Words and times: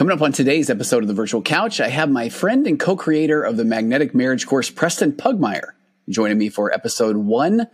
Coming 0.00 0.16
up 0.16 0.22
on 0.22 0.32
today's 0.32 0.70
episode 0.70 1.02
of 1.02 1.08
the 1.08 1.12
Virtual 1.14 1.42
Couch, 1.42 1.78
I 1.78 1.88
have 1.88 2.08
my 2.08 2.30
friend 2.30 2.66
and 2.66 2.80
co 2.80 2.96
creator 2.96 3.42
of 3.42 3.58
the 3.58 3.66
Magnetic 3.66 4.14
Marriage 4.14 4.46
course, 4.46 4.70
Preston 4.70 5.12
Pugmire, 5.12 5.72
joining 6.08 6.38
me 6.38 6.48
for 6.48 6.72
episode 6.72 7.18
one 7.18 7.66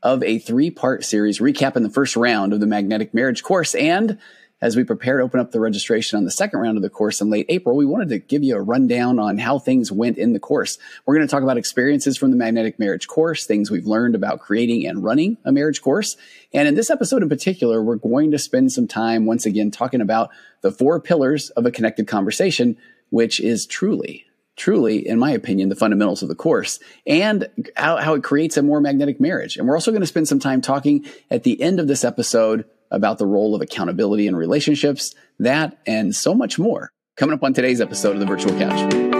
of 0.00 0.22
a 0.22 0.38
three 0.38 0.70
part 0.70 1.04
series 1.04 1.40
recapping 1.40 1.82
the 1.82 1.90
first 1.90 2.14
round 2.14 2.52
of 2.52 2.60
the 2.60 2.68
Magnetic 2.68 3.12
Marriage 3.14 3.42
course. 3.42 3.74
And 3.74 4.18
as 4.62 4.76
we 4.76 4.84
prepare 4.84 5.18
to 5.18 5.24
open 5.24 5.40
up 5.40 5.50
the 5.50 5.60
registration 5.60 6.16
on 6.16 6.24
the 6.24 6.30
second 6.30 6.60
round 6.60 6.78
of 6.78 6.82
the 6.82 6.88
course 6.88 7.20
in 7.20 7.28
late 7.28 7.46
April, 7.48 7.76
we 7.76 7.84
wanted 7.84 8.08
to 8.10 8.20
give 8.20 8.44
you 8.44 8.56
a 8.56 8.62
rundown 8.62 9.18
on 9.18 9.36
how 9.36 9.58
things 9.58 9.90
went 9.90 10.16
in 10.16 10.32
the 10.32 10.38
course. 10.38 10.78
We're 11.04 11.16
going 11.16 11.26
to 11.26 11.30
talk 11.30 11.42
about 11.42 11.58
experiences 11.58 12.16
from 12.16 12.30
the 12.30 12.36
magnetic 12.36 12.78
marriage 12.78 13.08
course, 13.08 13.44
things 13.44 13.70
we've 13.70 13.86
learned 13.86 14.14
about 14.14 14.38
creating 14.38 14.86
and 14.86 15.02
running 15.02 15.36
a 15.44 15.50
marriage 15.50 15.82
course. 15.82 16.16
And 16.54 16.68
in 16.68 16.76
this 16.76 16.90
episode 16.90 17.24
in 17.24 17.28
particular, 17.28 17.82
we're 17.82 17.96
going 17.96 18.30
to 18.30 18.38
spend 18.38 18.72
some 18.72 18.86
time 18.86 19.26
once 19.26 19.44
again 19.44 19.72
talking 19.72 20.00
about 20.00 20.30
the 20.60 20.70
four 20.70 21.00
pillars 21.00 21.50
of 21.50 21.66
a 21.66 21.72
connected 21.72 22.06
conversation, 22.06 22.76
which 23.10 23.40
is 23.40 23.66
truly 23.66 24.26
truly, 24.54 25.08
in 25.08 25.18
my 25.18 25.30
opinion, 25.30 25.70
the 25.70 25.74
fundamentals 25.74 26.22
of 26.22 26.28
the 26.28 26.34
course 26.34 26.78
and 27.06 27.48
how, 27.74 27.96
how, 27.96 28.12
it 28.12 28.22
creates 28.22 28.58
a 28.58 28.62
more 28.62 28.82
magnetic 28.82 29.18
marriage. 29.18 29.56
And 29.56 29.66
we're 29.66 29.74
also 29.74 29.90
going 29.90 30.02
to 30.02 30.06
spend 30.06 30.28
some 30.28 30.38
time 30.38 30.60
talking 30.60 31.06
at 31.30 31.42
the 31.42 31.60
end 31.60 31.80
of 31.80 31.88
this 31.88 32.04
episode 32.04 32.66
about 32.92 33.18
the 33.18 33.26
role 33.26 33.54
of 33.54 33.60
accountability 33.60 34.26
in 34.26 34.36
relationships, 34.36 35.14
that 35.40 35.78
and 35.86 36.14
so 36.14 36.34
much 36.34 36.58
more. 36.58 36.92
Coming 37.16 37.34
up 37.34 37.42
on 37.42 37.52
today's 37.52 37.80
episode 37.80 38.12
of 38.12 38.20
the 38.20 38.26
Virtual 38.26 38.56
Couch. 38.58 39.11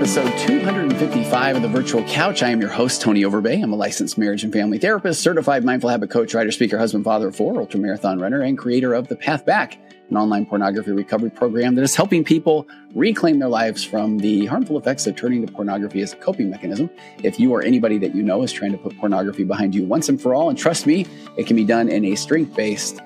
Episode 0.00 0.34
255 0.38 1.56
of 1.56 1.60
the 1.60 1.68
Virtual 1.68 2.02
Couch. 2.04 2.42
I 2.42 2.48
am 2.48 2.58
your 2.58 2.70
host, 2.70 3.02
Tony 3.02 3.20
Overbay. 3.20 3.62
I'm 3.62 3.74
a 3.74 3.76
licensed 3.76 4.16
marriage 4.16 4.42
and 4.42 4.50
family 4.50 4.78
therapist, 4.78 5.20
certified 5.20 5.62
mindful 5.62 5.90
habit 5.90 6.08
coach, 6.08 6.32
writer, 6.32 6.50
speaker, 6.50 6.78
husband, 6.78 7.04
father 7.04 7.28
of 7.28 7.36
four, 7.36 7.60
ultra 7.60 7.78
marathon 7.78 8.18
runner, 8.18 8.40
and 8.40 8.56
creator 8.56 8.94
of 8.94 9.08
The 9.08 9.16
Path 9.16 9.44
Back 9.44 9.76
an 10.08 10.16
online 10.16 10.46
pornography 10.46 10.92
recovery 10.92 11.28
program 11.28 11.74
that 11.74 11.82
is 11.82 11.94
helping 11.94 12.24
people 12.24 12.66
reclaim 12.94 13.40
their 13.40 13.50
lives 13.50 13.84
from 13.84 14.16
the 14.16 14.46
harmful 14.46 14.78
effects 14.78 15.06
of 15.06 15.16
turning 15.16 15.46
to 15.46 15.52
pornography 15.52 16.00
as 16.00 16.14
a 16.14 16.16
coping 16.16 16.48
mechanism. 16.48 16.88
If 17.22 17.38
you 17.38 17.52
or 17.52 17.62
anybody 17.62 17.98
that 17.98 18.14
you 18.14 18.22
know 18.22 18.42
is 18.42 18.52
trying 18.52 18.72
to 18.72 18.78
put 18.78 18.96
pornography 18.96 19.44
behind 19.44 19.74
you 19.74 19.84
once 19.84 20.08
and 20.08 20.18
for 20.20 20.34
all, 20.34 20.48
and 20.48 20.58
trust 20.58 20.86
me, 20.86 21.04
it 21.36 21.46
can 21.46 21.56
be 21.56 21.64
done 21.64 21.90
in 21.90 22.06
a 22.06 22.14
strength 22.14 22.56
based, 22.56 23.00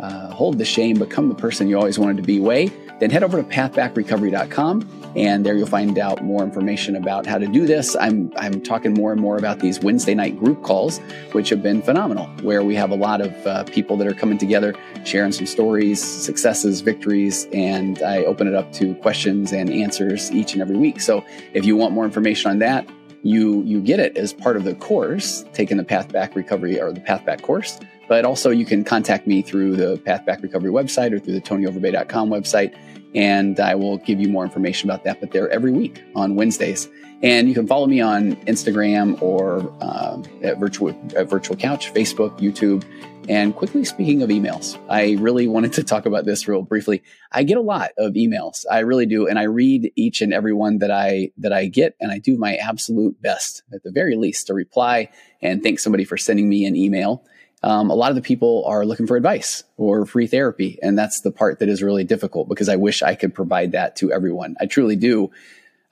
uh, 0.00 0.30
hold 0.30 0.56
the 0.56 0.64
shame, 0.64 0.98
become 0.98 1.28
the 1.28 1.34
person 1.34 1.68
you 1.68 1.76
always 1.76 1.98
wanted 1.98 2.16
to 2.16 2.22
be 2.22 2.40
way, 2.40 2.72
then 3.00 3.10
head 3.10 3.22
over 3.22 3.36
to 3.40 3.46
pathbackrecovery.com 3.46 5.07
and 5.18 5.44
there 5.44 5.56
you'll 5.56 5.66
find 5.66 5.98
out 5.98 6.22
more 6.22 6.44
information 6.44 6.94
about 6.94 7.26
how 7.26 7.38
to 7.38 7.46
do 7.48 7.66
this. 7.66 7.96
I'm, 7.96 8.32
I'm 8.36 8.62
talking 8.62 8.94
more 8.94 9.10
and 9.10 9.20
more 9.20 9.36
about 9.36 9.58
these 9.58 9.80
Wednesday 9.80 10.14
night 10.14 10.38
group 10.38 10.62
calls, 10.62 10.98
which 11.32 11.48
have 11.48 11.60
been 11.60 11.82
phenomenal, 11.82 12.26
where 12.42 12.62
we 12.62 12.76
have 12.76 12.92
a 12.92 12.94
lot 12.94 13.20
of 13.20 13.46
uh, 13.46 13.64
people 13.64 13.96
that 13.96 14.06
are 14.06 14.14
coming 14.14 14.38
together, 14.38 14.74
sharing 15.04 15.32
some 15.32 15.46
stories, 15.46 16.00
successes, 16.00 16.82
victories, 16.82 17.48
and 17.52 18.00
I 18.02 18.24
open 18.24 18.46
it 18.46 18.54
up 18.54 18.72
to 18.74 18.94
questions 18.96 19.52
and 19.52 19.68
answers 19.70 20.30
each 20.30 20.52
and 20.52 20.62
every 20.62 20.76
week. 20.76 21.00
So 21.00 21.24
if 21.52 21.64
you 21.64 21.76
want 21.76 21.94
more 21.94 22.04
information 22.04 22.52
on 22.52 22.60
that, 22.60 22.88
you 23.24 23.64
you 23.64 23.80
get 23.80 23.98
it 23.98 24.16
as 24.16 24.32
part 24.32 24.56
of 24.56 24.62
the 24.62 24.76
course, 24.76 25.44
taking 25.52 25.76
the 25.76 25.84
Path 25.84 26.12
Back 26.12 26.36
Recovery 26.36 26.80
or 26.80 26.92
the 26.92 27.00
Path 27.00 27.24
Back 27.24 27.42
course. 27.42 27.80
But 28.08 28.24
also, 28.24 28.50
you 28.50 28.64
can 28.64 28.84
contact 28.84 29.26
me 29.26 29.42
through 29.42 29.76
the 29.76 29.98
Path 29.98 30.24
Back 30.24 30.42
Recovery 30.42 30.70
website 30.70 31.12
or 31.12 31.18
through 31.18 31.34
the 31.34 31.40
TonyOverbay.com 31.40 32.30
website 32.30 32.74
and 33.14 33.58
I 33.58 33.74
will 33.74 33.98
give 33.98 34.20
you 34.20 34.28
more 34.28 34.44
information 34.44 34.88
about 34.88 35.04
that. 35.04 35.20
But 35.20 35.32
they're 35.32 35.48
every 35.50 35.72
week 35.72 36.02
on 36.14 36.34
Wednesdays, 36.34 36.88
and 37.22 37.48
you 37.48 37.54
can 37.54 37.66
follow 37.66 37.86
me 37.86 38.00
on 38.00 38.36
Instagram 38.46 39.20
or 39.22 39.72
uh, 39.80 40.22
at 40.42 40.58
virtual 40.58 40.90
at 41.16 41.28
Virtual 41.28 41.56
Couch, 41.56 41.92
Facebook, 41.92 42.38
YouTube. 42.38 42.84
And 43.28 43.54
quickly 43.54 43.84
speaking 43.84 44.22
of 44.22 44.30
emails, 44.30 44.78
I 44.88 45.16
really 45.20 45.46
wanted 45.48 45.74
to 45.74 45.84
talk 45.84 46.06
about 46.06 46.24
this 46.24 46.48
real 46.48 46.62
briefly. 46.62 47.02
I 47.30 47.42
get 47.42 47.58
a 47.58 47.62
lot 47.62 47.90
of 47.98 48.14
emails, 48.14 48.64
I 48.70 48.80
really 48.80 49.04
do, 49.04 49.26
and 49.26 49.38
I 49.38 49.44
read 49.44 49.92
each 49.96 50.22
and 50.22 50.32
every 50.32 50.54
one 50.54 50.78
that 50.78 50.90
I 50.90 51.32
that 51.38 51.52
I 51.52 51.66
get, 51.66 51.94
and 52.00 52.10
I 52.10 52.18
do 52.18 52.36
my 52.36 52.56
absolute 52.56 53.20
best, 53.20 53.62
at 53.72 53.82
the 53.82 53.90
very 53.90 54.16
least, 54.16 54.46
to 54.46 54.54
reply 54.54 55.10
and 55.42 55.62
thank 55.62 55.78
somebody 55.78 56.04
for 56.04 56.16
sending 56.16 56.48
me 56.48 56.66
an 56.66 56.76
email 56.76 57.24
um, 57.62 57.90
a 57.90 57.94
lot 57.94 58.10
of 58.10 58.16
the 58.16 58.22
people 58.22 58.64
are 58.66 58.84
looking 58.86 59.06
for 59.06 59.16
advice 59.16 59.64
or 59.76 60.06
free 60.06 60.26
therapy. 60.26 60.78
And 60.82 60.96
that's 60.96 61.20
the 61.20 61.32
part 61.32 61.58
that 61.58 61.68
is 61.68 61.82
really 61.82 62.04
difficult 62.04 62.48
because 62.48 62.68
I 62.68 62.76
wish 62.76 63.02
I 63.02 63.14
could 63.14 63.34
provide 63.34 63.72
that 63.72 63.96
to 63.96 64.12
everyone. 64.12 64.56
I 64.60 64.66
truly 64.66 64.96
do. 64.96 65.30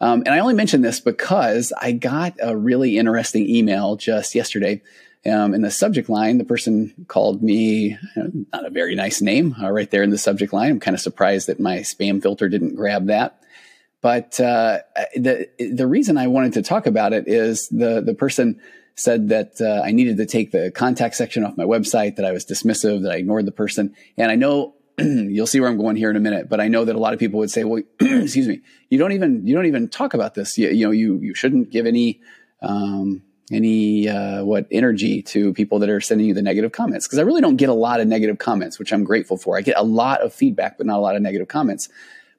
Um, 0.00 0.20
and 0.20 0.28
I 0.28 0.38
only 0.38 0.54
mention 0.54 0.82
this 0.82 1.00
because 1.00 1.72
I 1.80 1.92
got 1.92 2.34
a 2.40 2.56
really 2.56 2.98
interesting 2.98 3.48
email 3.48 3.96
just 3.96 4.34
yesterday. 4.34 4.82
Um, 5.24 5.54
in 5.54 5.62
the 5.62 5.72
subject 5.72 6.08
line, 6.08 6.38
the 6.38 6.44
person 6.44 7.06
called 7.08 7.42
me 7.42 7.98
not 8.52 8.64
a 8.64 8.70
very 8.70 8.94
nice 8.94 9.20
name 9.20 9.56
uh, 9.60 9.70
right 9.70 9.90
there 9.90 10.04
in 10.04 10.10
the 10.10 10.18
subject 10.18 10.52
line. 10.52 10.70
I'm 10.70 10.80
kind 10.80 10.94
of 10.94 11.00
surprised 11.00 11.48
that 11.48 11.58
my 11.58 11.78
spam 11.78 12.22
filter 12.22 12.48
didn't 12.48 12.76
grab 12.76 13.06
that. 13.06 13.42
But 14.02 14.38
uh, 14.38 14.80
the 15.16 15.48
the 15.58 15.86
reason 15.86 16.16
I 16.16 16.28
wanted 16.28 16.52
to 16.52 16.62
talk 16.62 16.86
about 16.86 17.12
it 17.12 17.26
is 17.26 17.68
the 17.70 18.00
the 18.00 18.14
person 18.14 18.60
said 18.96 19.28
that 19.28 19.60
uh, 19.60 19.82
I 19.84 19.92
needed 19.92 20.16
to 20.16 20.26
take 20.26 20.50
the 20.50 20.70
contact 20.70 21.14
section 21.14 21.44
off 21.44 21.56
my 21.56 21.64
website, 21.64 22.16
that 22.16 22.24
I 22.24 22.32
was 22.32 22.46
dismissive, 22.46 23.02
that 23.02 23.12
I 23.12 23.16
ignored 23.16 23.46
the 23.46 23.52
person. 23.52 23.94
And 24.16 24.30
I 24.30 24.36
know 24.36 24.74
you'll 24.98 25.46
see 25.46 25.60
where 25.60 25.68
I'm 25.68 25.76
going 25.76 25.96
here 25.96 26.08
in 26.08 26.16
a 26.16 26.20
minute, 26.20 26.48
but 26.48 26.60
I 26.60 26.68
know 26.68 26.84
that 26.84 26.96
a 26.96 26.98
lot 26.98 27.12
of 27.12 27.20
people 27.20 27.38
would 27.40 27.50
say, 27.50 27.64
well, 27.64 27.82
excuse 28.00 28.48
me, 28.48 28.62
you 28.88 28.98
don't 28.98 29.12
even, 29.12 29.46
you 29.46 29.54
don't 29.54 29.66
even 29.66 29.88
talk 29.88 30.14
about 30.14 30.34
this. 30.34 30.56
You, 30.56 30.70
you 30.70 30.86
know, 30.86 30.92
you, 30.92 31.18
you 31.20 31.34
shouldn't 31.34 31.70
give 31.70 31.84
any, 31.84 32.20
um, 32.62 33.22
any, 33.52 34.08
uh, 34.08 34.42
what 34.44 34.66
energy 34.70 35.22
to 35.22 35.52
people 35.52 35.78
that 35.80 35.90
are 35.90 36.00
sending 36.00 36.26
you 36.26 36.34
the 36.34 36.42
negative 36.42 36.72
comments. 36.72 37.06
Cause 37.06 37.18
I 37.18 37.22
really 37.22 37.42
don't 37.42 37.56
get 37.56 37.68
a 37.68 37.74
lot 37.74 38.00
of 38.00 38.08
negative 38.08 38.38
comments, 38.38 38.78
which 38.78 38.92
I'm 38.92 39.04
grateful 39.04 39.36
for. 39.36 39.58
I 39.58 39.60
get 39.60 39.76
a 39.76 39.84
lot 39.84 40.22
of 40.22 40.32
feedback, 40.32 40.78
but 40.78 40.86
not 40.86 40.98
a 40.98 41.02
lot 41.02 41.16
of 41.16 41.22
negative 41.22 41.48
comments. 41.48 41.90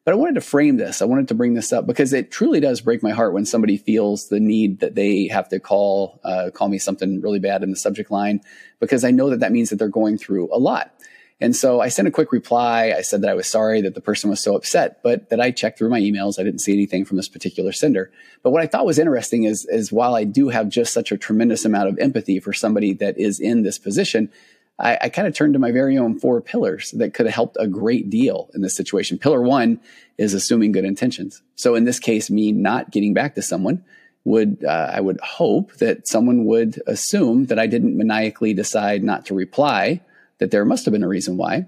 But 0.07 0.13
I 0.13 0.18
wanted 0.19 0.35
to 0.35 0.41
frame 0.41 0.78
this. 0.78 1.01
I 1.01 1.06
wanted 1.06 1.28
to 1.28 1.35
bring 1.35 1.53
this 1.53 1.73
up 1.73 1.85
because 1.85 2.13
it 2.13 2.31
truly 2.31 2.62
does 2.62 2.79
break 2.79 3.03
my 3.03 3.12
heart 3.12 3.34
when 3.34 3.44
somebody 3.44 3.75
feels 3.75 4.29
the 4.29 4.40
need 4.40 4.79
that 4.79 4.95
they 4.95 5.28
have 5.28 5.50
to 5.50 5.59
call 5.59 6.22
uh, 6.23 6.50
call 6.53 6.69
me 6.69 6.78
something 6.78 7.19
really 7.19 7.40
bad 7.40 7.62
in 7.62 7.72
the 7.72 7.75
subject 7.75 8.09
line 8.09 8.40
because 8.79 9.03
I 9.03 9.12
know 9.12 9.29
that 9.31 9.41
that 9.41 9.51
means 9.51 9.69
that 9.69 9.75
they're 9.75 9.90
going 9.90 10.18
through 10.18 10.47
a 10.56 10.59
lot. 10.59 10.94
And 11.41 11.53
so 11.53 11.81
I 11.81 11.90
sent 11.90 12.07
a 12.07 12.12
quick 12.12 12.31
reply. 12.31 12.94
I 12.97 13.01
said 13.01 13.22
that 13.22 13.29
I 13.29 13.34
was 13.34 13.47
sorry 13.47 13.81
that 13.81 13.95
the 13.95 14.01
person 14.01 14.29
was 14.29 14.40
so 14.40 14.56
upset, 14.56 15.03
but 15.03 15.29
that 15.29 15.41
I 15.41 15.51
checked 15.51 15.78
through 15.78 15.90
my 15.90 16.00
emails. 16.00 16.39
I 16.39 16.44
didn't 16.44 16.62
see 16.62 16.72
anything 16.72 17.03
from 17.03 17.18
this 17.18 17.28
particular 17.28 17.74
sender. 17.74 18.09
But 18.44 18.51
what 18.51 18.63
I 18.63 18.68
thought 18.68 18.85
was 18.85 18.97
interesting 18.97 19.44
is, 19.44 19.66
is 19.66 19.91
while 19.91 20.16
I 20.16 20.24
do 20.24 20.47
have 20.47 20.69
just 20.69 20.94
such 20.94 21.12
a 21.12 21.18
tremendous 21.18 21.66
amount 21.66 21.89
of 21.89 22.00
empathy 22.00 22.39
for 22.39 22.53
somebody 22.53 22.94
that 22.94 23.19
is 23.19 23.41
in 23.41 23.63
this 23.63 23.78
position, 23.78 24.31
I, 24.80 24.98
I 25.04 25.10
kind 25.10 25.28
of 25.28 25.34
turned 25.34 25.54
to 25.54 25.60
my 25.60 25.72
very 25.72 25.98
own 25.98 26.20
four 26.20 26.42
pillars 26.42 26.92
that 26.92 27.14
could 27.14 27.26
have 27.26 27.36
helped 27.36 27.58
a 27.60 27.68
great 27.68 28.10
deal 28.10 28.50
in 28.54 28.62
this 28.62 28.76
situation. 28.76 29.18
Pillar 29.18 29.42
one 29.42 29.80
is 30.18 30.34
assuming 30.34 30.72
good 30.72 30.86
intentions. 30.86 31.42
So 31.56 31.76
in 31.76 31.86
this 31.86 32.00
case, 32.00 32.30
me 32.30 32.52
not 32.52 32.92
getting 32.92 33.14
back 33.14 33.36
to 33.36 33.42
someone 33.42 33.84
would, 34.24 34.64
uh, 34.64 34.92
I 34.94 35.02
would 35.02 35.20
hope 35.22 35.74
that 35.76 36.08
someone 36.08 36.46
would 36.46 36.82
assume 36.86 37.46
that 37.46 37.58
I 37.58 37.66
didn't 37.66 37.98
maniacally 37.98 38.54
decide 38.54 39.04
not 39.04 39.26
to 39.28 39.34
reply, 39.34 40.02
that 40.40 40.52
there 40.52 40.66
must 40.66 40.86
have 40.86 40.92
been 40.92 41.04
a 41.04 41.08
reason 41.08 41.38
why. 41.38 41.66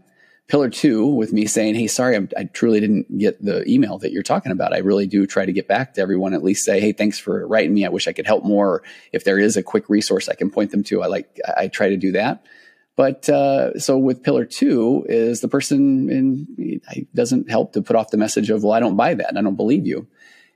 Pillar 0.47 0.69
two, 0.69 1.05
with 1.05 1.31
me 1.31 1.45
saying, 1.45 1.75
Hey, 1.75 1.87
sorry, 1.87 2.17
I, 2.17 2.27
I 2.35 2.43
truly 2.45 2.79
didn't 2.79 3.19
get 3.19 3.43
the 3.43 3.67
email 3.69 3.99
that 3.99 4.11
you're 4.11 4.23
talking 4.23 4.51
about. 4.51 4.73
I 4.73 4.79
really 4.79 5.05
do 5.05 5.27
try 5.27 5.45
to 5.45 5.53
get 5.53 5.67
back 5.67 5.93
to 5.93 6.01
everyone, 6.01 6.33
at 6.33 6.43
least 6.43 6.65
say, 6.65 6.79
Hey, 6.79 6.91
thanks 6.91 7.19
for 7.19 7.47
writing 7.47 7.73
me. 7.73 7.85
I 7.85 7.89
wish 7.89 8.07
I 8.07 8.13
could 8.13 8.25
help 8.25 8.43
more. 8.43 8.83
If 9.13 9.23
there 9.23 9.39
is 9.39 9.57
a 9.57 9.63
quick 9.63 9.87
resource 9.89 10.27
I 10.27 10.33
can 10.33 10.49
point 10.49 10.71
them 10.71 10.83
to, 10.85 11.03
I 11.03 11.07
like, 11.07 11.39
I 11.55 11.67
try 11.67 11.89
to 11.89 11.97
do 11.97 12.11
that. 12.13 12.43
But 12.99 13.29
uh, 13.29 13.79
so 13.79 13.97
with 13.97 14.23
pillar 14.23 14.43
two 14.43 15.05
is 15.07 15.39
the 15.39 15.47
person 15.47 16.09
in, 16.09 16.81
doesn't 17.15 17.49
help 17.49 17.71
to 17.71 17.81
put 17.81 17.95
off 17.95 18.11
the 18.11 18.17
message 18.17 18.49
of, 18.49 18.61
well, 18.61 18.73
I 18.73 18.81
don't 18.81 18.97
buy 18.97 19.13
that. 19.13 19.37
I 19.37 19.41
don't 19.41 19.55
believe 19.55 19.87
you. 19.87 20.05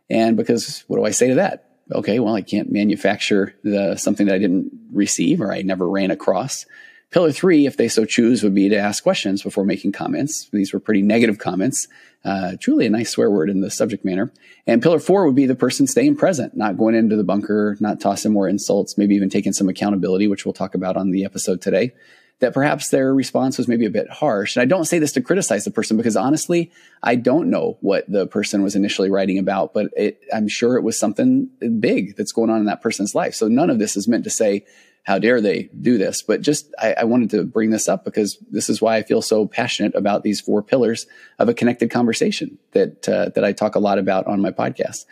And 0.09 0.35
because 0.35 0.83
what 0.87 0.97
do 0.97 1.05
I 1.05 1.11
say 1.11 1.29
to 1.29 1.35
that? 1.35 1.69
Okay, 1.93 2.19
well, 2.19 2.35
I 2.35 2.41
can't 2.41 2.69
manufacture 2.69 3.55
the, 3.63 3.95
something 3.95 4.27
that 4.27 4.35
I 4.35 4.39
didn't 4.39 4.73
receive 4.91 5.39
or 5.39 5.53
I 5.53 5.61
never 5.61 5.87
ran 5.87 6.11
across. 6.11 6.65
Pillar 7.11 7.31
three, 7.31 7.65
if 7.65 7.77
they 7.77 7.87
so 7.87 8.03
choose, 8.03 8.43
would 8.43 8.53
be 8.53 8.67
to 8.67 8.77
ask 8.77 9.03
questions 9.03 9.41
before 9.41 9.63
making 9.63 9.93
comments. 9.93 10.49
These 10.51 10.73
were 10.73 10.81
pretty 10.81 11.01
negative 11.01 11.37
comments. 11.37 11.87
Uh, 12.25 12.57
truly 12.59 12.85
a 12.85 12.89
nice 12.89 13.11
swear 13.11 13.31
word 13.31 13.49
in 13.49 13.61
the 13.61 13.71
subject 13.71 14.03
matter. 14.03 14.33
And 14.67 14.81
pillar 14.81 14.99
four 14.99 15.25
would 15.25 15.35
be 15.35 15.45
the 15.45 15.55
person 15.55 15.87
staying 15.87 16.17
present, 16.17 16.57
not 16.57 16.75
going 16.75 16.95
into 16.95 17.15
the 17.15 17.23
bunker, 17.23 17.77
not 17.79 18.01
tossing 18.01 18.33
more 18.33 18.49
insults, 18.49 18.97
maybe 18.97 19.15
even 19.15 19.29
taking 19.29 19.53
some 19.53 19.69
accountability, 19.69 20.27
which 20.27 20.45
we'll 20.45 20.51
talk 20.51 20.75
about 20.75 20.97
on 20.97 21.11
the 21.11 21.23
episode 21.23 21.61
today 21.61 21.93
that 22.39 22.53
perhaps 22.53 22.89
their 22.89 23.13
response 23.13 23.57
was 23.57 23.67
maybe 23.67 23.85
a 23.85 23.89
bit 23.89 24.09
harsh. 24.09 24.55
And 24.55 24.61
I 24.61 24.65
don't 24.65 24.85
say 24.85 24.99
this 24.99 25.13
to 25.13 25.21
criticize 25.21 25.63
the 25.63 25.71
person 25.71 25.95
because 25.95 26.17
honestly, 26.17 26.71
I 27.01 27.15
don't 27.15 27.49
know 27.49 27.77
what 27.81 28.09
the 28.11 28.27
person 28.27 28.63
was 28.63 28.75
initially 28.75 29.09
writing 29.09 29.39
about, 29.39 29.73
but 29.73 29.87
it, 29.95 30.21
I'm 30.33 30.47
sure 30.47 30.75
it 30.75 30.83
was 30.83 30.97
something 30.97 31.49
big 31.79 32.17
that's 32.17 32.33
going 32.33 32.49
on 32.49 32.59
in 32.59 32.65
that 32.65 32.81
person's 32.81 33.15
life. 33.15 33.33
So 33.33 33.47
none 33.47 33.69
of 33.69 33.79
this 33.79 33.95
is 33.95 34.07
meant 34.07 34.25
to 34.25 34.29
say, 34.29 34.65
how 35.03 35.19
dare 35.19 35.41
they 35.41 35.69
do 35.79 35.97
this? 35.97 36.21
But 36.21 36.41
just, 36.41 36.73
I, 36.79 36.93
I 36.99 37.03
wanted 37.03 37.29
to 37.31 37.43
bring 37.43 37.69
this 37.69 37.89
up 37.89 38.05
because 38.05 38.37
this 38.49 38.69
is 38.69 38.81
why 38.81 38.95
I 38.95 39.03
feel 39.03 39.21
so 39.21 39.45
passionate 39.45 39.95
about 39.95 40.23
these 40.23 40.41
four 40.41 40.63
pillars 40.63 41.07
of 41.39 41.49
a 41.49 41.53
connected 41.53 41.91
conversation 41.91 42.57
that, 42.71 43.07
uh, 43.07 43.29
that 43.35 43.43
I 43.43 43.51
talk 43.51 43.75
a 43.75 43.79
lot 43.79 43.99
about 43.99 44.27
on 44.27 44.41
my 44.41 44.51
podcast. 44.51 45.05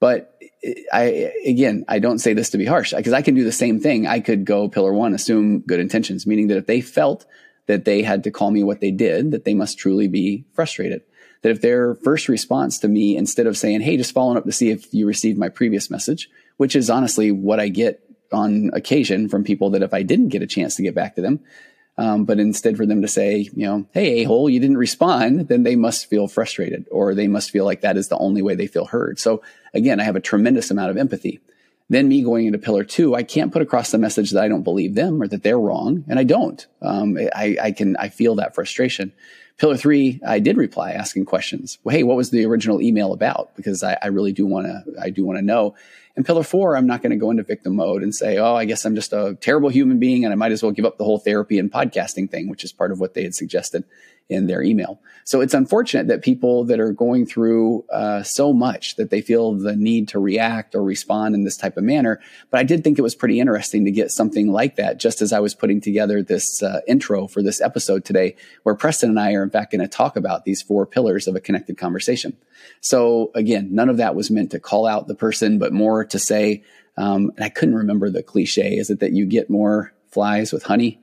But 0.00 0.37
I 0.92 1.32
again, 1.46 1.84
I 1.88 1.98
don't 1.98 2.18
say 2.18 2.34
this 2.34 2.50
to 2.50 2.58
be 2.58 2.64
harsh 2.64 2.92
because 2.92 3.12
I 3.12 3.22
can 3.22 3.34
do 3.34 3.44
the 3.44 3.52
same 3.52 3.80
thing. 3.80 4.06
I 4.06 4.20
could 4.20 4.44
go 4.44 4.68
pillar 4.68 4.92
one, 4.92 5.14
assume 5.14 5.60
good 5.60 5.80
intentions, 5.80 6.26
meaning 6.26 6.48
that 6.48 6.58
if 6.58 6.66
they 6.66 6.80
felt 6.80 7.26
that 7.66 7.84
they 7.84 8.02
had 8.02 8.24
to 8.24 8.30
call 8.30 8.50
me 8.50 8.64
what 8.64 8.80
they 8.80 8.90
did, 8.90 9.30
that 9.30 9.44
they 9.44 9.54
must 9.54 9.78
truly 9.78 10.08
be 10.08 10.44
frustrated. 10.54 11.02
That 11.42 11.50
if 11.50 11.60
their 11.60 11.94
first 11.96 12.28
response 12.28 12.78
to 12.80 12.88
me, 12.88 13.16
instead 13.16 13.46
of 13.46 13.56
saying, 13.56 13.82
Hey, 13.82 13.96
just 13.96 14.12
following 14.12 14.36
up 14.36 14.44
to 14.44 14.52
see 14.52 14.70
if 14.70 14.92
you 14.92 15.06
received 15.06 15.38
my 15.38 15.48
previous 15.48 15.90
message, 15.90 16.28
which 16.56 16.74
is 16.74 16.90
honestly 16.90 17.30
what 17.30 17.60
I 17.60 17.68
get 17.68 18.02
on 18.32 18.70
occasion 18.74 19.28
from 19.28 19.44
people 19.44 19.70
that 19.70 19.82
if 19.82 19.94
I 19.94 20.02
didn't 20.02 20.28
get 20.28 20.42
a 20.42 20.46
chance 20.46 20.76
to 20.76 20.82
get 20.82 20.94
back 20.94 21.14
to 21.14 21.22
them, 21.22 21.40
um, 21.98 22.24
but 22.24 22.38
instead 22.38 22.76
for 22.76 22.86
them 22.86 23.02
to 23.02 23.08
say, 23.08 23.50
you 23.52 23.66
know, 23.66 23.84
hey, 23.92 24.20
a 24.20 24.24
hole, 24.24 24.48
you 24.48 24.60
didn't 24.60 24.78
respond, 24.78 25.48
then 25.48 25.64
they 25.64 25.74
must 25.74 26.06
feel 26.06 26.28
frustrated 26.28 26.86
or 26.92 27.12
they 27.12 27.26
must 27.26 27.50
feel 27.50 27.64
like 27.64 27.80
that 27.80 27.96
is 27.96 28.06
the 28.06 28.16
only 28.18 28.40
way 28.40 28.54
they 28.54 28.68
feel 28.68 28.86
heard. 28.86 29.18
So 29.18 29.42
again, 29.74 29.98
I 29.98 30.04
have 30.04 30.14
a 30.14 30.20
tremendous 30.20 30.70
amount 30.70 30.90
of 30.90 30.96
empathy. 30.96 31.40
Then 31.90 32.08
me 32.08 32.22
going 32.22 32.46
into 32.46 32.58
pillar 32.58 32.84
two, 32.84 33.16
I 33.16 33.24
can't 33.24 33.52
put 33.52 33.62
across 33.62 33.90
the 33.90 33.98
message 33.98 34.30
that 34.30 34.44
I 34.44 34.48
don't 34.48 34.62
believe 34.62 34.94
them 34.94 35.20
or 35.20 35.26
that 35.26 35.42
they're 35.42 35.58
wrong. 35.58 36.04
And 36.06 36.18
I 36.18 36.24
don't. 36.24 36.64
Um, 36.80 37.18
I, 37.34 37.56
I 37.60 37.72
can, 37.72 37.96
I 37.96 38.10
feel 38.10 38.36
that 38.36 38.54
frustration. 38.54 39.12
Pillar 39.56 39.76
three, 39.76 40.20
I 40.24 40.38
did 40.38 40.56
reply 40.56 40.92
asking 40.92 41.24
questions. 41.24 41.78
Well, 41.82 41.96
hey, 41.96 42.04
what 42.04 42.16
was 42.16 42.30
the 42.30 42.44
original 42.44 42.80
email 42.80 43.12
about? 43.12 43.56
Because 43.56 43.82
I, 43.82 43.98
I 44.00 44.06
really 44.08 44.32
do 44.32 44.46
want 44.46 44.66
to, 44.66 44.84
I 45.00 45.10
do 45.10 45.24
want 45.24 45.38
to 45.38 45.44
know. 45.44 45.74
And 46.18 46.26
pillar 46.26 46.42
four, 46.42 46.76
I'm 46.76 46.88
not 46.88 47.00
going 47.00 47.12
to 47.12 47.16
go 47.16 47.30
into 47.30 47.44
victim 47.44 47.76
mode 47.76 48.02
and 48.02 48.12
say, 48.12 48.38
oh, 48.38 48.56
I 48.56 48.64
guess 48.64 48.84
I'm 48.84 48.96
just 48.96 49.12
a 49.12 49.38
terrible 49.40 49.68
human 49.68 50.00
being 50.00 50.24
and 50.24 50.32
I 50.32 50.34
might 50.34 50.50
as 50.50 50.64
well 50.64 50.72
give 50.72 50.84
up 50.84 50.98
the 50.98 51.04
whole 51.04 51.20
therapy 51.20 51.60
and 51.60 51.70
podcasting 51.70 52.28
thing, 52.28 52.48
which 52.48 52.64
is 52.64 52.72
part 52.72 52.90
of 52.90 52.98
what 52.98 53.14
they 53.14 53.22
had 53.22 53.36
suggested 53.36 53.84
in 54.28 54.46
their 54.46 54.62
email. 54.62 55.00
So 55.24 55.40
it's 55.40 55.54
unfortunate 55.54 56.08
that 56.08 56.22
people 56.22 56.64
that 56.64 56.80
are 56.80 56.92
going 56.92 57.26
through 57.26 57.84
uh, 57.90 58.22
so 58.22 58.52
much 58.52 58.96
that 58.96 59.10
they 59.10 59.20
feel 59.20 59.52
the 59.52 59.76
need 59.76 60.08
to 60.08 60.18
react 60.18 60.74
or 60.74 60.82
respond 60.82 61.34
in 61.34 61.44
this 61.44 61.56
type 61.56 61.76
of 61.76 61.84
manner. 61.84 62.20
But 62.50 62.60
I 62.60 62.62
did 62.62 62.82
think 62.82 62.98
it 62.98 63.02
was 63.02 63.14
pretty 63.14 63.40
interesting 63.40 63.84
to 63.84 63.90
get 63.90 64.10
something 64.10 64.50
like 64.50 64.76
that 64.76 64.98
just 64.98 65.20
as 65.20 65.32
I 65.32 65.40
was 65.40 65.54
putting 65.54 65.80
together 65.80 66.22
this 66.22 66.62
uh, 66.62 66.80
intro 66.86 67.26
for 67.26 67.42
this 67.42 67.60
episode 67.60 68.04
today, 68.04 68.36
where 68.62 68.74
Preston 68.74 69.10
and 69.10 69.20
I 69.20 69.32
are 69.34 69.42
in 69.42 69.50
fact 69.50 69.72
going 69.72 69.82
to 69.82 69.88
talk 69.88 70.16
about 70.16 70.44
these 70.44 70.62
four 70.62 70.86
pillars 70.86 71.26
of 71.26 71.36
a 71.36 71.40
connected 71.40 71.76
conversation. 71.76 72.36
So 72.80 73.30
again, 73.34 73.74
none 73.74 73.88
of 73.88 73.98
that 73.98 74.14
was 74.14 74.30
meant 74.30 74.52
to 74.52 74.60
call 74.60 74.86
out 74.86 75.08
the 75.08 75.14
person, 75.14 75.58
but 75.58 75.72
more 75.72 76.04
to 76.06 76.18
say, 76.18 76.64
um, 76.96 77.32
and 77.36 77.44
I 77.44 77.48
couldn't 77.48 77.76
remember 77.76 78.10
the 78.10 78.22
cliche. 78.22 78.76
Is 78.76 78.90
it 78.90 79.00
that 79.00 79.12
you 79.12 79.26
get 79.26 79.50
more 79.50 79.92
flies 80.10 80.52
with 80.52 80.64
honey 80.64 81.00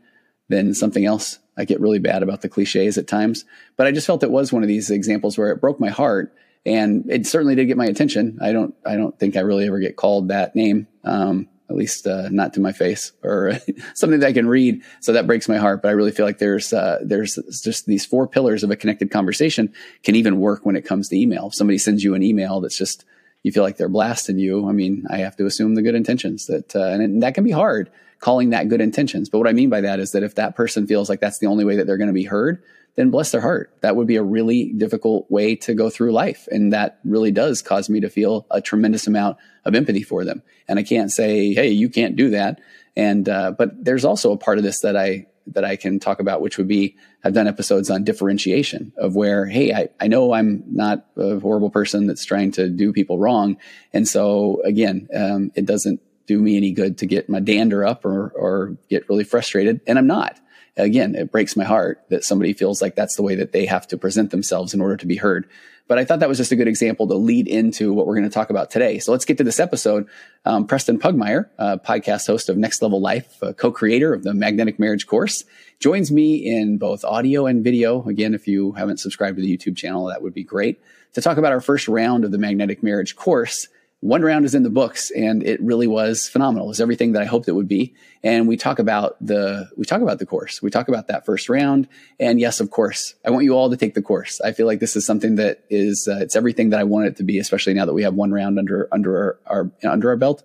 than 0.49 0.73
something 0.73 1.05
else? 1.05 1.39
I 1.57 1.65
get 1.65 1.79
really 1.79 1.99
bad 1.99 2.23
about 2.23 2.41
the 2.41 2.49
cliches 2.49 2.97
at 2.97 3.07
times, 3.07 3.45
but 3.77 3.87
I 3.87 3.91
just 3.91 4.07
felt 4.07 4.23
it 4.23 4.31
was 4.31 4.51
one 4.51 4.63
of 4.63 4.67
these 4.67 4.89
examples 4.89 5.37
where 5.37 5.51
it 5.51 5.61
broke 5.61 5.79
my 5.79 5.89
heart 5.89 6.35
and 6.65 7.05
it 7.09 7.27
certainly 7.27 7.55
did 7.55 7.65
get 7.65 7.77
my 7.77 7.85
attention. 7.85 8.39
I 8.41 8.51
don't, 8.51 8.75
I 8.85 8.95
don't 8.95 9.17
think 9.17 9.35
I 9.35 9.41
really 9.41 9.67
ever 9.67 9.79
get 9.79 9.95
called 9.95 10.29
that 10.29 10.55
name. 10.55 10.87
Um, 11.03 11.47
at 11.69 11.75
least, 11.75 12.05
uh, 12.05 12.29
not 12.29 12.53
to 12.53 12.59
my 12.59 12.71
face 12.71 13.11
or 13.23 13.53
something 13.95 14.19
that 14.19 14.27
I 14.27 14.33
can 14.33 14.47
read. 14.47 14.83
So 14.99 15.13
that 15.13 15.25
breaks 15.25 15.49
my 15.49 15.57
heart. 15.57 15.81
But 15.81 15.89
I 15.89 15.91
really 15.93 16.11
feel 16.11 16.25
like 16.25 16.37
there's, 16.37 16.71
uh, 16.71 16.99
there's 17.03 17.39
just 17.63 17.87
these 17.87 18.05
four 18.05 18.27
pillars 18.27 18.63
of 18.63 18.69
a 18.69 18.75
connected 18.75 19.09
conversation 19.09 19.73
can 20.03 20.15
even 20.15 20.39
work 20.39 20.63
when 20.65 20.75
it 20.75 20.85
comes 20.85 21.09
to 21.09 21.15
email. 21.15 21.47
If 21.47 21.55
somebody 21.55 21.79
sends 21.79 22.03
you 22.03 22.13
an 22.13 22.21
email 22.21 22.61
that's 22.61 22.77
just, 22.77 23.03
you 23.41 23.51
feel 23.51 23.63
like 23.63 23.77
they're 23.77 23.89
blasting 23.89 24.37
you. 24.37 24.69
I 24.69 24.73
mean, 24.73 25.05
I 25.09 25.17
have 25.17 25.35
to 25.37 25.45
assume 25.45 25.75
the 25.75 25.81
good 25.81 25.95
intentions 25.95 26.45
that, 26.47 26.75
uh, 26.75 26.85
and, 26.85 27.01
and 27.01 27.23
that 27.23 27.33
can 27.33 27.43
be 27.43 27.51
hard 27.51 27.91
calling 28.19 28.51
that 28.51 28.69
good 28.69 28.81
intentions. 28.81 29.29
But 29.29 29.39
what 29.39 29.47
I 29.47 29.53
mean 29.53 29.69
by 29.69 29.81
that 29.81 29.99
is 29.99 30.11
that 30.11 30.23
if 30.23 30.35
that 30.35 30.55
person 30.55 30.87
feels 30.87 31.09
like 31.09 31.19
that's 31.19 31.39
the 31.39 31.47
only 31.47 31.65
way 31.65 31.75
that 31.77 31.87
they're 31.87 31.97
going 31.97 32.07
to 32.07 32.13
be 32.13 32.23
heard, 32.23 32.63
then 32.95 33.11
bless 33.11 33.31
their 33.31 33.41
heart. 33.41 33.75
That 33.81 33.95
would 33.95 34.07
be 34.07 34.15
a 34.15 34.23
really 34.23 34.71
difficult 34.71 35.29
way 35.29 35.55
to 35.57 35.73
go 35.73 35.89
through 35.89 36.13
life. 36.13 36.47
And 36.49 36.73
that 36.73 36.99
really 37.03 37.31
does 37.31 37.61
cause 37.61 37.89
me 37.89 37.99
to 37.99 38.09
feel 38.09 38.47
a 38.49 38.61
tremendous 38.61 39.05
amount 39.05 39.37
of 39.65 39.75
empathy 39.75 40.01
for 40.01 40.23
them. 40.23 40.41
And 40.67 40.79
I 40.79 40.83
can't 40.83 41.11
say, 41.11 41.53
Hey, 41.53 41.69
you 41.69 41.89
can't 41.89 42.15
do 42.15 42.29
that. 42.31 42.61
And, 42.95 43.27
uh, 43.27 43.51
but 43.51 43.83
there's 43.83 44.05
also 44.05 44.31
a 44.31 44.37
part 44.37 44.57
of 44.57 44.63
this 44.63 44.79
that 44.81 44.95
I, 44.95 45.27
that 45.47 45.65
I 45.65 45.75
can 45.75 45.99
talk 45.99 46.19
about, 46.19 46.41
which 46.41 46.57
would 46.57 46.67
be 46.67 46.95
I've 47.23 47.33
done 47.33 47.47
episodes 47.47 47.91
on 47.91 48.03
differentiation 48.03 48.93
of 48.97 49.15
where, 49.15 49.45
hey, 49.45 49.73
I, 49.73 49.89
I 49.99 50.07
know 50.07 50.33
I'm 50.33 50.63
not 50.67 51.05
a 51.17 51.39
horrible 51.39 51.69
person 51.69 52.07
that's 52.07 52.25
trying 52.25 52.51
to 52.53 52.69
do 52.69 52.93
people 52.93 53.19
wrong. 53.19 53.57
And 53.93 54.07
so 54.07 54.61
again, 54.63 55.07
um, 55.13 55.51
it 55.53 55.65
doesn't 55.65 56.01
do 56.27 56.39
me 56.39 56.57
any 56.57 56.71
good 56.71 56.97
to 56.99 57.05
get 57.05 57.29
my 57.29 57.39
dander 57.39 57.85
up 57.85 58.05
or, 58.05 58.29
or 58.29 58.77
get 58.89 59.07
really 59.09 59.23
frustrated. 59.23 59.81
And 59.87 59.97
I'm 59.97 60.07
not. 60.07 60.39
Again, 60.77 61.15
it 61.15 61.31
breaks 61.31 61.55
my 61.55 61.63
heart 61.63 62.03
that 62.09 62.23
somebody 62.23 62.53
feels 62.53 62.81
like 62.81 62.95
that's 62.95 63.15
the 63.15 63.23
way 63.23 63.35
that 63.35 63.53
they 63.53 63.65
have 63.65 63.87
to 63.87 63.97
present 63.97 64.31
themselves 64.31 64.73
in 64.73 64.81
order 64.81 64.97
to 64.97 65.05
be 65.05 65.15
heard. 65.15 65.47
But 65.87 65.99
I 65.99 66.03
thought 66.03 66.19
that 66.19 66.27
was 66.27 66.39
just 66.39 66.51
a 66.51 66.55
good 66.55 66.67
example 66.67 67.07
to 67.07 67.13
lead 67.13 67.47
into 67.47 67.93
what 67.93 68.07
we're 68.07 68.15
going 68.15 68.27
to 68.27 68.33
talk 68.33 68.49
about 68.49 68.71
today. 68.71 68.97
So 68.97 69.11
let's 69.11 69.23
get 69.23 69.37
to 69.37 69.43
this 69.43 69.59
episode. 69.59 70.07
Um, 70.43 70.65
Preston 70.65 70.99
Pugmire, 70.99 71.49
podcast 71.85 72.25
host 72.25 72.49
of 72.49 72.57
Next 72.57 72.81
Level 72.81 72.99
Life, 72.99 73.37
co-creator 73.57 74.11
of 74.11 74.23
the 74.23 74.33
Magnetic 74.33 74.79
Marriage 74.79 75.05
course, 75.05 75.45
joins 75.79 76.11
me 76.11 76.37
in 76.37 76.79
both 76.79 77.05
audio 77.05 77.45
and 77.45 77.63
video. 77.63 78.03
Again, 78.07 78.33
if 78.33 78.47
you 78.47 78.71
haven't 78.71 78.99
subscribed 78.99 79.37
to 79.37 79.43
the 79.43 79.57
YouTube 79.57 79.77
channel, 79.77 80.07
that 80.07 80.23
would 80.23 80.33
be 80.33 80.43
great 80.43 80.81
to 81.13 81.21
talk 81.21 81.37
about 81.37 81.51
our 81.51 81.61
first 81.61 81.87
round 81.87 82.25
of 82.25 82.31
the 82.31 82.39
Magnetic 82.39 82.81
Marriage 82.81 83.15
course 83.15 83.67
one 84.05 84.21
round 84.21 84.45
is 84.45 84.53
in 84.53 84.61
the 84.61 84.69
books 84.69 85.09
and 85.09 85.41
it 85.41 85.59
really 85.61 85.87
was 85.87 86.29
phenomenal. 86.29 86.67
It 86.67 86.69
was 86.69 86.81
everything 86.81 87.13
that 87.13 87.23
I 87.23 87.25
hoped 87.25 87.47
it 87.47 87.53
would 87.53 87.67
be. 87.67 87.95
And 88.23 88.47
we 88.47 88.55
talk 88.55 88.77
about 88.77 89.17
the, 89.19 89.67
we 89.75 89.85
talk 89.85 90.01
about 90.01 90.19
the 90.19 90.27
course. 90.27 90.61
We 90.61 90.69
talk 90.69 90.87
about 90.87 91.07
that 91.07 91.25
first 91.25 91.49
round. 91.49 91.87
And 92.19 92.39
yes, 92.39 92.59
of 92.59 92.69
course, 92.69 93.15
I 93.25 93.31
want 93.31 93.45
you 93.45 93.55
all 93.55 93.71
to 93.71 93.77
take 93.77 93.95
the 93.95 94.03
course. 94.03 94.39
I 94.41 94.51
feel 94.51 94.67
like 94.67 94.79
this 94.79 94.95
is 94.95 95.07
something 95.07 95.37
that 95.37 95.63
is, 95.71 96.07
uh, 96.07 96.19
it's 96.21 96.35
everything 96.35 96.69
that 96.69 96.79
I 96.79 96.83
want 96.83 97.07
it 97.07 97.15
to 97.15 97.23
be, 97.23 97.39
especially 97.39 97.73
now 97.73 97.85
that 97.85 97.93
we 97.93 98.03
have 98.03 98.13
one 98.13 98.31
round 98.31 98.59
under, 98.59 98.87
under 98.91 99.17
our, 99.17 99.39
our 99.47 99.71
under 99.91 100.09
our 100.09 100.17
belt, 100.17 100.43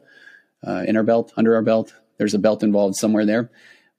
uh, 0.66 0.84
in 0.88 0.96
our 0.96 1.02
belt, 1.02 1.30
under 1.36 1.54
our 1.54 1.62
belt. 1.62 1.92
There's 2.16 2.34
a 2.34 2.38
belt 2.38 2.62
involved 2.62 2.96
somewhere 2.96 3.26
there 3.26 3.50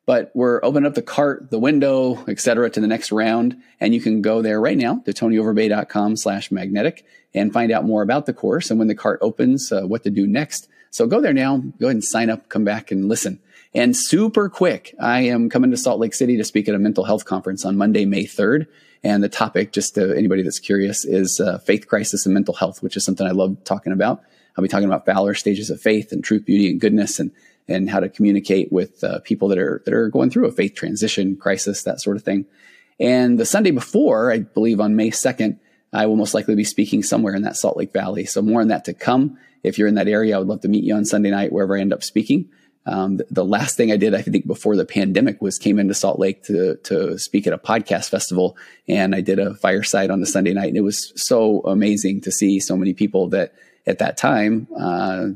but 0.05 0.31
we're 0.33 0.63
opening 0.63 0.87
up 0.87 0.95
the 0.95 1.01
cart, 1.01 1.51
the 1.51 1.59
window, 1.59 2.23
etc., 2.27 2.69
to 2.69 2.79
the 2.79 2.87
next 2.87 3.11
round. 3.11 3.57
And 3.79 3.93
you 3.93 4.01
can 4.01 4.21
go 4.21 4.41
there 4.41 4.59
right 4.59 4.77
now 4.77 4.99
to 5.05 5.13
tonyoverbay.com 5.13 6.17
slash 6.17 6.51
magnetic 6.51 7.05
and 7.33 7.53
find 7.53 7.71
out 7.71 7.85
more 7.85 8.01
about 8.01 8.25
the 8.25 8.33
course 8.33 8.69
and 8.69 8.79
when 8.79 8.87
the 8.87 8.95
cart 8.95 9.19
opens, 9.21 9.71
uh, 9.71 9.83
what 9.83 10.03
to 10.03 10.09
do 10.09 10.27
next. 10.27 10.67
So 10.89 11.07
go 11.07 11.21
there 11.21 11.33
now, 11.33 11.57
go 11.57 11.87
ahead 11.87 11.95
and 11.95 12.03
sign 12.03 12.29
up, 12.29 12.49
come 12.49 12.65
back 12.65 12.91
and 12.91 13.07
listen. 13.07 13.39
And 13.73 13.95
super 13.95 14.49
quick, 14.49 14.93
I 14.99 15.21
am 15.21 15.49
coming 15.49 15.71
to 15.71 15.77
Salt 15.77 15.99
Lake 15.99 16.13
City 16.13 16.35
to 16.35 16.43
speak 16.43 16.67
at 16.67 16.75
a 16.75 16.79
mental 16.79 17.05
health 17.05 17.23
conference 17.23 17.63
on 17.63 17.77
Monday, 17.77 18.03
May 18.05 18.25
3rd. 18.25 18.67
And 19.03 19.23
the 19.23 19.29
topic, 19.29 19.71
just 19.71 19.95
to 19.95 20.15
anybody 20.15 20.43
that's 20.43 20.59
curious, 20.59 21.05
is 21.05 21.39
uh, 21.39 21.57
faith 21.59 21.87
crisis 21.87 22.25
and 22.25 22.33
mental 22.33 22.53
health, 22.53 22.83
which 22.83 22.97
is 22.97 23.05
something 23.05 23.25
I 23.25 23.31
love 23.31 23.63
talking 23.63 23.93
about. 23.93 24.21
I'll 24.57 24.61
be 24.61 24.67
talking 24.67 24.87
about 24.87 25.05
Fowler 25.05 25.33
stages 25.33 25.69
of 25.69 25.79
faith 25.79 26.11
and 26.11 26.23
truth, 26.23 26.45
beauty, 26.45 26.69
and 26.69 26.81
goodness, 26.81 27.19
and 27.19 27.31
and 27.71 27.89
how 27.89 27.99
to 27.99 28.09
communicate 28.09 28.71
with 28.71 29.03
uh, 29.03 29.19
people 29.19 29.47
that 29.47 29.57
are 29.57 29.81
that 29.85 29.93
are 29.93 30.09
going 30.09 30.29
through 30.29 30.47
a 30.47 30.51
faith 30.51 30.75
transition 30.75 31.35
crisis, 31.35 31.83
that 31.83 32.01
sort 32.01 32.17
of 32.17 32.23
thing. 32.23 32.45
And 32.99 33.39
the 33.39 33.45
Sunday 33.45 33.71
before, 33.71 34.31
I 34.31 34.39
believe 34.39 34.79
on 34.79 34.95
May 34.95 35.09
second, 35.09 35.59
I 35.91 36.05
will 36.05 36.15
most 36.15 36.33
likely 36.33 36.55
be 36.55 36.63
speaking 36.63 37.03
somewhere 37.03 37.33
in 37.33 37.41
that 37.41 37.57
Salt 37.57 37.77
Lake 37.77 37.91
Valley. 37.91 38.25
So 38.25 38.41
more 38.41 38.61
on 38.61 38.67
that 38.67 38.85
to 38.85 38.93
come. 38.93 39.37
If 39.63 39.77
you're 39.77 39.87
in 39.87 39.95
that 39.95 40.07
area, 40.07 40.35
I 40.35 40.39
would 40.39 40.47
love 40.47 40.61
to 40.61 40.67
meet 40.67 40.83
you 40.83 40.95
on 40.95 41.05
Sunday 41.05 41.31
night, 41.31 41.51
wherever 41.51 41.75
I 41.75 41.81
end 41.81 41.93
up 41.93 42.03
speaking. 42.03 42.49
Um, 42.85 43.19
the, 43.29 43.45
last 43.45 43.77
thing 43.77 43.91
I 43.91 43.97
did, 43.97 44.15
I 44.15 44.23
think 44.23 44.47
before 44.47 44.75
the 44.75 44.85
pandemic 44.85 45.41
was 45.41 45.59
came 45.59 45.77
into 45.77 45.93
Salt 45.93 46.19
Lake 46.19 46.43
to, 46.45 46.77
to 46.77 47.19
speak 47.19 47.45
at 47.45 47.53
a 47.53 47.57
podcast 47.57 48.09
festival. 48.09 48.57
And 48.87 49.13
I 49.13 49.21
did 49.21 49.37
a 49.37 49.53
fireside 49.55 50.09
on 50.09 50.19
the 50.19 50.25
Sunday 50.25 50.53
night. 50.53 50.69
And 50.69 50.77
it 50.77 50.81
was 50.81 51.13
so 51.15 51.61
amazing 51.61 52.21
to 52.21 52.31
see 52.31 52.59
so 52.59 52.75
many 52.75 52.93
people 52.93 53.29
that 53.29 53.53
at 53.85 53.99
that 53.99 54.17
time, 54.17 54.67
uh, 54.77 55.27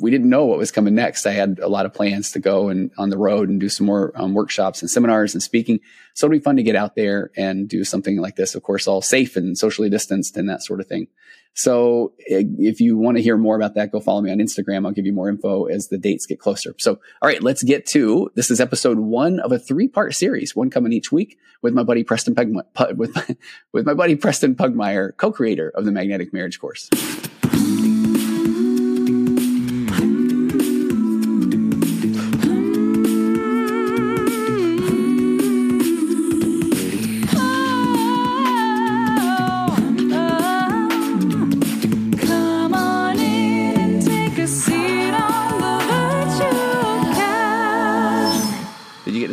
we 0.00 0.10
didn't 0.10 0.30
know 0.30 0.46
what 0.46 0.58
was 0.58 0.72
coming 0.72 0.94
next. 0.94 1.26
I 1.26 1.32
had 1.32 1.58
a 1.60 1.68
lot 1.68 1.86
of 1.86 1.92
plans 1.92 2.32
to 2.32 2.40
go 2.40 2.68
and 2.68 2.90
on 2.98 3.10
the 3.10 3.18
road 3.18 3.48
and 3.48 3.60
do 3.60 3.68
some 3.68 3.86
more 3.86 4.12
um, 4.14 4.34
workshops 4.34 4.82
and 4.82 4.90
seminars 4.90 5.34
and 5.34 5.42
speaking. 5.42 5.80
So 6.14 6.26
it'd 6.26 6.40
be 6.40 6.42
fun 6.42 6.56
to 6.56 6.62
get 6.62 6.76
out 6.76 6.96
there 6.96 7.30
and 7.36 7.68
do 7.68 7.84
something 7.84 8.16
like 8.18 8.36
this. 8.36 8.54
Of 8.54 8.62
course, 8.62 8.86
all 8.86 9.02
safe 9.02 9.36
and 9.36 9.56
socially 9.56 9.90
distanced 9.90 10.36
and 10.36 10.48
that 10.48 10.62
sort 10.62 10.80
of 10.80 10.86
thing. 10.86 11.08
So 11.54 12.12
if 12.18 12.80
you 12.80 12.96
want 12.96 13.16
to 13.16 13.22
hear 13.22 13.36
more 13.36 13.56
about 13.56 13.74
that, 13.74 13.90
go 13.90 14.00
follow 14.00 14.20
me 14.20 14.30
on 14.30 14.38
Instagram. 14.38 14.86
I'll 14.86 14.92
give 14.92 15.06
you 15.06 15.12
more 15.12 15.28
info 15.28 15.64
as 15.64 15.88
the 15.88 15.98
dates 15.98 16.26
get 16.26 16.38
closer. 16.38 16.74
So, 16.78 16.92
all 17.20 17.28
right, 17.28 17.42
let's 17.42 17.62
get 17.62 17.86
to 17.86 18.30
this 18.34 18.50
is 18.50 18.60
episode 18.60 18.98
one 18.98 19.40
of 19.40 19.50
a 19.50 19.58
three 19.58 19.88
part 19.88 20.14
series, 20.14 20.54
one 20.54 20.70
coming 20.70 20.92
each 20.92 21.10
week 21.10 21.38
with 21.60 21.74
my 21.74 21.82
buddy 21.82 22.04
Preston 22.04 22.34
Pug, 22.34 22.96
with 22.96 23.36
with 23.72 23.84
my 23.84 23.94
buddy 23.94 24.14
Preston 24.14 24.54
Pugmire, 24.54 25.16
co-creator 25.16 25.70
of 25.74 25.84
the 25.84 25.92
Magnetic 25.92 26.32
Marriage 26.32 26.60
Course. 26.60 26.88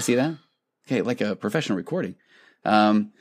See 0.08 0.16
that? 0.16 0.38
Okay, 0.88 1.02
like 1.02 1.22
a 1.22 1.36
professional 1.36 1.78
recording. 1.78 2.16
Um, 2.66 3.12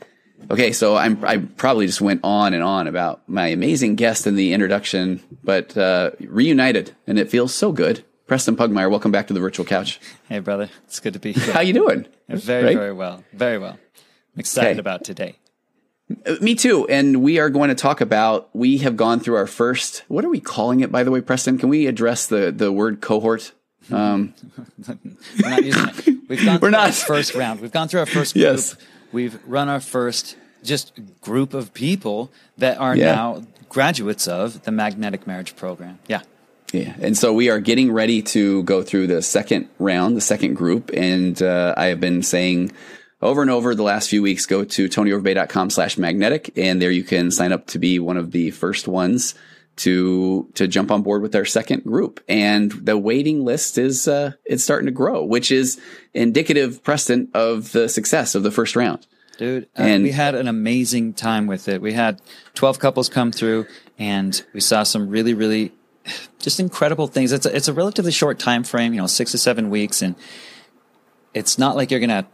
Okay, 0.50 0.72
so 0.72 0.96
I'm 0.96 1.24
I 1.24 1.38
probably 1.38 1.86
just 1.86 2.00
went 2.00 2.20
on 2.22 2.52
and 2.54 2.62
on 2.62 2.86
about 2.86 3.26
my 3.28 3.48
amazing 3.48 3.96
guest 3.96 4.26
in 4.26 4.36
the 4.36 4.52
introduction, 4.52 5.22
but 5.42 5.76
uh, 5.76 6.10
reunited, 6.20 6.94
and 7.06 7.18
it 7.18 7.30
feels 7.30 7.54
so 7.54 7.72
good. 7.72 8.04
Preston 8.26 8.56
Pugmire, 8.56 8.90
welcome 8.90 9.10
back 9.10 9.28
to 9.28 9.34
the 9.34 9.40
virtual 9.40 9.64
couch. 9.64 9.98
Hey, 10.28 10.40
brother, 10.40 10.68
it's 10.84 11.00
good 11.00 11.14
to 11.14 11.18
be 11.18 11.32
here. 11.32 11.54
How 11.54 11.60
you 11.60 11.72
doing? 11.72 12.06
Very, 12.28 12.64
right? 12.64 12.76
very 12.76 12.92
well, 12.92 13.24
very 13.32 13.58
well. 13.58 13.78
I'm 14.34 14.40
excited 14.40 14.72
okay. 14.72 14.78
about 14.78 15.04
today. 15.04 15.36
Uh, 16.26 16.36
me 16.40 16.54
too. 16.54 16.86
And 16.88 17.22
we 17.22 17.38
are 17.38 17.50
going 17.50 17.70
to 17.70 17.74
talk 17.74 18.00
about. 18.00 18.54
We 18.54 18.78
have 18.78 18.96
gone 18.96 19.20
through 19.20 19.36
our 19.36 19.46
first. 19.46 20.04
What 20.08 20.24
are 20.24 20.28
we 20.28 20.40
calling 20.40 20.80
it, 20.80 20.92
by 20.92 21.02
the 21.02 21.10
way, 21.10 21.20
Preston? 21.20 21.56
Can 21.58 21.68
we 21.68 21.86
address 21.86 22.26
the 22.26 22.52
the 22.52 22.70
word 22.70 23.00
cohort? 23.00 23.52
Um, 23.90 24.34
We're 25.42 25.50
not 25.50 25.64
using 25.64 25.88
it. 25.88 26.28
We've 26.28 26.44
gone 26.44 26.58
we're 26.62 26.70
not. 26.70 26.94
first 26.94 27.34
round. 27.34 27.60
We've 27.60 27.72
gone 27.72 27.88
through 27.88 28.00
our 28.00 28.06
first 28.06 28.34
group. 28.34 28.42
Yes. 28.42 28.76
We've 29.12 29.38
run 29.46 29.68
our 29.68 29.80
first 29.80 30.36
just 30.62 30.92
group 31.20 31.54
of 31.54 31.72
people 31.72 32.32
that 32.58 32.78
are 32.78 32.96
yeah. 32.96 33.14
now 33.14 33.46
graduates 33.68 34.26
of 34.26 34.64
the 34.64 34.72
magnetic 34.72 35.26
marriage 35.26 35.56
program. 35.56 35.98
Yeah. 36.08 36.22
Yeah. 36.72 36.94
And 37.00 37.16
so 37.16 37.32
we 37.32 37.48
are 37.48 37.60
getting 37.60 37.92
ready 37.92 38.22
to 38.22 38.64
go 38.64 38.82
through 38.82 39.06
the 39.06 39.22
second 39.22 39.68
round, 39.78 40.16
the 40.16 40.20
second 40.20 40.54
group. 40.54 40.90
And 40.92 41.40
uh, 41.40 41.74
I 41.76 41.86
have 41.86 42.00
been 42.00 42.22
saying 42.22 42.72
over 43.22 43.40
and 43.40 43.50
over 43.50 43.74
the 43.74 43.84
last 43.84 44.10
few 44.10 44.20
weeks, 44.22 44.46
go 44.46 44.64
to 44.64 44.88
tonyoverbay.com 44.88 45.70
slash 45.70 45.96
magnetic. 45.96 46.52
And 46.56 46.82
there 46.82 46.90
you 46.90 47.04
can 47.04 47.30
sign 47.30 47.52
up 47.52 47.66
to 47.68 47.78
be 47.78 47.98
one 47.98 48.16
of 48.16 48.32
the 48.32 48.50
first 48.50 48.88
ones 48.88 49.34
to 49.76 50.50
to 50.54 50.66
jump 50.66 50.90
on 50.90 51.02
board 51.02 51.22
with 51.22 51.34
our 51.34 51.44
second 51.44 51.84
group. 51.84 52.20
And 52.28 52.72
the 52.72 52.96
waiting 52.96 53.44
list 53.44 53.78
is 53.78 54.08
uh 54.08 54.32
it's 54.44 54.64
starting 54.64 54.86
to 54.86 54.92
grow 54.92 55.24
which 55.24 55.50
is 55.50 55.80
indicative 56.14 56.82
preston 56.82 57.28
of 57.34 57.72
the 57.72 57.88
success 57.88 58.34
of 58.34 58.42
the 58.42 58.50
first 58.50 58.76
round. 58.76 59.06
Dude 59.38 59.64
uh, 59.78 59.82
and 59.82 60.02
we 60.02 60.12
had 60.12 60.34
an 60.34 60.48
amazing 60.48 61.12
time 61.12 61.46
with 61.46 61.68
it. 61.68 61.82
We 61.82 61.92
had 61.92 62.22
12 62.54 62.78
couples 62.78 63.08
come 63.08 63.32
through 63.32 63.66
and 63.98 64.42
we 64.54 64.60
saw 64.60 64.82
some 64.82 65.08
really 65.08 65.34
really 65.34 65.72
just 66.38 66.58
incredible 66.58 67.06
things. 67.06 67.32
It's 67.32 67.46
a, 67.46 67.54
it's 67.54 67.68
a 67.68 67.74
relatively 67.74 68.12
short 68.12 68.38
time 68.38 68.64
frame 68.64 68.94
you 68.94 69.00
know 69.00 69.06
6 69.06 69.30
to 69.32 69.38
7 69.38 69.68
weeks 69.68 70.00
and 70.00 70.14
it's 71.34 71.58
not 71.58 71.76
like 71.76 71.90
you're 71.90 72.00
going 72.00 72.08
to 72.08 72.26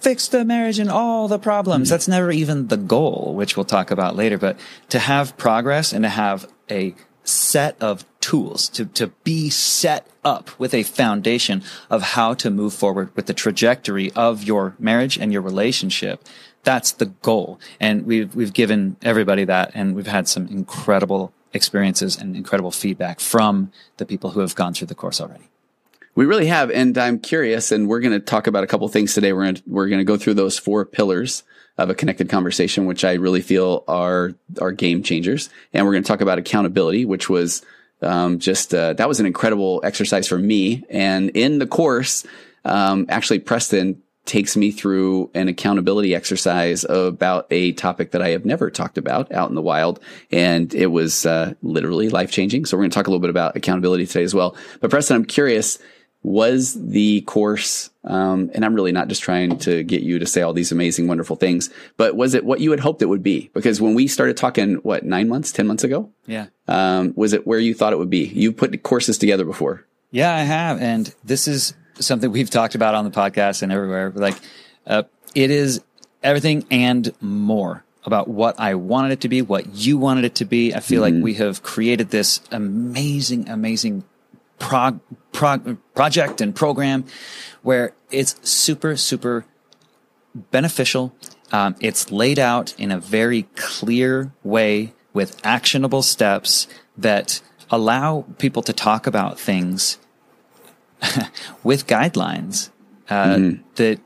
fix 0.00 0.28
the 0.28 0.44
marriage 0.44 0.78
and 0.78 0.90
all 0.90 1.28
the 1.28 1.38
problems. 1.38 1.88
Mm-hmm. 1.88 1.92
That's 1.94 2.08
never 2.08 2.30
even 2.30 2.68
the 2.68 2.76
goal, 2.76 3.34
which 3.36 3.56
we'll 3.56 3.64
talk 3.64 3.90
about 3.90 4.16
later. 4.16 4.38
But 4.38 4.58
to 4.88 4.98
have 4.98 5.36
progress 5.36 5.92
and 5.92 6.04
to 6.04 6.08
have 6.08 6.50
a 6.70 6.94
set 7.24 7.80
of 7.80 8.04
tools 8.20 8.68
to, 8.70 8.86
to 8.86 9.08
be 9.24 9.50
set 9.50 10.06
up 10.24 10.58
with 10.58 10.74
a 10.74 10.82
foundation 10.82 11.62
of 11.88 12.02
how 12.02 12.34
to 12.34 12.50
move 12.50 12.74
forward 12.74 13.14
with 13.16 13.26
the 13.26 13.34
trajectory 13.34 14.10
of 14.12 14.42
your 14.42 14.74
marriage 14.78 15.18
and 15.18 15.32
your 15.32 15.42
relationship. 15.42 16.24
That's 16.62 16.92
the 16.92 17.06
goal. 17.06 17.58
And 17.78 18.04
we've, 18.04 18.34
we've 18.34 18.52
given 18.52 18.96
everybody 19.02 19.44
that 19.44 19.70
and 19.74 19.94
we've 19.94 20.06
had 20.06 20.28
some 20.28 20.46
incredible 20.48 21.32
experiences 21.52 22.16
and 22.16 22.36
incredible 22.36 22.70
feedback 22.70 23.20
from 23.20 23.72
the 23.96 24.06
people 24.06 24.30
who 24.30 24.40
have 24.40 24.54
gone 24.54 24.74
through 24.74 24.88
the 24.88 24.94
course 24.94 25.20
already. 25.20 25.49
We 26.20 26.26
really 26.26 26.48
have, 26.48 26.70
and 26.70 26.98
I'm 26.98 27.18
curious, 27.18 27.72
and 27.72 27.88
we're 27.88 28.00
going 28.00 28.12
to 28.12 28.20
talk 28.20 28.46
about 28.46 28.62
a 28.62 28.66
couple 28.66 28.86
things 28.88 29.14
today. 29.14 29.32
We're 29.32 29.44
going 29.44 29.54
to, 29.54 29.62
we're 29.66 29.88
going 29.88 30.00
to 30.00 30.04
go 30.04 30.18
through 30.18 30.34
those 30.34 30.58
four 30.58 30.84
pillars 30.84 31.44
of 31.78 31.88
a 31.88 31.94
connected 31.94 32.28
conversation, 32.28 32.84
which 32.84 33.06
I 33.06 33.14
really 33.14 33.40
feel 33.40 33.84
are 33.88 34.34
are 34.60 34.70
game 34.70 35.02
changers, 35.02 35.48
and 35.72 35.86
we're 35.86 35.92
going 35.92 36.02
to 36.02 36.06
talk 36.06 36.20
about 36.20 36.36
accountability, 36.36 37.06
which 37.06 37.30
was 37.30 37.64
um, 38.02 38.38
just 38.38 38.74
uh, 38.74 38.92
that 38.92 39.08
was 39.08 39.18
an 39.18 39.24
incredible 39.24 39.80
exercise 39.82 40.28
for 40.28 40.36
me. 40.36 40.84
And 40.90 41.30
in 41.30 41.58
the 41.58 41.66
course, 41.66 42.26
um, 42.66 43.06
actually, 43.08 43.38
Preston 43.38 44.02
takes 44.26 44.58
me 44.58 44.72
through 44.72 45.30
an 45.32 45.48
accountability 45.48 46.14
exercise 46.14 46.84
about 46.84 47.46
a 47.50 47.72
topic 47.72 48.10
that 48.10 48.20
I 48.20 48.28
have 48.28 48.44
never 48.44 48.70
talked 48.70 48.98
about 48.98 49.32
out 49.32 49.48
in 49.48 49.54
the 49.54 49.62
wild. 49.62 50.00
And 50.30 50.72
it 50.74 50.88
was 50.88 51.24
uh, 51.24 51.54
literally 51.62 52.10
life 52.10 52.30
changing. 52.30 52.66
So 52.66 52.76
we're 52.76 52.82
going 52.82 52.90
to 52.90 52.94
talk 52.94 53.06
a 53.06 53.10
little 53.10 53.22
bit 53.22 53.30
about 53.30 53.56
accountability 53.56 54.06
today 54.06 54.22
as 54.22 54.34
well. 54.34 54.54
But 54.80 54.90
Preston, 54.90 55.16
I'm 55.16 55.24
curious 55.24 55.78
was 56.22 56.74
the 56.74 57.22
course, 57.22 57.90
um, 58.04 58.50
and 58.54 58.64
I'm 58.64 58.74
really 58.74 58.92
not 58.92 59.08
just 59.08 59.22
trying 59.22 59.56
to 59.60 59.82
get 59.82 60.02
you 60.02 60.18
to 60.18 60.26
say 60.26 60.42
all 60.42 60.52
these 60.52 60.70
amazing, 60.70 61.08
wonderful 61.08 61.36
things, 61.36 61.70
but 61.96 62.14
was 62.14 62.34
it 62.34 62.44
what 62.44 62.60
you 62.60 62.70
had 62.70 62.80
hoped 62.80 63.00
it 63.00 63.06
would 63.06 63.22
be? 63.22 63.50
Because 63.54 63.80
when 63.80 63.94
we 63.94 64.06
started 64.06 64.36
talking, 64.36 64.74
what, 64.76 65.04
nine 65.04 65.28
months, 65.28 65.50
10 65.50 65.66
months 65.66 65.82
ago? 65.82 66.10
Yeah. 66.26 66.46
Um, 66.68 67.14
was 67.16 67.32
it 67.32 67.46
where 67.46 67.58
you 67.58 67.74
thought 67.74 67.92
it 67.92 67.98
would 67.98 68.10
be? 68.10 68.26
You 68.26 68.52
put 68.52 68.82
courses 68.82 69.16
together 69.16 69.44
before. 69.44 69.86
Yeah, 70.10 70.34
I 70.34 70.40
have. 70.40 70.80
And 70.80 71.14
this 71.24 71.48
is 71.48 71.74
something 71.94 72.30
we've 72.30 72.50
talked 72.50 72.74
about 72.74 72.94
on 72.94 73.04
the 73.04 73.10
podcast 73.10 73.62
and 73.62 73.72
everywhere. 73.72 74.12
Like, 74.14 74.36
uh, 74.86 75.04
it 75.34 75.50
is 75.50 75.80
everything 76.22 76.66
and 76.70 77.12
more 77.20 77.84
about 78.04 78.28
what 78.28 78.58
I 78.58 78.74
wanted 78.74 79.12
it 79.12 79.20
to 79.22 79.28
be, 79.28 79.42
what 79.42 79.74
you 79.74 79.98
wanted 79.98 80.24
it 80.24 80.34
to 80.36 80.44
be. 80.44 80.74
I 80.74 80.80
feel 80.80 81.02
mm-hmm. 81.02 81.16
like 81.16 81.24
we 81.24 81.34
have 81.34 81.62
created 81.62 82.10
this 82.10 82.40
amazing, 82.50 83.48
amazing 83.48 84.04
prog, 84.60 85.00
prog, 85.32 85.76
project 85.94 86.40
and 86.40 86.54
program 86.54 87.04
where 87.62 87.92
it's 88.12 88.36
super, 88.48 88.96
super 88.96 89.44
beneficial. 90.52 91.12
Um, 91.50 91.74
it's 91.80 92.12
laid 92.12 92.38
out 92.38 92.78
in 92.78 92.92
a 92.92 93.00
very 93.00 93.42
clear 93.56 94.32
way 94.44 94.92
with 95.12 95.44
actionable 95.44 96.02
steps 96.02 96.68
that 96.96 97.40
allow 97.70 98.24
people 98.38 98.62
to 98.62 98.72
talk 98.72 99.08
about 99.08 99.40
things 99.40 99.98
with 101.64 101.88
guidelines 101.88 102.70
uh, 103.08 103.34
mm-hmm. 103.34 103.62
that 103.74 103.98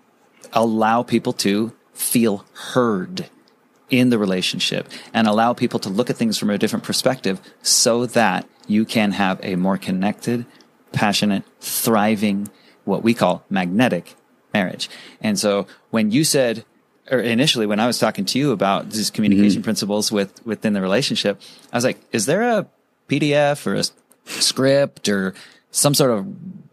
allow 0.55 1.03
people 1.03 1.33
to 1.33 1.73
feel 1.93 2.47
heard 2.55 3.29
in 3.91 4.09
the 4.09 4.19
relationship 4.19 4.89
and 5.13 5.27
allow 5.27 5.53
people 5.53 5.79
to 5.79 5.89
look 5.89 6.09
at 6.09 6.17
things 6.17 6.39
from 6.39 6.51
a 6.51 6.59
different 6.59 6.85
perspective 6.85 7.41
so 7.63 8.07
that 8.07 8.49
you 8.67 8.85
can 8.85 9.13
have 9.13 9.41
a 9.43 9.57
more 9.57 9.79
connected, 9.79 10.47
passionate, 10.93 11.45
thriving, 11.61 12.49
what 12.85 13.03
we 13.03 13.15
call 13.15 13.45
magnetic 13.51 14.15
marriage. 14.53 14.89
And 15.21 15.39
so 15.39 15.67
when 15.91 16.11
you 16.11 16.25
said, 16.25 16.65
or 17.11 17.19
initially 17.19 17.67
when 17.67 17.81
I 17.81 17.87
was 17.87 17.99
talking 17.99 18.25
to 18.27 18.39
you 18.39 18.53
about 18.53 18.91
these 18.91 19.11
communication 19.11 19.61
mm-hmm. 19.61 19.65
principles 19.65 20.11
with 20.11 20.45
within 20.47 20.73
the 20.73 20.81
relationship, 20.81 21.41
I 21.73 21.77
was 21.77 21.85
like, 21.85 22.01
is 22.13 22.27
there 22.27 22.43
a 22.43 22.67
PDF 23.09 23.67
or 23.67 23.75
a 23.75 23.85
script 24.31 25.09
or 25.09 25.35
some 25.71 25.95
sort 25.95 26.13
of 26.13 26.27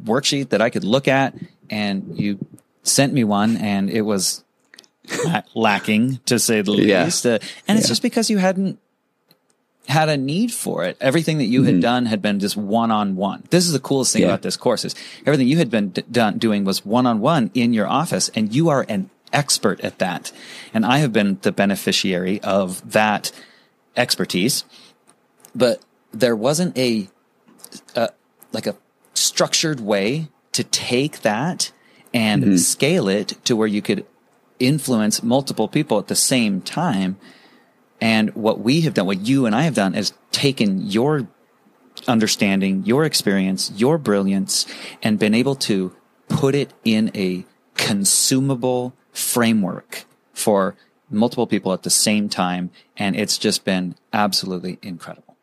worksheet 0.04 0.50
that 0.50 0.62
I 0.62 0.70
could 0.70 0.84
look 0.84 1.08
at? 1.08 1.36
And 1.70 2.18
you 2.18 2.40
sent 2.84 3.14
me 3.14 3.24
one 3.24 3.58
and 3.58 3.90
it 3.90 4.02
was 4.02 4.44
lacking 5.54 6.18
to 6.26 6.40
say 6.40 6.62
the 6.62 6.74
yeah. 6.74 7.06
least. 7.06 7.26
Uh, 7.26 7.40
and 7.68 7.78
it's 7.78 7.88
just 7.88 8.02
because 8.02 8.30
you 8.30 8.38
hadn't 8.38 8.80
had 9.92 10.10
a 10.10 10.18
need 10.18 10.52
for 10.52 10.84
it. 10.84 10.98
Everything 11.02 11.38
that 11.38 11.46
you 11.46 11.64
had 11.64 11.82
done 11.82 12.06
had 12.06 12.22
been 12.22 12.40
just 12.40 12.56
one 12.56 12.92
on 12.92 13.16
one. 13.18 13.44
This 13.50 13.68
is 13.68 13.74
the 13.74 13.80
coolest 13.80 14.14
thing 14.14 14.22
yeah. 14.22 14.30
about 14.30 14.42
this 14.42 14.56
course 14.56 14.86
is 14.86 14.96
everything 15.26 15.48
you 15.48 15.58
had 15.58 15.70
been 15.70 15.90
d- 15.90 16.04
done 16.10 16.38
doing 16.38 16.64
was 16.64 16.86
one 16.86 17.06
on 17.06 17.20
one 17.20 17.52
in 17.54 17.74
your 17.74 17.88
office 17.88 18.30
and 18.30 18.56
you 18.56 18.70
are 18.70 18.86
an 18.88 19.10
expert 19.34 19.82
at 19.82 20.00
that. 20.00 20.32
And 20.74 20.86
I 20.86 21.00
have 21.00 21.12
been 21.12 21.40
the 21.42 21.52
beneficiary 21.52 22.42
of 22.42 22.92
that 22.94 23.32
expertise, 23.98 24.64
but 25.54 25.82
there 26.14 26.36
wasn't 26.36 26.78
a, 26.78 27.10
a 27.96 28.10
like 28.54 28.68
a 28.68 28.78
structured 29.14 29.82
way 29.82 30.30
to 30.54 30.64
take 30.64 31.22
that 31.22 31.72
and 32.14 32.44
mm-hmm. 32.44 32.56
scale 32.56 33.10
it 33.10 33.36
to 33.44 33.56
where 33.58 33.68
you 33.68 33.82
could 33.82 34.06
influence 34.58 35.22
multiple 35.22 35.68
people 35.68 36.00
at 36.00 36.08
the 36.08 36.16
same 36.16 36.62
time 36.62 37.18
and 38.02 38.34
what 38.36 38.60
we 38.60 38.82
have 38.82 38.96
done, 38.96 39.06
what 39.06 39.22
you 39.22 39.46
and 39.46 39.56
I 39.56 39.62
have 39.62 39.76
done 39.76 39.94
is 39.94 40.12
taken 40.32 40.82
your 40.90 41.28
understanding, 42.08 42.84
your 42.84 43.06
experience, 43.06 43.72
your 43.76 44.00
brilliance, 44.00 44.66
and 45.04 45.20
been 45.20 45.36
able 45.36 45.56
to 45.56 45.96
put 46.28 46.56
it 46.56 46.74
in 46.84 47.12
a 47.16 47.46
consumable 47.76 48.94
framework 49.12 50.06
for 50.34 50.76
multiple 51.10 51.46
people 51.46 51.74
at 51.74 51.84
the 51.84 51.90
same 51.90 52.28
time. 52.28 52.72
And 52.98 53.16
it's 53.16 53.38
just 53.38 53.66
been 53.66 53.96
absolutely 54.12 54.80
incredible. 54.82 55.36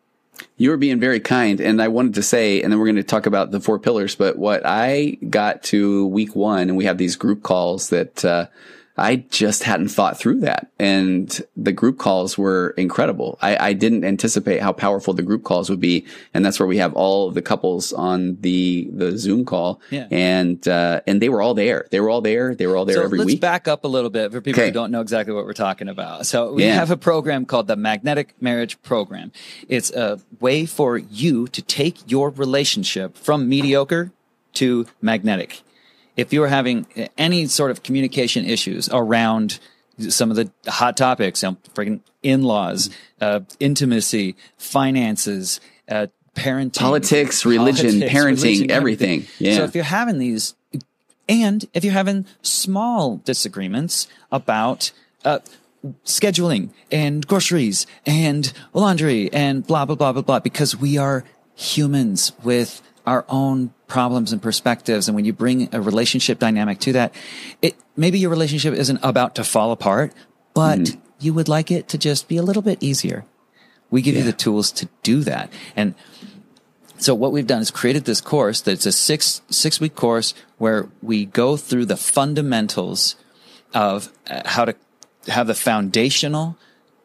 You 0.57 0.71
were 0.71 0.77
being 0.77 0.99
very 0.99 1.21
kind. 1.21 1.61
And 1.61 1.81
I 1.81 1.89
wanted 1.89 2.15
to 2.15 2.23
say, 2.23 2.63
and 2.63 2.73
then 2.73 2.79
we're 2.81 2.87
going 2.87 2.97
to 2.97 3.03
talk 3.03 3.27
about 3.27 3.51
the 3.53 3.61
four 3.61 3.79
pillars, 3.79 4.17
but 4.17 4.37
what 4.37 4.63
I 4.65 5.19
got 5.29 5.63
to 5.65 6.07
week 6.07 6.35
one, 6.35 6.69
and 6.69 6.77
we 6.77 6.87
have 6.87 6.99
these 6.99 7.17
group 7.17 7.43
calls 7.43 7.91
that, 7.91 8.25
uh, 8.25 8.47
I 8.99 9.17
just 9.17 9.63
hadn't 9.63 9.89
thought 9.89 10.19
through 10.19 10.41
that. 10.41 10.71
And 10.79 11.41
the 11.57 11.73
group 11.73 11.99
calls 11.99 12.37
were 12.37 12.71
incredible. 12.71 13.39
I, 13.41 13.69
I, 13.69 13.73
didn't 13.73 14.05
anticipate 14.05 14.61
how 14.61 14.73
powerful 14.73 15.15
the 15.15 15.23
group 15.23 15.45
calls 15.45 15.71
would 15.71 15.81
be. 15.81 16.07
And 16.35 16.45
that's 16.45 16.59
where 16.59 16.67
we 16.67 16.79
have 16.79 16.95
all 16.95 17.29
of 17.29 17.35
the 17.35 17.43
couples 17.43 17.93
on 17.93 18.37
the, 18.41 18.89
the 18.93 19.17
Zoom 19.17 19.45
call. 19.45 19.81
Yeah. 19.91 20.09
And, 20.11 20.67
uh, 20.67 21.01
and 21.07 21.23
they 21.23 21.29
were 21.29 21.41
all 21.41 21.55
there. 21.55 21.87
They 21.91 22.01
were 22.01 22.11
all 22.11 22.21
there. 22.21 22.55
They 22.55 22.67
were 22.67 22.77
all 22.77 22.85
there 22.85 22.97
so 22.97 23.03
every 23.03 23.19
let's 23.19 23.27
week. 23.27 23.35
Let's 23.35 23.41
back 23.41 23.69
up 23.69 23.85
a 23.85 23.89
little 23.89 24.11
bit 24.11 24.33
for 24.33 24.41
people 24.41 24.61
okay. 24.61 24.69
who 24.69 24.75
don't 24.75 24.91
know 24.91 25.01
exactly 25.01 25.35
what 25.35 25.45
we're 25.45 25.53
talking 25.53 25.89
about. 25.89 26.27
So 26.27 26.53
we 26.53 26.65
yeah. 26.65 26.75
have 26.75 26.91
a 26.91 26.97
program 26.97 27.47
called 27.47 27.67
the 27.67 27.77
Magnetic 27.77 28.35
Marriage 28.41 28.81
Program. 28.83 29.33
It's 29.69 29.91
a 29.91 30.21
way 30.41 30.67
for 30.67 30.99
you 30.99 31.47
to 31.49 31.63
take 31.63 32.11
your 32.11 32.31
relationship 32.31 33.17
from 33.17 33.49
mediocre 33.49 34.11
to 34.55 34.87
magnetic 35.01 35.63
if 36.19 36.33
you 36.33 36.43
are 36.43 36.49
having 36.49 36.85
any 37.17 37.47
sort 37.47 37.71
of 37.71 37.83
communication 37.85 38.45
issues 38.45 38.89
around 38.93 39.61
some 40.01 40.31
of 40.31 40.37
the 40.37 40.51
hot 40.67 40.97
topics, 40.97 41.43
you 41.43 41.51
know, 41.51 41.57
freaking 41.75 42.01
in-laws, 42.23 42.91
uh, 43.21 43.41
intimacy, 43.61 44.35
finances, 44.57 45.61
uh, 45.89 46.09
parenting, 46.35 46.79
Politics, 46.79 47.47
religion, 47.47 48.01
parenting, 48.01 48.43
religion, 48.43 48.71
everything. 48.71 49.27
Yeah. 49.39 49.57
So 49.57 49.65
if 49.65 49.75
you're 49.77 49.85
having 49.85 50.19
these, 50.19 50.57
and 51.29 51.65
if 51.73 51.85
you're 51.85 51.93
having 51.93 52.27
small 52.43 53.19
disagreements 53.19 54.09
about 54.33 54.91
uh, 55.25 55.39
scheduling 56.05 56.71
and 56.91 57.25
groceries 57.27 57.87
and 58.07 58.53
laundry 58.75 59.33
and 59.33 59.65
blah 59.65 59.85
blah 59.85 59.95
blah 59.95 60.13
blah 60.13 60.23
blah, 60.23 60.41
because 60.41 60.77
we 60.77 60.99
are 60.99 61.23
humans 61.55 62.33
with 62.43 62.83
our 63.09 63.25
own 63.29 63.73
problems 63.87 64.33
and 64.33 64.43
perspectives. 64.43 65.09
And 65.09 65.17
when 65.17 65.25
you 65.25 65.33
bring 65.33 65.69
a 65.73 65.81
relationship 65.81 66.39
dynamic 66.39 66.79
to 66.81 66.93
that, 66.93 67.15
it 67.63 67.75
maybe 67.97 68.19
your 68.19 68.31
relationship 68.31 68.75
isn't 68.75 69.01
about 69.03 69.35
to 69.37 69.45
fall 69.45 69.73
apart, 69.73 70.13
but 70.53 70.79
Mm-hmm. 70.79 71.01
you 71.25 71.33
would 71.33 71.49
like 71.49 71.71
it 71.71 71.89
to 71.89 71.97
just 71.99 72.29
be 72.29 72.37
a 72.37 72.43
little 72.43 72.63
bit 72.63 72.83
easier. 72.83 73.25
We 73.91 74.03
give 74.03 74.15
you 74.15 74.25
the 74.25 74.35
tools 74.37 74.71
to 74.73 74.89
do 75.03 75.25
that. 75.25 75.51
And 75.75 75.95
so 76.99 77.15
what 77.15 77.33
we've 77.33 77.47
done 77.47 77.63
is 77.63 77.71
created 77.71 78.05
this 78.05 78.21
course 78.21 78.61
that's 78.61 78.85
a 78.85 78.93
six 78.93 79.41
six 79.49 79.81
week 79.81 79.95
course 79.95 80.35
where 80.59 80.89
we 81.01 81.25
go 81.25 81.57
through 81.57 81.87
the 81.87 81.97
fundamentals 81.97 83.17
of 83.73 84.13
uh, 84.29 84.43
how 84.45 84.67
to 84.67 84.75
have 85.29 85.47
the 85.47 85.55
foundational 85.55 86.57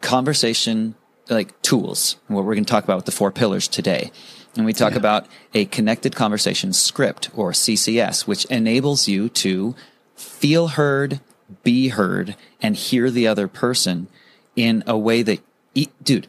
conversation 0.01 0.95
like 1.29 1.49
tools 1.61 2.17
what 2.27 2.43
we're 2.43 2.55
going 2.55 2.65
to 2.65 2.71
talk 2.71 2.83
about 2.83 2.97
with 2.97 3.05
the 3.05 3.11
four 3.11 3.31
pillars 3.31 3.67
today 3.69 4.11
and 4.55 4.65
we 4.65 4.73
talk 4.73 4.91
Yeah. 4.91 4.99
about 4.99 5.25
a 5.53 5.65
connected 5.65 6.15
conversation 6.15 6.73
script 6.73 7.29
or 7.35 7.51
ccs 7.51 8.27
which 8.27 8.45
enables 8.45 9.07
you 9.07 9.29
to 9.29 9.75
feel 10.15 10.69
heard 10.69 11.19
be 11.63 11.89
heard 11.89 12.35
and 12.61 12.75
hear 12.75 13.09
the 13.09 13.27
other 13.27 13.47
person 13.47 14.07
in 14.55 14.83
a 14.87 14.97
way 14.97 15.21
that 15.21 15.39
e- 15.73 15.87
dude 16.03 16.27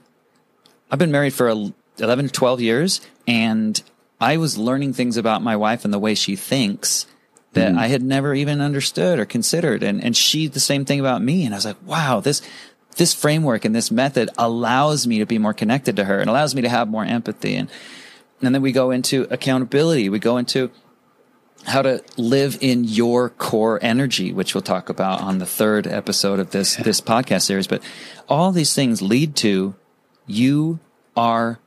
I've 0.91 0.99
been 0.99 1.11
married 1.11 1.35
for 1.35 1.49
11 1.49 2.27
to 2.27 2.33
12 2.33 2.61
years 2.61 3.01
and 3.27 3.83
I 4.21 4.37
was 4.37 4.57
learning 4.57 4.93
things 4.93 5.17
about 5.17 5.43
my 5.43 5.57
wife 5.57 5.85
and 5.85 5.93
the 5.93 5.99
way 5.99 6.15
she 6.15 6.37
thinks 6.37 7.07
that 7.53 7.71
mm-hmm. 7.71 7.79
I 7.79 7.89
had 7.89 8.03
never 8.03 8.35
even 8.35 8.61
understood 8.61 9.19
or 9.19 9.25
considered. 9.25 9.83
And, 9.83 10.03
and 10.03 10.17
she, 10.17 10.47
the 10.47 10.61
same 10.61 10.85
thing 10.85 11.01
about 11.01 11.23
me. 11.23 11.45
And 11.45 11.55
I 11.55 11.59
was 11.59 11.65
like, 11.65 11.77
wow, 11.85 12.21
this, 12.21 12.43
this 12.97 13.13
framework 13.13 13.65
and 13.65 13.75
this 13.75 13.91
method 13.91 14.31
allows 14.39 15.07
me 15.07 15.19
to 15.19 15.27
be 15.27 15.39
more 15.39 15.53
connected 15.53 15.97
to 15.97 16.05
her 16.05 16.21
and 16.21 16.31
allows 16.31 16.55
me 16.55 16.63
to 16.63 16.69
have 16.69 16.89
more 16.89 17.05
empathy. 17.05 17.57
And, 17.57 17.69
and 18.47 18.55
then 18.55 18.63
we 18.63 18.73
go 18.73 18.91
into 18.91 19.27
accountability. 19.31 20.09
We 20.09 20.19
go 20.19 20.37
into 20.37 20.71
how 21.65 21.83
to 21.83 22.03
live 22.17 22.59
in 22.61 22.85
your 22.85 23.31
core 23.31 23.79
energy, 23.83 24.33
which 24.33 24.55
we'll 24.55 24.63
talk 24.63 24.89
about 24.89 25.21
on 25.21 25.39
the 25.39 25.47
third 25.47 25.87
episode 25.87 26.39
of 26.39 26.51
this, 26.51 26.77
this 26.77 27.01
podcast 27.01 27.43
series. 27.43 27.67
But 27.67 27.83
all 28.29 28.53
these 28.53 28.75
things 28.75 29.01
lead 29.01 29.35
to 29.37 29.75
you 30.27 30.79
are 31.17 31.59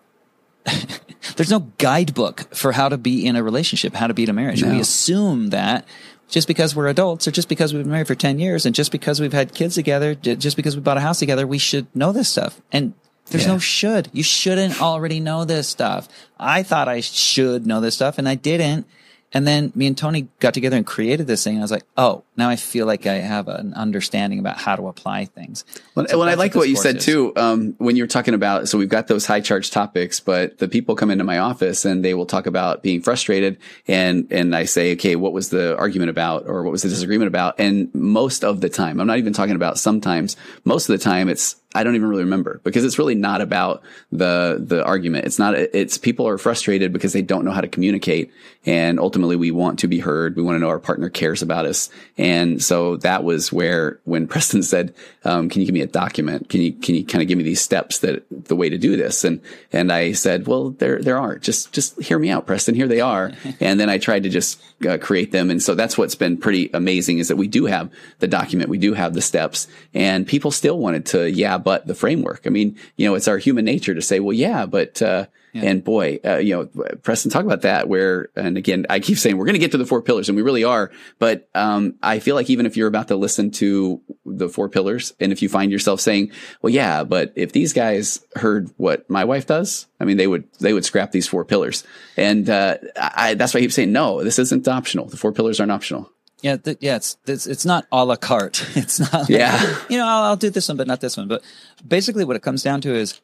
there's 1.35 1.49
no 1.49 1.59
guidebook 1.77 2.53
for 2.53 2.73
how 2.73 2.89
to 2.89 2.97
be 2.97 3.25
in 3.25 3.35
a 3.35 3.43
relationship, 3.43 3.93
how 3.93 4.07
to 4.07 4.13
be 4.13 4.23
in 4.23 4.29
a 4.29 4.33
marriage. 4.33 4.61
No. 4.61 4.71
We 4.71 4.79
assume 4.79 5.49
that 5.49 5.87
just 6.27 6.47
because 6.47 6.75
we're 6.75 6.87
adults 6.87 7.27
or 7.27 7.31
just 7.31 7.47
because 7.47 7.73
we've 7.73 7.83
been 7.83 7.91
married 7.91 8.07
for 8.07 8.15
10 8.15 8.37
years 8.39 8.65
and 8.65 8.75
just 8.75 8.91
because 8.91 9.21
we've 9.21 9.33
had 9.33 9.53
kids 9.53 9.75
together, 9.75 10.13
just 10.13 10.57
because 10.57 10.75
we 10.75 10.81
bought 10.81 10.97
a 10.97 11.01
house 11.01 11.19
together, 11.19 11.47
we 11.47 11.57
should 11.57 11.87
know 11.95 12.11
this 12.11 12.27
stuff. 12.27 12.61
And 12.71 12.93
there's 13.29 13.45
Yeah. 13.45 13.53
no 13.53 13.59
should. 13.59 14.09
You 14.13 14.23
shouldn't 14.23 14.81
already 14.81 15.19
know 15.19 15.45
this 15.45 15.67
stuff. 15.67 16.07
I 16.39 16.63
thought 16.63 16.87
I 16.87 17.01
should 17.01 17.65
know 17.65 17.81
this 17.81 17.95
stuff 17.95 18.17
and 18.17 18.27
I 18.27 18.35
didn't. 18.35 18.85
And 19.33 19.45
then 19.45 19.73
me 19.75 19.87
and 19.87 19.97
Tony 19.97 20.29
got 20.39 20.53
together 20.53 20.77
and 20.77 20.85
created 20.85 21.27
this 21.27 21.43
thing. 21.43 21.55
And 21.55 21.61
I 21.61 21.65
was 21.65 21.69
like, 21.69 21.83
oh, 21.97 22.23
now 22.37 22.47
I 22.47 22.55
feel 22.55 22.85
like 22.85 23.05
I 23.05 23.15
have 23.15 23.49
an 23.49 23.73
understanding 23.73 24.39
about 24.39 24.57
how 24.57 24.77
to 24.77 24.87
apply 24.87 25.25
things. 25.25 25.65
Well, 25.95 26.07
So 26.07 26.17
well, 26.19 26.29
I 26.29 26.35
like 26.35 26.53
this 26.53 26.59
what 26.61 26.69
you 26.69 26.77
said 26.77 26.95
is. 26.95 27.05
too. 27.05 27.33
Um, 27.35 27.75
when 27.77 27.97
you're 27.97 28.07
talking 28.07 28.33
about, 28.33 28.69
so 28.69 28.77
we've 28.77 28.87
got 28.87 29.07
those 29.07 29.25
high 29.25 29.41
charge 29.41 29.69
topics, 29.69 30.21
but 30.21 30.59
the 30.59 30.69
people 30.69 30.95
come 30.95 31.11
into 31.11 31.25
my 31.25 31.39
office 31.39 31.83
and 31.83 32.05
they 32.05 32.13
will 32.13 32.25
talk 32.25 32.45
about 32.47 32.83
being 32.83 33.01
frustrated, 33.01 33.57
and 33.85 34.27
and 34.31 34.55
I 34.55 34.63
say, 34.63 34.93
okay, 34.93 35.17
what 35.17 35.33
was 35.33 35.49
the 35.49 35.75
argument 35.77 36.09
about, 36.09 36.45
or 36.47 36.63
what 36.63 36.71
was 36.71 36.83
the 36.83 36.89
disagreement 36.89 37.27
about? 37.27 37.55
And 37.59 37.93
most 37.93 38.45
of 38.45 38.61
the 38.61 38.69
time, 38.69 39.01
I'm 39.01 39.07
not 39.07 39.17
even 39.17 39.33
talking 39.33 39.55
about 39.57 39.77
sometimes. 39.77 40.37
Most 40.63 40.87
of 40.87 40.97
the 40.97 41.03
time, 41.03 41.27
it's 41.27 41.57
I 41.77 41.83
don't 41.83 41.93
even 41.93 42.09
really 42.09 42.23
remember 42.23 42.59
because 42.63 42.83
it's 42.83 42.97
really 42.97 43.13
not 43.13 43.39
about 43.39 43.83
the 44.11 44.57
the 44.59 44.83
argument. 44.83 45.25
It's 45.25 45.37
not. 45.37 45.53
It's 45.55 45.99
people 45.99 46.27
are 46.27 46.39
frustrated 46.39 46.91
because 46.91 47.13
they 47.13 47.21
don't 47.21 47.45
know 47.45 47.51
how 47.51 47.61
to 47.61 47.67
communicate, 47.67 48.31
and 48.65 48.99
ultimately, 48.99 49.35
we 49.35 49.51
want 49.51 49.77
to 49.79 49.87
be 49.87 49.99
heard. 49.99 50.35
We 50.35 50.41
want 50.41 50.55
to 50.55 50.59
know 50.59 50.69
our 50.69 50.79
partner 50.79 51.09
cares 51.09 51.43
about 51.43 51.67
us, 51.67 51.89
and 52.17 52.61
so 52.63 52.97
that 52.97 53.23
was 53.23 53.53
where 53.53 53.99
when 54.05 54.27
Preston 54.37 54.63
said, 54.63 54.95
um, 55.23 55.49
"Can 55.49 55.61
you 55.61 55.67
give 55.67 55.73
me 55.75 55.81
a 55.81 55.87
document? 55.87 56.49
Can 56.49 56.61
you 56.61 56.73
can 56.73 56.95
you 56.95 57.05
kind 57.05 57.21
of 57.21 57.27
give 57.27 57.37
me 57.37 57.43
these 57.43 57.61
steps 57.61 57.99
that 57.99 58.25
the 58.31 58.55
way 58.55 58.69
to 58.69 58.77
do 58.79 58.97
this?" 58.97 59.23
and 59.23 59.39
and 59.71 59.91
I 59.91 60.13
said, 60.13 60.47
"Well, 60.47 60.71
there 60.71 60.99
there 60.99 61.19
are. 61.19 61.37
Just 61.37 61.73
just 61.73 62.01
hear 62.01 62.17
me 62.17 62.31
out, 62.31 62.47
Preston. 62.47 62.73
Here 62.73 62.87
they 62.87 63.01
are." 63.01 63.33
and 63.59 63.79
then 63.79 63.89
I 63.89 63.99
tried 63.99 64.23
to 64.23 64.29
just 64.29 64.59
uh, 64.87 64.97
create 64.97 65.31
them, 65.31 65.51
and 65.51 65.61
so 65.61 65.75
that's 65.75 65.97
what's 65.97 66.15
been 66.15 66.37
pretty 66.37 66.71
amazing 66.73 67.19
is 67.19 67.27
that 67.27 67.35
we 67.35 67.47
do 67.47 67.65
have 67.65 67.91
the 68.19 68.27
document, 68.27 68.69
we 68.69 68.77
do 68.77 68.93
have 68.93 69.13
the 69.13 69.21
steps, 69.21 69.67
and 69.93 70.25
people 70.25 70.51
still 70.51 70.77
wanted 70.79 71.05
to, 71.07 71.29
yeah, 71.29 71.57
but 71.67 71.85
the 71.85 71.93
framework. 71.93 72.43
I 72.45 72.49
mean, 72.49 72.77
you 72.95 73.05
know, 73.05 73.15
it's 73.15 73.27
our 73.27 73.37
human 73.37 73.65
nature 73.65 73.93
to 73.93 74.01
say, 74.01 74.21
well, 74.21 74.31
yeah, 74.31 74.65
but. 74.65 75.01
Uh, 75.01 75.25
and 75.53 75.83
boy, 75.83 76.19
uh, 76.23 76.37
you 76.37 76.55
know, 76.55 76.85
Preston, 77.01 77.31
talk 77.31 77.43
about 77.43 77.63
that. 77.63 77.89
Where, 77.89 78.29
and 78.35 78.59
again, 78.59 78.85
I 78.91 78.99
keep 78.99 79.17
saying 79.17 79.37
we're 79.37 79.45
going 79.45 79.55
to 79.55 79.59
get 79.59 79.71
to 79.71 79.79
the 79.79 79.87
four 79.87 80.03
pillars, 80.03 80.29
and 80.29 80.35
we 80.35 80.43
really 80.43 80.63
are. 80.63 80.91
But 81.17 81.49
um, 81.55 81.95
I 82.03 82.19
feel 82.19 82.35
like 82.35 82.51
even 82.51 82.67
if 82.67 82.77
you're 82.77 82.87
about 82.87 83.07
to 83.07 83.15
listen 83.15 83.49
to 83.51 83.99
the 84.23 84.49
four 84.49 84.69
pillars, 84.69 85.13
and 85.19 85.31
if 85.31 85.41
you 85.41 85.49
find 85.49 85.71
yourself 85.71 85.99
saying, 85.99 86.31
"Well, 86.61 86.71
yeah, 86.71 87.03
but 87.03 87.33
if 87.35 87.53
these 87.53 87.73
guys 87.73 88.23
heard 88.35 88.69
what 88.77 89.09
my 89.09 89.23
wife 89.23 89.47
does, 89.47 89.87
I 89.99 90.05
mean, 90.05 90.17
they 90.17 90.27
would 90.27 90.43
they 90.59 90.73
would 90.73 90.85
scrap 90.85 91.11
these 91.11 91.27
four 91.27 91.43
pillars." 91.43 91.83
And 92.17 92.47
uh, 92.47 92.77
I, 92.95 93.33
that's 93.33 93.55
why 93.55 93.57
I 93.57 93.61
keep 93.61 93.71
saying, 93.71 93.91
"No, 93.91 94.23
this 94.23 94.37
isn't 94.37 94.67
optional. 94.67 95.07
The 95.07 95.17
four 95.17 95.31
pillars 95.31 95.59
aren't 95.59 95.71
optional." 95.71 96.11
Yeah, 96.41 96.57
th- 96.57 96.77
yeah, 96.81 96.97
it's, 96.97 97.17
it's 97.25 97.47
it's 97.47 97.65
not 97.65 97.87
a 97.91 98.05
la 98.05 98.15
carte. 98.15 98.63
It's 98.75 98.99
not. 98.99 99.13
like, 99.13 99.29
Yeah. 99.29 99.59
you 99.89 99.97
know, 99.97 100.05
I'll, 100.05 100.23
I'll 100.23 100.35
do 100.35 100.49
this 100.51 100.67
one, 100.67 100.77
but 100.77 100.85
not 100.87 101.01
this 101.01 101.17
one. 101.17 101.27
But 101.27 101.43
basically, 101.87 102.23
what 102.25 102.35
it 102.35 102.43
comes 102.43 102.61
down 102.63 102.81
to 102.81 102.93
is 102.93 103.19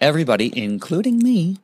everybody, 0.00 0.56
including 0.56 1.18
me, 1.18 1.58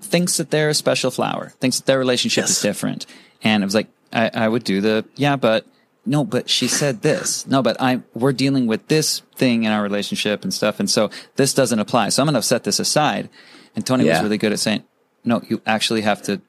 thinks 0.00 0.36
that 0.36 0.50
they're 0.50 0.68
a 0.68 0.74
special 0.74 1.10
flower. 1.10 1.50
Thinks 1.60 1.78
that 1.78 1.86
their 1.86 1.98
relationship 1.98 2.42
Yes. 2.42 2.50
is 2.50 2.60
different. 2.62 3.06
And 3.42 3.62
it 3.62 3.66
was 3.66 3.74
like, 3.74 3.88
I, 4.12 4.30
I 4.34 4.48
would 4.48 4.64
do 4.64 4.80
the 4.80 5.04
yeah, 5.16 5.36
but 5.36 5.66
no, 6.04 6.24
but 6.24 6.48
she 6.48 6.68
said 6.68 7.02
this. 7.02 7.46
No, 7.46 7.62
but 7.62 7.76
I 7.80 8.00
we're 8.14 8.32
dealing 8.32 8.66
with 8.66 8.86
this 8.88 9.22
thing 9.34 9.64
in 9.64 9.72
our 9.72 9.82
relationship 9.82 10.42
and 10.44 10.54
stuff, 10.54 10.78
and 10.78 10.88
so 10.90 11.10
this 11.36 11.52
doesn't 11.54 11.78
apply. 11.78 12.10
So 12.10 12.22
I'm 12.22 12.26
going 12.26 12.34
to 12.34 12.42
set 12.42 12.64
this 12.64 12.78
aside. 12.78 13.28
And 13.74 13.84
Tony 13.84 14.04
was 14.08 14.22
really 14.22 14.38
good 14.38 14.52
at 14.52 14.58
saying, 14.58 14.84
no, 15.24 15.42
you 15.48 15.60
actually 15.66 16.00
have 16.02 16.22
to 16.22 16.40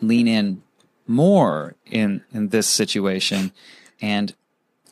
lean 0.00 0.28
in 0.28 0.62
more 1.08 1.74
in 1.86 2.22
in 2.32 2.48
this 2.48 2.66
situation 2.66 3.52
and 4.00 4.34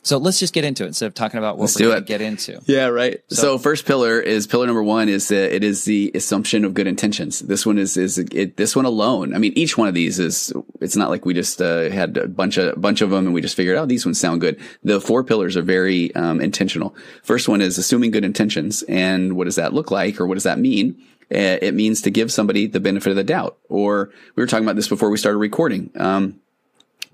so 0.07 0.17
let's 0.17 0.39
just 0.39 0.53
get 0.53 0.63
into 0.63 0.85
it 0.85 0.87
instead 0.87 1.07
of 1.07 1.13
talking 1.13 1.37
about 1.37 1.57
what 1.57 1.63
Let's 1.63 1.77
we're 1.77 1.89
going 1.89 1.99
to 2.01 2.07
get 2.07 2.21
into 2.21 2.61
Yeah, 2.65 2.85
right. 2.85 3.19
So, 3.29 3.35
So- 3.35 3.57
first 3.57 3.85
pillar 3.85 4.21
is 4.21 4.47
pillar 4.47 4.65
number 4.65 4.81
one 4.83 5.09
is 5.09 5.27
that 5.27 5.53
it 5.53 5.65
is 5.65 5.83
the 5.83 6.11
assumption 6.15 6.63
of 6.63 6.73
good 6.73 6.87
intentions. 6.87 7.39
This 7.39 7.65
one 7.65 7.77
is 7.77 7.97
is 7.97 8.17
it, 8.17 8.55
this 8.55 8.73
one 8.73 8.85
alone. 8.85 9.35
I 9.35 9.37
mean, 9.37 9.51
each 9.57 9.77
one 9.77 9.89
of 9.89 9.93
these 9.93 10.17
is. 10.17 10.53
It's 10.79 10.95
not 10.95 11.09
like 11.09 11.25
we 11.25 11.33
just 11.33 11.61
uh, 11.61 11.89
had 11.89 12.15
a 12.15 12.27
bunch 12.27 12.57
of 12.57 12.79
bunch 12.79 13.01
of 13.01 13.09
them 13.09 13.25
and 13.25 13.33
we 13.33 13.41
just 13.41 13.55
figured, 13.55 13.77
oh, 13.77 13.85
these 13.85 14.05
ones 14.05 14.17
sound 14.17 14.39
good. 14.39 14.57
The 14.83 15.01
four 15.01 15.25
pillars 15.25 15.57
are 15.57 15.61
very 15.61 16.15
um, 16.15 16.39
intentional. 16.39 16.95
First 17.23 17.49
one 17.49 17.59
is 17.59 17.77
assuming 17.77 18.11
good 18.11 18.23
intentions, 18.23 18.83
and 18.83 19.35
what 19.35 19.43
does 19.43 19.55
that 19.55 19.73
look 19.73 19.91
like, 19.91 20.21
or 20.21 20.25
what 20.27 20.35
does 20.35 20.43
that 20.43 20.57
mean? 20.59 21.03
Uh, 21.31 21.57
It 21.61 21.73
means 21.73 22.01
to 22.01 22.09
give 22.09 22.31
somebody 22.31 22.67
the 22.67 22.79
benefit 22.79 23.09
of 23.09 23.15
the 23.15 23.23
doubt. 23.23 23.57
Or 23.69 24.11
we 24.35 24.43
were 24.43 24.47
talking 24.47 24.65
about 24.65 24.75
this 24.75 24.87
before 24.87 25.09
we 25.09 25.17
started 25.17 25.39
recording. 25.39 25.91
Um, 25.95 26.39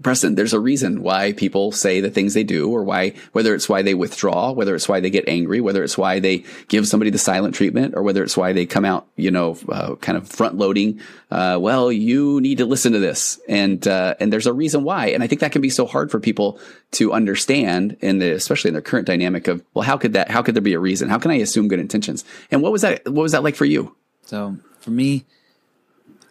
Preston, 0.02 0.36
there's 0.36 0.54
a 0.54 0.60
reason 0.60 1.04
why 1.04 1.34
people 1.34 1.71
say 1.71 2.02
the 2.02 2.10
things 2.10 2.34
they 2.34 2.43
do, 2.43 2.69
or 2.69 2.84
why, 2.84 3.13
whether 3.32 3.54
it's 3.54 3.69
why 3.69 3.84
they 3.84 3.93
withdraw, 3.93 4.52
whether 4.52 4.76
it's 4.76 4.89
why 4.89 4.99
they 4.99 5.12
get 5.12 5.30
angry, 5.30 5.62
whether 5.62 5.84
it's 5.84 5.97
why 5.97 6.19
they 6.19 6.43
give 6.67 6.88
somebody 6.88 7.12
the 7.12 7.19
silent 7.19 7.54
treatment, 7.56 7.93
or 7.95 8.02
whether 8.02 8.23
it's 8.23 8.36
why 8.36 8.54
they 8.54 8.65
come 8.65 8.86
out, 8.86 9.08
you 9.15 9.30
know, 9.30 9.56
uh, 9.69 9.95
kind 9.95 10.17
of 10.17 10.28
front 10.28 10.56
loading. 10.58 10.99
Uh, 11.30 11.58
well, 11.62 11.91
you 11.91 12.41
need 12.41 12.58
to 12.58 12.65
listen 12.65 12.91
to 12.93 12.99
this, 12.99 13.39
and 13.47 13.88
uh, 13.88 14.15
and 14.19 14.34
there's 14.34 14.47
a 14.47 14.54
reason 14.54 14.84
why, 14.84 15.08
and 15.08 15.23
I 15.23 15.28
think 15.28 15.41
that 15.41 15.52
can 15.52 15.62
be 15.62 15.69
so 15.69 15.86
hard 15.86 16.10
for 16.12 16.19
people 16.19 16.60
to 16.93 17.13
understand, 17.13 17.95
in 18.02 18.17
the 18.17 18.32
especially 18.32 18.69
in 18.69 18.73
their 18.73 18.82
current 18.82 19.08
dynamic 19.08 19.47
of, 19.47 19.63
well, 19.73 19.84
how 19.84 19.97
could 19.97 20.13
that, 20.13 20.30
how 20.32 20.41
could 20.41 20.56
there 20.56 20.62
be 20.62 20.73
a 20.73 20.80
reason? 20.80 21.08
How 21.08 21.19
can 21.19 21.32
I 21.32 21.36
assume 21.36 21.67
good 21.67 21.80
intentions? 21.80 22.26
And 22.52 22.62
what 22.63 22.71
was 22.71 22.82
that? 22.82 23.06
What 23.06 23.21
was 23.21 23.32
that 23.34 23.43
like 23.43 23.56
for 23.56 23.65
you? 23.65 23.95
So 24.26 24.58
for 24.80 24.92
me 24.92 25.26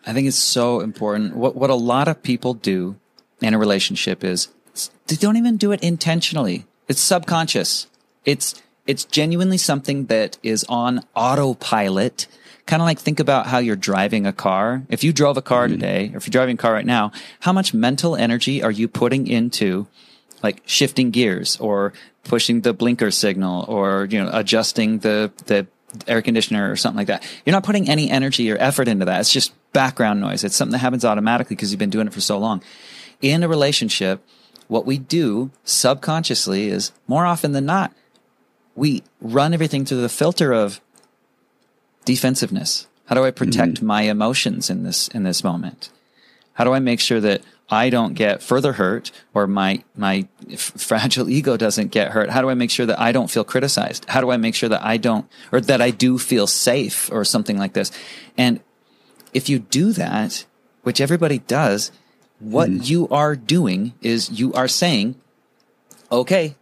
i 0.07 0.13
think 0.13 0.27
it's 0.27 0.37
so 0.37 0.81
important. 0.81 1.37
What 1.37 1.57
what 1.57 1.71
a 1.71 1.75
lot 1.75 2.09
of 2.09 2.23
people 2.23 2.55
do 2.55 2.97
in 3.41 3.55
a 3.55 3.59
relationship 3.59 4.25
is 4.25 4.49
they 5.07 5.17
don't 5.17 5.37
even 5.37 5.57
do 5.57 5.73
it 5.73 5.83
intentionally. 5.83 6.67
It's 6.89 7.01
subconscious. 7.01 7.87
It's 8.25 8.61
it's 8.87 9.05
genuinely 9.05 9.59
something 9.59 10.07
that 10.07 10.39
is 10.43 10.65
on 10.69 11.05
autopilot. 11.15 12.27
Kind 12.67 12.81
of 12.81 12.87
like 12.87 12.99
think 12.99 13.19
about 13.21 13.47
how 13.47 13.59
you're 13.59 13.77
driving 13.77 14.27
a 14.27 14.33
car. 14.33 14.83
If 14.89 15.03
you 15.03 15.13
drove 15.13 15.37
a 15.37 15.43
car 15.43 15.67
mm-hmm. 15.67 15.75
today 15.75 16.11
or 16.13 16.17
if 16.19 16.27
you're 16.27 16.33
driving 16.33 16.55
a 16.55 16.59
car 16.59 16.73
right 16.73 16.87
now 16.87 17.13
how 17.41 17.53
much 17.53 17.75
mental 17.75 18.17
energy 18.17 18.63
are 18.63 18.71
you 18.71 18.89
putting 18.89 19.27
into 19.27 19.87
like 20.43 20.63
shifting 20.67 21.11
gears 21.11 21.57
or 21.59 21.93
pushing 22.25 22.63
the 22.63 22.73
blinker 22.73 23.11
signal 23.11 23.65
or, 23.69 24.07
you 24.11 24.23
know, 24.23 24.31
adjusting 24.33 24.99
the, 24.99 25.33
the 25.47 25.67
air 26.07 26.23
conditioner 26.23 26.71
or 26.71 26.77
something 26.77 26.99
like 26.99 27.07
that. 27.09 27.23
You're 27.45 27.53
not 27.53 27.65
putting 27.65 27.89
any 27.89 28.11
energy 28.11 28.51
or 28.51 28.57
effort 28.59 28.89
into 28.89 29.05
that. 29.05 29.21
It's 29.21 29.33
just 29.33 29.53
background 29.73 30.21
noise. 30.21 30.45
It's 30.45 30.57
something 30.57 30.73
that 30.73 30.79
happens 30.79 31.05
automatically 31.05 31.57
because 31.57 31.71
you've 31.71 31.79
been 31.79 31.91
doing 31.91 32.07
it 32.07 32.13
for 32.13 32.21
so 32.21 32.39
long. 32.39 32.63
In 33.21 33.43
a 33.43 33.49
relationship, 33.49 34.23
what 34.69 34.87
we 34.87 34.99
do 34.99 35.51
subconsciously 35.65 36.69
is 36.69 36.93
more 37.07 37.27
often 37.27 37.53
than 37.53 37.67
not, 37.67 37.93
we 38.75 39.03
run 39.21 39.53
everything 39.53 39.85
through 39.85 40.01
the 40.01 40.09
filter 40.09 40.53
of 40.53 40.81
defensiveness. 42.05 42.87
How 43.07 43.15
do 43.15 43.25
I 43.25 43.31
protect 43.31 43.75
mm-hmm. 43.75 43.87
my 43.87 44.03
emotions 44.03 44.71
in 44.71 44.85
this 44.85 45.09
in 45.09 45.25
this 45.25 45.45
moment? 45.45 45.91
How 46.55 46.65
do 46.65 46.73
I 46.73 46.79
make 46.79 47.01
sure 47.01 47.21
that 47.21 47.43
I 47.73 47.89
don't 47.89 48.13
get 48.13 48.43
further 48.43 48.75
hurt 48.75 49.11
or 49.33 49.47
my 49.47 49.83
my 49.97 50.29
fragile 50.57 51.31
ego 51.39 51.57
doesn't 51.57 51.91
get 51.91 52.13
hurt? 52.13 52.29
How 52.29 52.43
do 52.43 52.51
I 52.51 52.55
make 52.55 52.71
sure 52.71 52.85
that 52.85 53.01
I 53.01 53.13
don't 53.13 53.31
feel 53.31 53.45
criticized? 53.45 54.05
How 54.11 54.21
do 54.21 54.31
I 54.31 54.37
make 54.37 54.55
sure 54.55 54.69
that 54.69 54.85
I 54.85 54.99
don't 54.99 55.27
or 55.51 55.61
that 55.63 55.81
I 55.81 55.91
do 55.91 56.19
feel 56.19 56.47
safe 56.47 57.11
or 57.11 57.25
something 57.25 57.57
like 57.57 57.73
this? 57.73 57.91
And 58.37 58.61
if 59.33 59.49
you 59.49 59.59
do 59.59 59.93
that, 59.93 60.45
which 60.83 61.01
everybody 61.01 61.39
does, 61.39 61.91
what 62.41 62.69
mm-hmm. 62.69 62.83
you 62.83 63.09
are 63.09 63.35
doing 63.35 63.95
is 64.03 64.31
you 64.31 64.53
are 64.53 64.69
saying, 64.69 65.15
okay, 66.11 66.57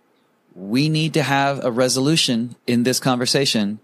we 0.55 0.89
need 0.89 1.13
to 1.15 1.25
have 1.25 1.65
a 1.65 1.73
resolution 1.73 2.55
in 2.69 2.85
this 2.85 3.01
conversation. 3.01 3.81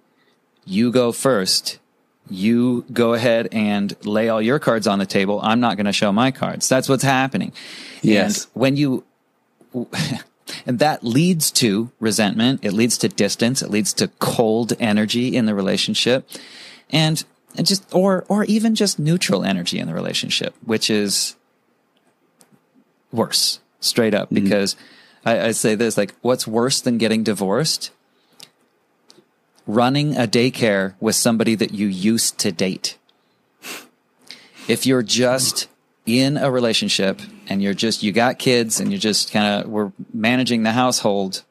You 0.64 0.92
go 0.92 1.10
first 1.10 1.80
you 2.28 2.84
go 2.92 3.14
ahead 3.14 3.48
and 3.52 3.94
lay 4.04 4.28
all 4.28 4.42
your 4.42 4.58
cards 4.58 4.86
on 4.86 4.98
the 4.98 5.06
table. 5.06 5.40
I'm 5.42 5.60
not 5.60 5.76
going 5.76 5.86
to 5.86 5.92
show 5.92 6.12
my 6.12 6.30
cards. 6.30 6.68
That's 6.68 6.88
what's 6.88 7.02
happening. 7.02 7.52
Yes. 8.02 8.44
And 8.44 8.50
when 8.54 8.76
you, 8.76 9.04
and 10.66 10.78
that 10.78 11.04
leads 11.04 11.50
to 11.52 11.90
resentment. 12.00 12.64
It 12.64 12.72
leads 12.72 12.98
to 12.98 13.08
distance. 13.08 13.62
It 13.62 13.70
leads 13.70 13.92
to 13.94 14.08
cold 14.18 14.72
energy 14.78 15.36
in 15.36 15.46
the 15.46 15.54
relationship 15.54 16.28
and, 16.90 17.22
and 17.56 17.66
just, 17.66 17.84
or, 17.94 18.24
or 18.28 18.44
even 18.44 18.74
just 18.74 18.98
neutral 18.98 19.44
energy 19.44 19.78
in 19.78 19.86
the 19.86 19.94
relationship, 19.94 20.54
which 20.64 20.90
is 20.90 21.36
worse 23.12 23.60
straight 23.80 24.14
up 24.14 24.30
mm-hmm. 24.30 24.44
because 24.44 24.76
I, 25.24 25.48
I 25.48 25.50
say 25.52 25.74
this, 25.74 25.96
like 25.96 26.14
what's 26.22 26.46
worse 26.46 26.80
than 26.80 26.98
getting 26.98 27.22
divorced 27.22 27.90
running 29.66 30.16
a 30.16 30.26
daycare 30.26 30.94
with 31.00 31.16
somebody 31.16 31.54
that 31.54 31.72
you 31.72 31.86
used 31.86 32.38
to 32.38 32.52
date. 32.52 32.96
If 34.68 34.86
you're 34.86 35.02
just 35.02 35.68
in 36.06 36.36
a 36.36 36.50
relationship 36.50 37.20
and 37.48 37.62
you're 37.62 37.74
just, 37.74 38.02
you 38.02 38.12
got 38.12 38.38
kids 38.38 38.80
and 38.80 38.90
you're 38.90 39.00
just 39.00 39.32
kind 39.32 39.64
of, 39.64 39.70
we're 39.70 39.92
managing 40.12 40.62
the 40.62 40.72
household 40.72 41.42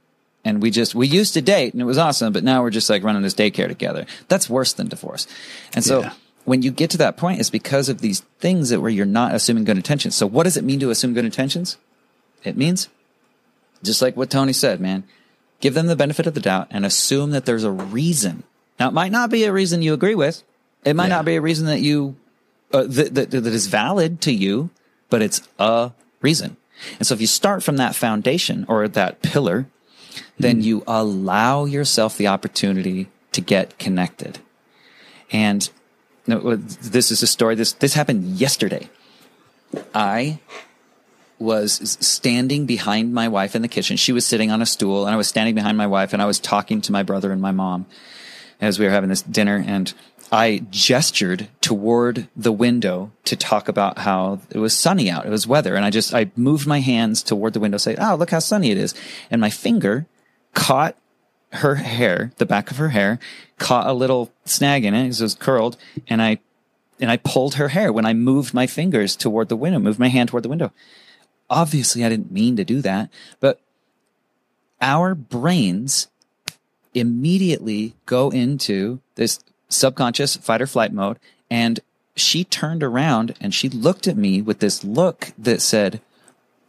and 0.43 0.61
we 0.61 0.71
just, 0.71 0.95
we 0.95 1.07
used 1.07 1.33
to 1.33 1.41
date 1.41 1.73
and 1.73 1.81
it 1.81 1.85
was 1.85 1.97
awesome, 1.97 2.31
but 2.31 2.43
now 2.43 2.61
we're 2.61 2.69
just 2.69 2.89
like 2.89 3.03
running 3.03 3.21
this 3.21 3.33
daycare 3.33 3.67
together. 3.67 4.05
That's 4.27 4.49
worse 4.49 4.73
than 4.73 4.87
divorce. 4.87 5.27
And 5.73 5.83
so 5.83 6.01
yeah. 6.01 6.13
when 6.45 6.61
you 6.61 6.71
get 6.71 6.91
to 6.91 6.97
that 6.99 7.17
point, 7.17 7.39
it's 7.39 7.49
because 7.49 7.89
of 7.89 7.99
these 7.99 8.21
things 8.39 8.69
that 8.69 8.79
where 8.79 8.91
you're 8.91 9.05
not 9.05 9.35
assuming 9.35 9.65
good 9.65 9.77
intentions. 9.77 10.15
So 10.15 10.27
what 10.27 10.43
does 10.43 10.57
it 10.57 10.63
mean 10.63 10.79
to 10.79 10.89
assume 10.89 11.13
good 11.13 11.25
intentions? 11.25 11.77
It 12.43 12.55
means 12.55 12.89
just 13.83 14.01
like 14.01 14.15
what 14.15 14.29
Tony 14.29 14.53
said, 14.53 14.79
man, 14.79 15.03
give 15.59 15.73
them 15.73 15.87
the 15.87 15.95
benefit 15.95 16.27
of 16.27 16.33
the 16.33 16.39
doubt 16.39 16.67
and 16.71 16.85
assume 16.85 17.31
that 17.31 17.45
there's 17.45 17.63
a 17.63 17.71
reason. 17.71 18.43
Now, 18.79 18.89
it 18.89 18.93
might 18.93 19.11
not 19.11 19.29
be 19.29 19.43
a 19.45 19.51
reason 19.51 19.81
you 19.81 19.93
agree 19.93 20.15
with. 20.15 20.43
It 20.83 20.95
might 20.95 21.07
yeah. 21.07 21.15
not 21.15 21.25
be 21.25 21.35
a 21.35 21.41
reason 21.41 21.65
that 21.67 21.81
you, 21.81 22.15
uh, 22.71 22.83
that, 22.87 23.15
that, 23.15 23.31
that 23.31 23.45
is 23.47 23.67
valid 23.67 24.21
to 24.21 24.31
you, 24.31 24.69
but 25.09 25.21
it's 25.21 25.41
a 25.57 25.91
reason. 26.21 26.57
And 26.99 27.07
so 27.07 27.13
if 27.13 27.21
you 27.21 27.27
start 27.27 27.63
from 27.63 27.77
that 27.77 27.95
foundation 27.95 28.65
or 28.67 28.87
that 28.87 29.21
pillar, 29.21 29.67
then 30.37 30.61
mm. 30.61 30.63
you 30.63 30.83
allow 30.85 31.65
yourself 31.65 32.17
the 32.17 32.27
opportunity 32.27 33.09
to 33.31 33.41
get 33.41 33.77
connected. 33.79 34.39
And 35.31 35.69
this 36.25 37.11
is 37.11 37.23
a 37.23 37.27
story. 37.27 37.55
This, 37.55 37.73
this 37.73 37.93
happened 37.93 38.37
yesterday. 38.37 38.89
I 39.93 40.39
was 41.39 41.97
standing 41.99 42.65
behind 42.65 43.13
my 43.13 43.27
wife 43.27 43.55
in 43.55 43.61
the 43.61 43.67
kitchen. 43.67 43.97
She 43.97 44.11
was 44.11 44.25
sitting 44.25 44.51
on 44.51 44.61
a 44.61 44.65
stool 44.65 45.05
and 45.05 45.13
I 45.13 45.17
was 45.17 45.27
standing 45.27 45.55
behind 45.55 45.77
my 45.77 45.87
wife 45.87 46.13
and 46.13 46.21
I 46.21 46.25
was 46.25 46.39
talking 46.39 46.81
to 46.81 46.91
my 46.91 47.03
brother 47.03 47.31
and 47.31 47.41
my 47.41 47.51
mom 47.51 47.85
as 48.61 48.79
we 48.79 48.85
were 48.85 48.91
having 48.91 49.09
this 49.09 49.21
dinner 49.21 49.63
and 49.65 49.93
I 50.31 50.63
gestured 50.69 51.49
toward 51.61 52.27
the 52.35 52.51
window 52.51 53.11
to 53.25 53.35
talk 53.35 53.67
about 53.67 53.99
how 53.99 54.39
it 54.49 54.57
was 54.57 54.75
sunny 54.75 55.09
out. 55.09 55.25
It 55.25 55.29
was 55.29 55.45
weather. 55.45 55.75
And 55.75 55.85
I 55.85 55.89
just, 55.89 56.13
I 56.13 56.31
moved 56.35 56.65
my 56.65 56.79
hands 56.79 57.21
toward 57.21 57.53
the 57.53 57.59
window, 57.59 57.77
say, 57.77 57.95
Oh, 57.99 58.15
look 58.15 58.31
how 58.31 58.39
sunny 58.39 58.71
it 58.71 58.77
is. 58.77 58.95
And 59.29 59.39
my 59.39 59.49
finger 59.49 60.07
caught 60.53 60.97
her 61.53 61.75
hair, 61.75 62.31
the 62.37 62.45
back 62.45 62.71
of 62.71 62.77
her 62.77 62.89
hair, 62.89 63.19
caught 63.59 63.87
a 63.87 63.93
little 63.93 64.31
snag 64.45 64.83
in 64.83 64.93
it. 64.93 65.03
because 65.03 65.21
It 65.21 65.25
was 65.25 65.35
curled. 65.35 65.77
And 66.07 66.21
I, 66.21 66.39
and 66.99 67.11
I 67.11 67.17
pulled 67.17 67.55
her 67.55 67.69
hair 67.69 67.93
when 67.93 68.05
I 68.05 68.13
moved 68.13 68.53
my 68.53 68.67
fingers 68.67 69.15
toward 69.15 69.49
the 69.49 69.55
window, 69.55 69.79
moved 69.79 69.99
my 69.99 70.07
hand 70.07 70.29
toward 70.29 70.43
the 70.43 70.49
window 70.49 70.71
obviously 71.49 72.03
I 72.03 72.09
didn't 72.09 72.31
mean 72.31 72.55
to 72.57 72.63
do 72.63 72.81
that, 72.81 73.09
but 73.39 73.59
our 74.81 75.15
brains 75.15 76.07
immediately 76.93 77.95
go 78.05 78.29
into 78.29 78.99
this 79.15 79.39
subconscious 79.69 80.37
fight 80.37 80.61
or 80.61 80.67
flight 80.67 80.93
mode. 80.93 81.19
And 81.49 81.79
she 82.15 82.43
turned 82.43 82.83
around 82.83 83.35
and 83.41 83.53
she 83.53 83.69
looked 83.69 84.07
at 84.07 84.17
me 84.17 84.41
with 84.41 84.59
this 84.59 84.83
look 84.83 85.33
that 85.37 85.61
said, 85.61 86.01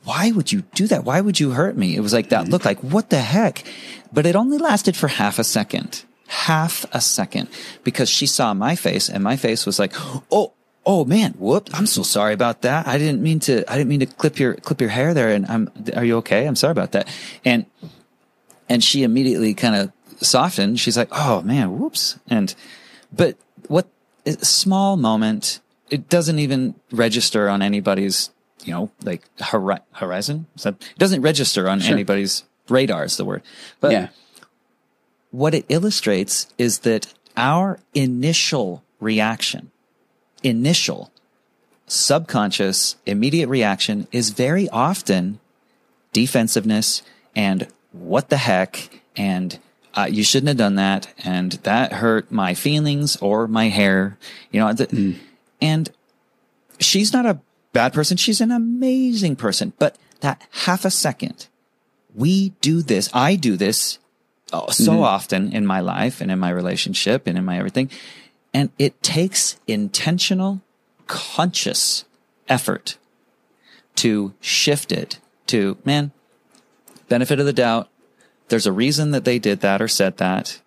why 0.05 0.31
would 0.31 0.53
you 0.53 0.63
do 0.75 0.87
that? 0.87 1.05
Why 1.05 1.21
would 1.21 1.41
you 1.41 1.51
hurt 1.51 1.77
me? 1.77 1.97
It 1.97 2.01
was 2.01 2.13
like 2.13 2.29
that 2.29 2.49
look 2.49 2.65
like, 2.65 2.81
what 2.81 3.11
the 3.11 3.21
heck? 3.21 3.65
But 4.13 4.27
it 4.27 4.37
only 4.37 4.59
lasted 4.59 4.97
for 4.97 5.09
half 5.09 5.39
a 5.39 5.45
second. 5.45 6.05
Half 6.29 6.87
a 6.93 7.01
second 7.01 7.49
because 7.85 8.09
she 8.09 8.27
saw 8.27 8.53
my 8.53 8.75
face 8.77 9.09
and 9.09 9.23
my 9.23 9.37
face 9.37 9.65
was 9.65 9.79
like, 9.79 9.93
Oh, 10.31 10.53
oh 10.87 11.05
man, 11.05 11.33
whoop! 11.33 11.69
I'm 11.75 11.87
so 11.87 12.03
sorry 12.03 12.33
about 12.33 12.63
that. 12.63 12.87
I 12.87 12.97
didn't 12.97 13.21
mean 13.21 13.41
to. 13.41 13.71
I 13.71 13.77
didn't 13.77 13.89
mean 13.89 14.01
to 14.01 14.07
clip 14.07 14.39
your 14.39 14.55
clip 14.55 14.81
your 14.81 14.91
hair 14.91 15.13
there. 15.13 15.31
And 15.31 15.45
I'm. 15.47 15.71
Are 15.95 16.05
you 16.05 16.17
okay? 16.19 16.47
I'm 16.47 16.57
sorry 16.57 16.71
about 16.71 16.93
that. 16.93 17.09
And 17.45 17.67
and 18.69 18.83
she 18.83 19.03
immediately 19.03 19.53
kind 19.53 19.75
of 19.75 19.93
softened. 20.23 20.81
She's 20.81 20.97
like, 20.97 21.09
oh 21.13 21.43
man, 21.43 21.79
whoops. 21.79 22.19
And 22.29 22.55
but 23.13 23.37
what 23.69 23.89
small 24.43 24.97
moment? 24.97 25.61
It 25.91 26.09
doesn't 26.09 26.39
even 26.39 26.75
register 26.91 27.49
on 27.49 27.63
anybody's 27.63 28.31
you 28.65 28.73
know 28.73 28.91
like 29.03 29.25
hori- 29.41 29.81
horizon. 29.93 30.47
So 30.57 30.71
it 30.71 30.95
doesn't 30.99 31.23
register 31.23 31.69
on 31.69 31.81
sure. 31.81 31.93
anybody's 31.93 32.45
radar. 32.69 33.05
Is 33.05 33.17
the 33.17 33.25
word. 33.25 33.43
But 33.81 33.93
yeah. 33.93 34.09
what 35.31 35.55
it 35.55 35.67
illustrates 35.69 36.49
is 36.59 36.81
that 36.81 37.13
our 37.37 37.79
initial 37.95 38.83
reaction 38.99 39.71
initial 40.47 41.11
subconscious 41.87 42.97
immediate 43.07 43.49
reaction 43.49 44.09
is 44.11 44.31
very 44.31 44.69
often 44.71 45.39
defensiveness 46.13 47.03
and 47.35 47.69
what 47.93 48.29
the 48.29 48.37
heck 48.37 49.03
and 49.17 49.59
uh, 49.95 50.07
you 50.11 50.23
shouldn't 50.23 50.49
have 50.49 50.57
done 50.57 50.75
that 50.75 51.13
and 51.25 51.53
that 51.63 51.93
hurt 51.93 52.31
my 52.31 52.55
feelings 52.55 53.17
or 53.17 53.47
my 53.47 53.69
hair 53.69 54.19
you 54.51 54.59
know 54.59 54.73
the, 54.73 54.87
mm. 54.89 55.17
and 55.61 55.91
she's 56.81 57.13
not 57.13 57.25
a 57.25 57.39
bad 57.73 57.93
person 57.93 58.17
she's 58.17 58.41
an 58.41 58.51
amazing 58.51 59.37
person 59.37 59.73
but 59.79 59.97
that 60.21 60.43
half 60.51 60.85
a 60.85 60.91
second 60.91 61.47
we 62.15 62.51
do 62.61 62.83
this 62.83 63.09
i 63.15 63.37
do 63.37 63.57
this 63.57 63.99
oh, 64.53 64.69
so 64.71 64.93
mm-hmm. 64.93 65.03
often 65.03 65.53
in 65.53 65.65
my 65.65 65.81
life 65.81 66.21
and 66.21 66.31
in 66.31 66.39
my 66.39 66.51
relationship 66.51 67.27
and 67.27 67.39
in 67.39 67.45
my 67.45 67.59
everything 67.59 67.89
and 68.57 68.71
it 68.79 69.03
takes 69.03 69.61
intentional, 69.67 70.63
conscious 71.07 72.07
effort 72.49 72.97
to 73.97 74.33
shift 74.41 74.91
it 74.91 75.21
to, 75.47 75.77
man, 75.85 76.11
benefit 77.07 77.39
of 77.39 77.45
the 77.45 77.53
doubt. 77.53 77.91
There's 78.49 78.67
a 78.67 78.73
reason 78.73 79.11
that 79.11 79.27
they 79.27 79.39
did 79.39 79.61
that 79.61 79.83
or 79.83 79.89
said 79.89 80.17
that 80.17 80.63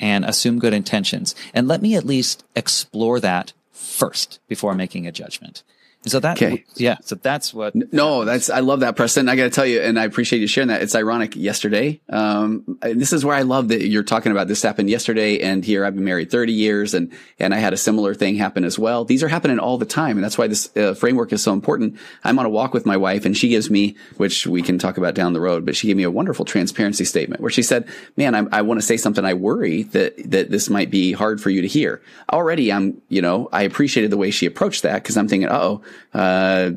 and 0.00 0.24
assume 0.24 0.58
good 0.58 0.72
intentions. 0.72 1.34
And 1.52 1.68
let 1.68 1.82
me 1.82 1.94
at 1.94 2.06
least 2.06 2.44
explore 2.56 3.20
that 3.20 3.52
first 3.72 4.40
before 4.48 4.74
making 4.74 5.06
a 5.06 5.12
judgment. 5.12 5.64
So 6.06 6.20
that, 6.20 6.36
okay. 6.36 6.64
yeah. 6.74 6.96
So 7.02 7.14
that's 7.14 7.54
what. 7.54 7.74
No, 7.74 8.24
that's, 8.24 8.50
I 8.50 8.60
love 8.60 8.80
that, 8.80 8.96
Preston. 8.96 9.28
I 9.28 9.36
got 9.36 9.44
to 9.44 9.50
tell 9.50 9.64
you, 9.64 9.80
and 9.80 9.98
I 9.98 10.04
appreciate 10.04 10.40
you 10.40 10.46
sharing 10.46 10.68
that. 10.68 10.82
It's 10.82 10.94
ironic 10.94 11.34
yesterday. 11.36 12.00
Um, 12.10 12.78
this 12.82 13.12
is 13.12 13.24
where 13.24 13.34
I 13.34 13.42
love 13.42 13.68
that 13.68 13.86
you're 13.86 14.02
talking 14.02 14.32
about 14.32 14.48
this 14.48 14.62
happened 14.62 14.90
yesterday. 14.90 15.40
And 15.40 15.64
here 15.64 15.84
I've 15.84 15.94
been 15.94 16.04
married 16.04 16.30
30 16.30 16.52
years 16.52 16.94
and, 16.94 17.12
and 17.38 17.54
I 17.54 17.58
had 17.58 17.72
a 17.72 17.76
similar 17.76 18.14
thing 18.14 18.36
happen 18.36 18.64
as 18.64 18.78
well. 18.78 19.04
These 19.04 19.22
are 19.22 19.28
happening 19.28 19.58
all 19.58 19.78
the 19.78 19.86
time. 19.86 20.16
And 20.16 20.24
that's 20.24 20.36
why 20.36 20.48
this 20.48 20.74
uh, 20.76 20.94
framework 20.94 21.32
is 21.32 21.42
so 21.42 21.52
important. 21.52 21.96
I'm 22.24 22.38
on 22.38 22.46
a 22.46 22.50
walk 22.50 22.74
with 22.74 22.86
my 22.86 22.96
wife 22.96 23.24
and 23.24 23.36
she 23.36 23.48
gives 23.48 23.70
me, 23.70 23.96
which 24.16 24.46
we 24.46 24.62
can 24.62 24.78
talk 24.78 24.98
about 24.98 25.14
down 25.14 25.32
the 25.32 25.40
road, 25.40 25.64
but 25.64 25.76
she 25.76 25.86
gave 25.86 25.96
me 25.96 26.02
a 26.02 26.10
wonderful 26.10 26.44
transparency 26.44 27.04
statement 27.04 27.40
where 27.40 27.50
she 27.50 27.62
said, 27.62 27.88
man, 28.16 28.34
I, 28.34 28.58
I 28.58 28.62
want 28.62 28.80
to 28.80 28.86
say 28.86 28.96
something. 28.96 29.24
I 29.24 29.34
worry 29.34 29.84
that, 29.84 30.30
that 30.30 30.50
this 30.50 30.68
might 30.68 30.90
be 30.90 31.12
hard 31.12 31.40
for 31.40 31.50
you 31.50 31.62
to 31.62 31.68
hear. 31.68 32.02
Already 32.32 32.72
I'm, 32.72 33.00
you 33.08 33.22
know, 33.22 33.48
I 33.52 33.62
appreciated 33.62 34.10
the 34.10 34.16
way 34.16 34.30
she 34.30 34.46
approached 34.46 34.82
that 34.82 35.02
because 35.02 35.16
I'm 35.16 35.28
thinking, 35.28 35.48
oh, 35.50 35.82
uh, 36.14 36.70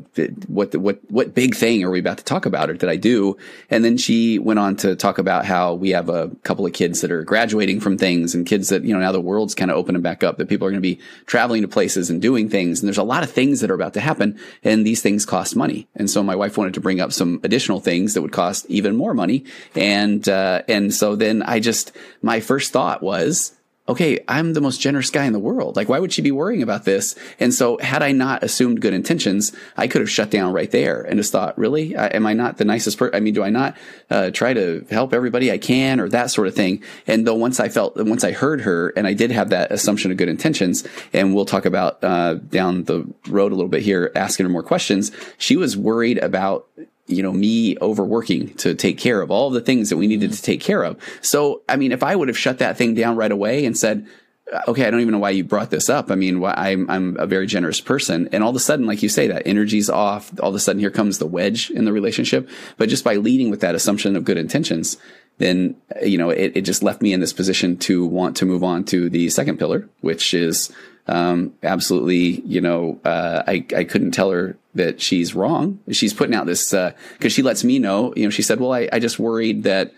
what, 0.48 0.74
what, 0.74 0.98
what 1.08 1.34
big 1.34 1.54
thing 1.54 1.84
are 1.84 1.90
we 1.90 2.00
about 2.00 2.18
to 2.18 2.24
talk 2.24 2.44
about 2.44 2.70
or 2.70 2.74
did 2.74 2.88
I 2.88 2.96
do? 2.96 3.36
And 3.70 3.84
then 3.84 3.96
she 3.96 4.38
went 4.38 4.58
on 4.58 4.76
to 4.76 4.96
talk 4.96 5.18
about 5.18 5.44
how 5.44 5.74
we 5.74 5.90
have 5.90 6.08
a 6.08 6.28
couple 6.42 6.66
of 6.66 6.72
kids 6.72 7.00
that 7.00 7.12
are 7.12 7.22
graduating 7.22 7.80
from 7.80 7.96
things 7.96 8.34
and 8.34 8.46
kids 8.46 8.68
that, 8.70 8.84
you 8.84 8.92
know, 8.92 9.00
now 9.00 9.12
the 9.12 9.20
world's 9.20 9.54
kind 9.54 9.70
of 9.70 9.76
opening 9.76 10.02
back 10.02 10.24
up, 10.24 10.38
that 10.38 10.48
people 10.48 10.66
are 10.66 10.70
going 10.70 10.82
to 10.82 10.88
be 10.88 11.00
traveling 11.26 11.62
to 11.62 11.68
places 11.68 12.10
and 12.10 12.20
doing 12.20 12.48
things. 12.48 12.80
And 12.80 12.88
there's 12.88 12.98
a 12.98 13.02
lot 13.04 13.22
of 13.22 13.30
things 13.30 13.60
that 13.60 13.70
are 13.70 13.74
about 13.74 13.94
to 13.94 14.00
happen 14.00 14.38
and 14.64 14.86
these 14.86 15.02
things 15.02 15.24
cost 15.24 15.54
money. 15.54 15.88
And 15.94 16.10
so 16.10 16.22
my 16.22 16.34
wife 16.34 16.58
wanted 16.58 16.74
to 16.74 16.80
bring 16.80 17.00
up 17.00 17.12
some 17.12 17.40
additional 17.44 17.80
things 17.80 18.14
that 18.14 18.22
would 18.22 18.32
cost 18.32 18.66
even 18.68 18.96
more 18.96 19.14
money. 19.14 19.44
And, 19.74 20.28
uh, 20.28 20.62
and 20.68 20.92
so 20.92 21.14
then 21.14 21.42
I 21.42 21.60
just, 21.60 21.92
my 22.22 22.40
first 22.40 22.72
thought 22.72 23.02
was, 23.02 23.54
okay, 23.88 24.22
I'm 24.28 24.52
the 24.52 24.60
most 24.60 24.80
generous 24.80 25.10
guy 25.10 25.24
in 25.24 25.32
the 25.32 25.38
world. 25.38 25.76
Like, 25.76 25.88
why 25.88 25.98
would 25.98 26.12
she 26.12 26.22
be 26.22 26.30
worrying 26.30 26.62
about 26.62 26.84
this? 26.84 27.14
And 27.40 27.54
so, 27.54 27.78
had 27.78 28.02
I 28.02 28.12
not 28.12 28.42
assumed 28.42 28.80
good 28.80 28.92
intentions, 28.92 29.52
I 29.76 29.88
could 29.88 30.00
have 30.00 30.10
shut 30.10 30.30
down 30.30 30.52
right 30.52 30.70
there 30.70 31.02
and 31.02 31.18
just 31.18 31.32
thought, 31.32 31.58
really, 31.58 31.96
I, 31.96 32.08
am 32.08 32.26
I 32.26 32.34
not 32.34 32.58
the 32.58 32.64
nicest 32.64 32.98
person? 32.98 33.14
I 33.14 33.20
mean, 33.20 33.34
do 33.34 33.42
I 33.42 33.50
not 33.50 33.76
uh, 34.10 34.30
try 34.30 34.52
to 34.52 34.84
help 34.90 35.14
everybody 35.14 35.50
I 35.50 35.58
can 35.58 36.00
or 36.00 36.08
that 36.10 36.30
sort 36.30 36.48
of 36.48 36.54
thing? 36.54 36.82
And 37.06 37.26
though 37.26 37.34
once 37.34 37.60
I 37.60 37.68
felt, 37.68 37.96
once 37.96 38.24
I 38.24 38.32
heard 38.32 38.60
her, 38.62 38.90
and 38.90 39.06
I 39.06 39.14
did 39.14 39.30
have 39.30 39.50
that 39.50 39.72
assumption 39.72 40.10
of 40.10 40.16
good 40.16 40.28
intentions, 40.28 40.86
and 41.12 41.34
we'll 41.34 41.46
talk 41.46 41.64
about 41.64 42.02
uh, 42.04 42.34
down 42.34 42.84
the 42.84 43.06
road 43.28 43.52
a 43.52 43.54
little 43.54 43.70
bit 43.70 43.82
here, 43.82 44.12
asking 44.14 44.44
her 44.44 44.50
more 44.50 44.62
questions, 44.62 45.10
she 45.38 45.56
was 45.56 45.76
worried 45.76 46.18
about 46.18 46.68
you 47.08 47.22
know, 47.22 47.32
me 47.32 47.76
overworking 47.80 48.54
to 48.54 48.74
take 48.74 48.98
care 48.98 49.20
of 49.20 49.30
all 49.30 49.50
the 49.50 49.60
things 49.60 49.88
that 49.88 49.96
we 49.96 50.06
needed 50.06 50.32
to 50.32 50.42
take 50.42 50.60
care 50.60 50.84
of. 50.84 50.96
So, 51.22 51.62
I 51.68 51.76
mean, 51.76 51.90
if 51.90 52.02
I 52.02 52.14
would 52.14 52.28
have 52.28 52.38
shut 52.38 52.58
that 52.58 52.76
thing 52.76 52.94
down 52.94 53.16
right 53.16 53.32
away 53.32 53.64
and 53.64 53.76
said, 53.76 54.06
uh, 54.52 54.60
okay, 54.68 54.86
I 54.86 54.90
don't 54.90 55.00
even 55.00 55.12
know 55.12 55.18
why 55.18 55.30
you 55.30 55.42
brought 55.42 55.70
this 55.70 55.88
up. 55.88 56.10
I 56.10 56.14
mean, 56.14 56.44
I'm, 56.44 56.88
I'm 56.90 57.16
a 57.18 57.26
very 57.26 57.46
generous 57.46 57.80
person. 57.80 58.28
And 58.32 58.44
all 58.44 58.50
of 58.50 58.56
a 58.56 58.60
sudden, 58.60 58.86
like 58.86 59.02
you 59.02 59.08
say, 59.08 59.26
that 59.28 59.46
energy's 59.46 59.90
off. 59.90 60.30
All 60.40 60.50
of 60.50 60.54
a 60.54 60.60
sudden, 60.60 60.80
here 60.80 60.90
comes 60.90 61.18
the 61.18 61.26
wedge 61.26 61.70
in 61.70 61.84
the 61.84 61.92
relationship. 61.92 62.48
But 62.76 62.88
just 62.88 63.04
by 63.04 63.16
leading 63.16 63.50
with 63.50 63.60
that 63.60 63.74
assumption 63.74 64.14
of 64.14 64.24
good 64.24 64.38
intentions, 64.38 64.98
then, 65.38 65.76
you 66.02 66.18
know, 66.18 66.30
it, 66.30 66.52
it 66.56 66.62
just 66.62 66.82
left 66.82 67.00
me 67.00 67.12
in 67.12 67.20
this 67.20 67.32
position 67.32 67.76
to 67.78 68.04
want 68.06 68.36
to 68.36 68.46
move 68.46 68.62
on 68.62 68.84
to 68.84 69.08
the 69.08 69.28
second 69.30 69.58
pillar, 69.58 69.88
which 70.00 70.34
is, 70.34 70.72
um, 71.06 71.54
absolutely, 71.62 72.40
you 72.42 72.60
know, 72.60 73.00
uh, 73.04 73.42
I, 73.46 73.64
I 73.74 73.84
couldn't 73.84 74.10
tell 74.10 74.30
her 74.30 74.56
that 74.74 75.00
she's 75.00 75.34
wrong. 75.34 75.80
She's 75.90 76.12
putting 76.12 76.34
out 76.34 76.46
this, 76.46 76.74
uh, 76.74 76.92
cause 77.20 77.32
she 77.32 77.42
lets 77.42 77.64
me 77.64 77.78
know, 77.78 78.12
you 78.14 78.24
know, 78.24 78.30
she 78.30 78.42
said, 78.42 78.60
well, 78.60 78.72
I, 78.72 78.88
I 78.92 78.98
just 78.98 79.18
worried 79.18 79.62
that 79.62 79.92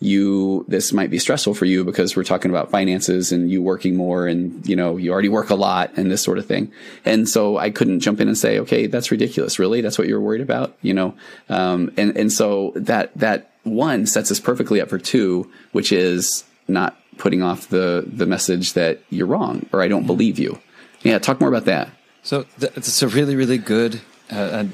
you, 0.00 0.64
this 0.66 0.92
might 0.92 1.10
be 1.10 1.18
stressful 1.18 1.54
for 1.54 1.66
you 1.66 1.84
because 1.84 2.16
we're 2.16 2.24
talking 2.24 2.50
about 2.50 2.70
finances 2.70 3.32
and 3.32 3.50
you 3.50 3.62
working 3.62 3.96
more 3.96 4.26
and, 4.26 4.66
you 4.66 4.74
know, 4.74 4.96
you 4.96 5.12
already 5.12 5.28
work 5.28 5.50
a 5.50 5.54
lot 5.54 5.92
and 5.96 6.10
this 6.10 6.22
sort 6.22 6.38
of 6.38 6.46
thing. 6.46 6.72
And 7.04 7.28
so 7.28 7.58
I 7.58 7.70
couldn't 7.70 8.00
jump 8.00 8.20
in 8.20 8.26
and 8.26 8.36
say, 8.36 8.58
okay, 8.60 8.86
that's 8.86 9.10
ridiculous. 9.10 9.58
Really? 9.58 9.82
That's 9.82 9.98
what 9.98 10.08
you're 10.08 10.20
worried 10.20 10.40
about? 10.40 10.76
You 10.80 10.94
know? 10.94 11.14
Um, 11.48 11.92
and, 11.96 12.16
and 12.16 12.32
so 12.32 12.72
that, 12.76 13.12
that 13.16 13.49
one 13.64 14.06
sets 14.06 14.30
us 14.30 14.40
perfectly 14.40 14.80
up 14.80 14.88
for 14.88 14.98
two, 14.98 15.50
which 15.72 15.92
is 15.92 16.44
not 16.68 16.96
putting 17.18 17.42
off 17.42 17.68
the 17.68 18.04
the 18.06 18.26
message 18.26 18.72
that 18.72 19.00
you're 19.10 19.26
wrong 19.26 19.66
or 19.72 19.82
I 19.82 19.88
don't 19.88 20.06
believe 20.06 20.38
you. 20.38 20.58
Yeah, 21.02 21.18
talk 21.18 21.40
more 21.40 21.48
about 21.48 21.66
that. 21.66 21.90
So 22.22 22.44
th- 22.58 22.72
it's 22.76 23.02
a 23.02 23.08
really 23.08 23.36
really 23.36 23.58
good 23.58 24.00
uh, 24.30 24.64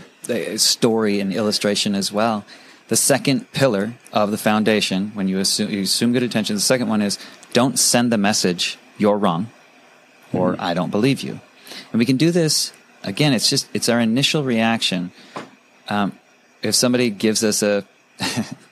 story 0.57 1.21
and 1.21 1.33
illustration 1.33 1.95
as 1.95 2.13
well. 2.13 2.45
The 2.89 2.97
second 2.97 3.51
pillar 3.53 3.95
of 4.13 4.31
the 4.31 4.39
foundation, 4.39 5.11
when 5.15 5.27
you 5.27 5.39
assume, 5.39 5.71
you 5.71 5.83
assume 5.83 6.13
good 6.13 6.23
intention, 6.23 6.55
the 6.55 6.63
second 6.63 6.89
one 6.89 7.03
is 7.03 7.19
don't 7.53 7.79
send 7.79 8.13
the 8.13 8.19
message 8.19 8.79
you're 8.97 9.19
wrong 9.19 9.51
or 10.33 10.53
mm-hmm. 10.53 10.61
I 10.61 10.75
don't 10.75 10.91
believe 10.91 11.21
you. 11.23 11.41
And 11.93 11.99
we 11.99 12.05
can 12.05 12.17
do 12.17 12.31
this 12.31 12.73
again. 13.03 13.33
It's 13.33 13.51
just 13.51 13.69
it's 13.75 13.89
our 13.89 14.01
initial 14.01 14.45
reaction. 14.45 15.11
Um, 15.89 16.19
if 16.63 16.75
somebody 16.75 17.11
gives 17.11 17.43
us 17.43 17.63
a 17.63 17.85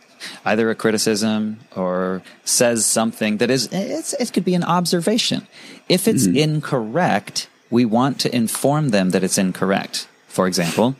either 0.44 0.70
a 0.70 0.74
criticism 0.74 1.60
or 1.76 2.22
says 2.44 2.86
something 2.86 3.38
that 3.38 3.50
is 3.50 3.68
it 3.72 4.32
could 4.32 4.44
be 4.44 4.54
an 4.54 4.64
observation. 4.64 5.46
If 5.88 6.08
it's 6.08 6.26
mm-hmm. 6.26 6.36
incorrect, 6.36 7.48
we 7.70 7.84
want 7.84 8.20
to 8.20 8.34
inform 8.34 8.90
them 8.90 9.10
that 9.10 9.22
it's 9.22 9.38
incorrect. 9.38 10.08
For 10.28 10.46
example, 10.46 10.96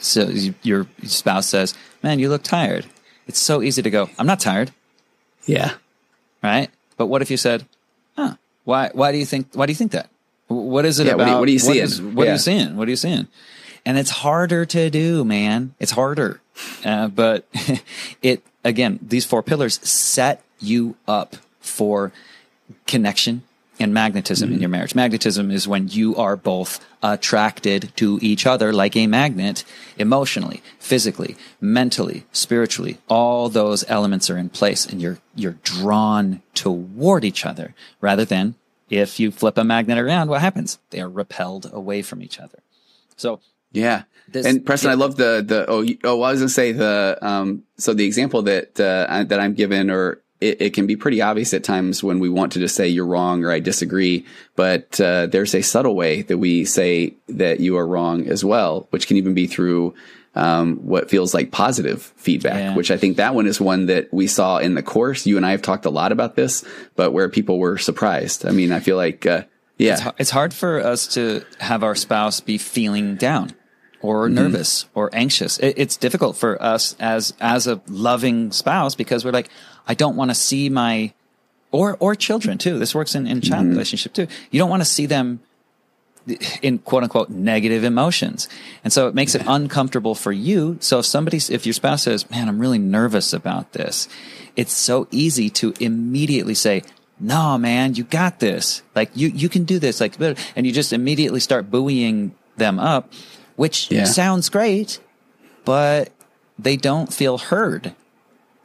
so 0.00 0.30
your 0.62 0.86
spouse 1.04 1.46
says, 1.46 1.74
"Man, 2.02 2.18
you 2.18 2.28
look 2.28 2.42
tired." 2.42 2.86
It's 3.26 3.38
so 3.38 3.62
easy 3.62 3.82
to 3.82 3.90
go, 3.90 4.08
"I'm 4.18 4.26
not 4.26 4.40
tired." 4.40 4.72
Yeah. 5.46 5.74
Right? 6.42 6.70
But 6.96 7.06
what 7.06 7.22
if 7.22 7.30
you 7.30 7.36
said, 7.36 7.66
"Huh, 8.16 8.34
why 8.64 8.90
why 8.92 9.12
do 9.12 9.18
you 9.18 9.26
think 9.26 9.48
why 9.52 9.66
do 9.66 9.72
you 9.72 9.76
think 9.76 9.92
that? 9.92 10.08
What 10.48 10.86
is 10.86 10.98
it 10.98 11.06
yeah, 11.06 11.14
about 11.14 11.40
what, 11.40 11.46
do 11.46 11.52
you, 11.52 11.58
what 11.58 11.68
are 11.70 11.74
you 11.74 11.86
seeing? 11.86 12.06
What, 12.06 12.14
what 12.14 12.24
yeah. 12.24 12.30
are 12.30 12.34
you 12.34 12.38
seeing? 12.38 12.76
What 12.76 12.88
are 12.88 12.90
you 12.90 12.96
seeing?" 12.96 13.28
And 13.84 13.96
it's 13.96 14.10
harder 14.10 14.66
to 14.66 14.90
do, 14.90 15.24
man. 15.24 15.74
It's 15.78 15.92
harder. 15.92 16.40
Uh, 16.84 17.08
but 17.08 17.46
it, 18.22 18.42
again, 18.64 18.98
these 19.02 19.24
four 19.24 19.42
pillars 19.42 19.80
set 19.88 20.42
you 20.58 20.96
up 21.06 21.36
for 21.60 22.12
connection 22.86 23.42
and 23.80 23.94
magnetism 23.94 24.48
mm-hmm. 24.48 24.56
in 24.56 24.60
your 24.60 24.68
marriage. 24.68 24.94
Magnetism 24.94 25.50
is 25.50 25.68
when 25.68 25.88
you 25.88 26.16
are 26.16 26.36
both 26.36 26.84
attracted 27.02 27.92
to 27.96 28.18
each 28.20 28.46
other 28.46 28.72
like 28.72 28.96
a 28.96 29.06
magnet 29.06 29.64
emotionally, 29.96 30.62
physically, 30.80 31.36
mentally, 31.60 32.24
spiritually. 32.32 32.98
All 33.08 33.48
those 33.48 33.84
elements 33.88 34.28
are 34.30 34.38
in 34.38 34.48
place 34.48 34.84
and 34.84 35.00
you're, 35.00 35.18
you're 35.34 35.58
drawn 35.62 36.42
toward 36.54 37.24
each 37.24 37.46
other 37.46 37.74
rather 38.00 38.24
than 38.24 38.56
if 38.90 39.20
you 39.20 39.30
flip 39.30 39.58
a 39.58 39.64
magnet 39.64 39.98
around, 39.98 40.28
what 40.28 40.40
happens? 40.40 40.78
They 40.90 41.00
are 41.00 41.08
repelled 41.08 41.70
away 41.72 42.02
from 42.02 42.22
each 42.22 42.40
other. 42.40 42.58
So 43.16 43.40
yeah. 43.72 44.02
This, 44.30 44.44
and 44.44 44.64
Preston, 44.64 44.90
I 44.90 44.94
love 44.94 45.16
the, 45.16 45.42
the, 45.46 45.64
oh, 45.68 45.86
oh, 46.04 46.22
I 46.22 46.32
was 46.32 46.40
going 46.40 46.48
to 46.48 46.54
say 46.54 46.72
the, 46.72 47.18
um, 47.22 47.64
so 47.78 47.94
the 47.94 48.04
example 48.04 48.42
that, 48.42 48.78
uh, 48.78 49.24
that 49.24 49.40
I'm 49.40 49.54
given 49.54 49.90
or 49.90 50.20
it, 50.40 50.60
it, 50.60 50.74
can 50.74 50.86
be 50.86 50.96
pretty 50.96 51.22
obvious 51.22 51.54
at 51.54 51.64
times 51.64 52.02
when 52.02 52.18
we 52.18 52.28
want 52.28 52.52
to 52.52 52.58
just 52.58 52.76
say 52.76 52.88
you're 52.88 53.06
wrong 53.06 53.42
or 53.44 53.50
I 53.50 53.60
disagree, 53.60 54.26
but, 54.54 55.00
uh, 55.00 55.26
there's 55.26 55.54
a 55.54 55.62
subtle 55.62 55.96
way 55.96 56.22
that 56.22 56.36
we 56.36 56.66
say 56.66 57.14
that 57.28 57.60
you 57.60 57.78
are 57.78 57.86
wrong 57.86 58.28
as 58.28 58.44
well, 58.44 58.86
which 58.90 59.06
can 59.06 59.16
even 59.16 59.32
be 59.32 59.46
through, 59.46 59.94
um, 60.34 60.76
what 60.86 61.08
feels 61.08 61.32
like 61.32 61.50
positive 61.50 62.12
feedback, 62.16 62.58
yeah. 62.58 62.76
which 62.76 62.90
I 62.90 62.98
think 62.98 63.16
that 63.16 63.34
one 63.34 63.46
is 63.46 63.60
one 63.60 63.86
that 63.86 64.12
we 64.12 64.26
saw 64.26 64.58
in 64.58 64.74
the 64.74 64.82
course. 64.82 65.26
You 65.26 65.38
and 65.38 65.46
I 65.46 65.52
have 65.52 65.62
talked 65.62 65.86
a 65.86 65.90
lot 65.90 66.12
about 66.12 66.36
this, 66.36 66.64
but 66.96 67.12
where 67.12 67.30
people 67.30 67.58
were 67.58 67.78
surprised. 67.78 68.44
I 68.44 68.50
mean, 68.50 68.72
I 68.72 68.80
feel 68.80 68.96
like, 68.96 69.24
uh, 69.24 69.44
yeah. 69.78 69.94
It's, 69.94 70.20
it's 70.20 70.30
hard 70.30 70.52
for 70.52 70.80
us 70.80 71.06
to 71.14 71.44
have 71.60 71.82
our 71.82 71.94
spouse 71.94 72.40
be 72.40 72.58
feeling 72.58 73.16
down 73.16 73.54
or 74.00 74.26
mm-hmm. 74.26 74.34
nervous 74.34 74.86
or 74.94 75.10
anxious. 75.12 75.58
It, 75.58 75.74
it's 75.76 75.96
difficult 75.96 76.36
for 76.36 76.60
us 76.62 76.96
as 76.98 77.34
as 77.40 77.66
a 77.66 77.80
loving 77.88 78.52
spouse 78.52 78.94
because 78.94 79.24
we're 79.24 79.32
like, 79.32 79.48
I 79.86 79.94
don't 79.94 80.16
want 80.16 80.30
to 80.30 80.34
see 80.34 80.68
my 80.68 81.12
or 81.70 81.96
or 82.00 82.14
children 82.14 82.58
too. 82.58 82.78
This 82.78 82.94
works 82.94 83.14
in, 83.14 83.26
in 83.26 83.40
child 83.40 83.62
mm-hmm. 83.62 83.72
relationship 83.72 84.12
too. 84.12 84.26
You 84.50 84.58
don't 84.58 84.70
want 84.70 84.82
to 84.82 84.88
see 84.88 85.06
them 85.06 85.40
in 86.62 86.78
quote 86.78 87.02
unquote 87.02 87.30
negative 87.30 87.84
emotions. 87.84 88.48
And 88.84 88.92
so 88.92 89.08
it 89.08 89.14
makes 89.14 89.34
it 89.34 89.42
uncomfortable 89.46 90.14
for 90.14 90.32
you. 90.32 90.76
So 90.80 90.98
if 90.98 91.06
somebody, 91.06 91.38
if 91.38 91.66
your 91.66 91.72
spouse 91.72 92.02
says, 92.02 92.30
man, 92.30 92.48
I'm 92.48 92.58
really 92.58 92.78
nervous 92.78 93.32
about 93.32 93.72
this, 93.72 94.08
it's 94.56 94.72
so 94.72 95.08
easy 95.10 95.50
to 95.50 95.72
immediately 95.80 96.54
say, 96.54 96.82
no, 97.20 97.58
man, 97.58 97.94
you 97.94 98.04
got 98.04 98.40
this. 98.40 98.82
Like 98.94 99.10
you, 99.14 99.28
you 99.28 99.48
can 99.48 99.64
do 99.64 99.78
this. 99.78 100.00
Like, 100.00 100.20
and 100.20 100.66
you 100.66 100.72
just 100.72 100.92
immediately 100.92 101.40
start 101.40 101.70
buoying 101.70 102.34
them 102.56 102.78
up 102.78 103.12
which 103.58 103.90
yeah. 103.90 104.04
sounds 104.04 104.48
great, 104.48 105.00
but 105.64 106.12
they 106.60 106.76
don't 106.76 107.12
feel 107.12 107.38
heard. 107.38 107.92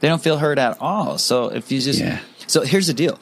They 0.01 0.07
don't 0.07 0.21
feel 0.21 0.37
heard 0.37 0.59
at 0.59 0.79
all. 0.79 1.17
So 1.17 1.47
if 1.47 1.71
you 1.71 1.81
just, 1.81 1.99
yeah. 1.99 2.19
so 2.45 2.61
here's 2.61 2.85
the 2.85 2.93
deal. 2.93 3.19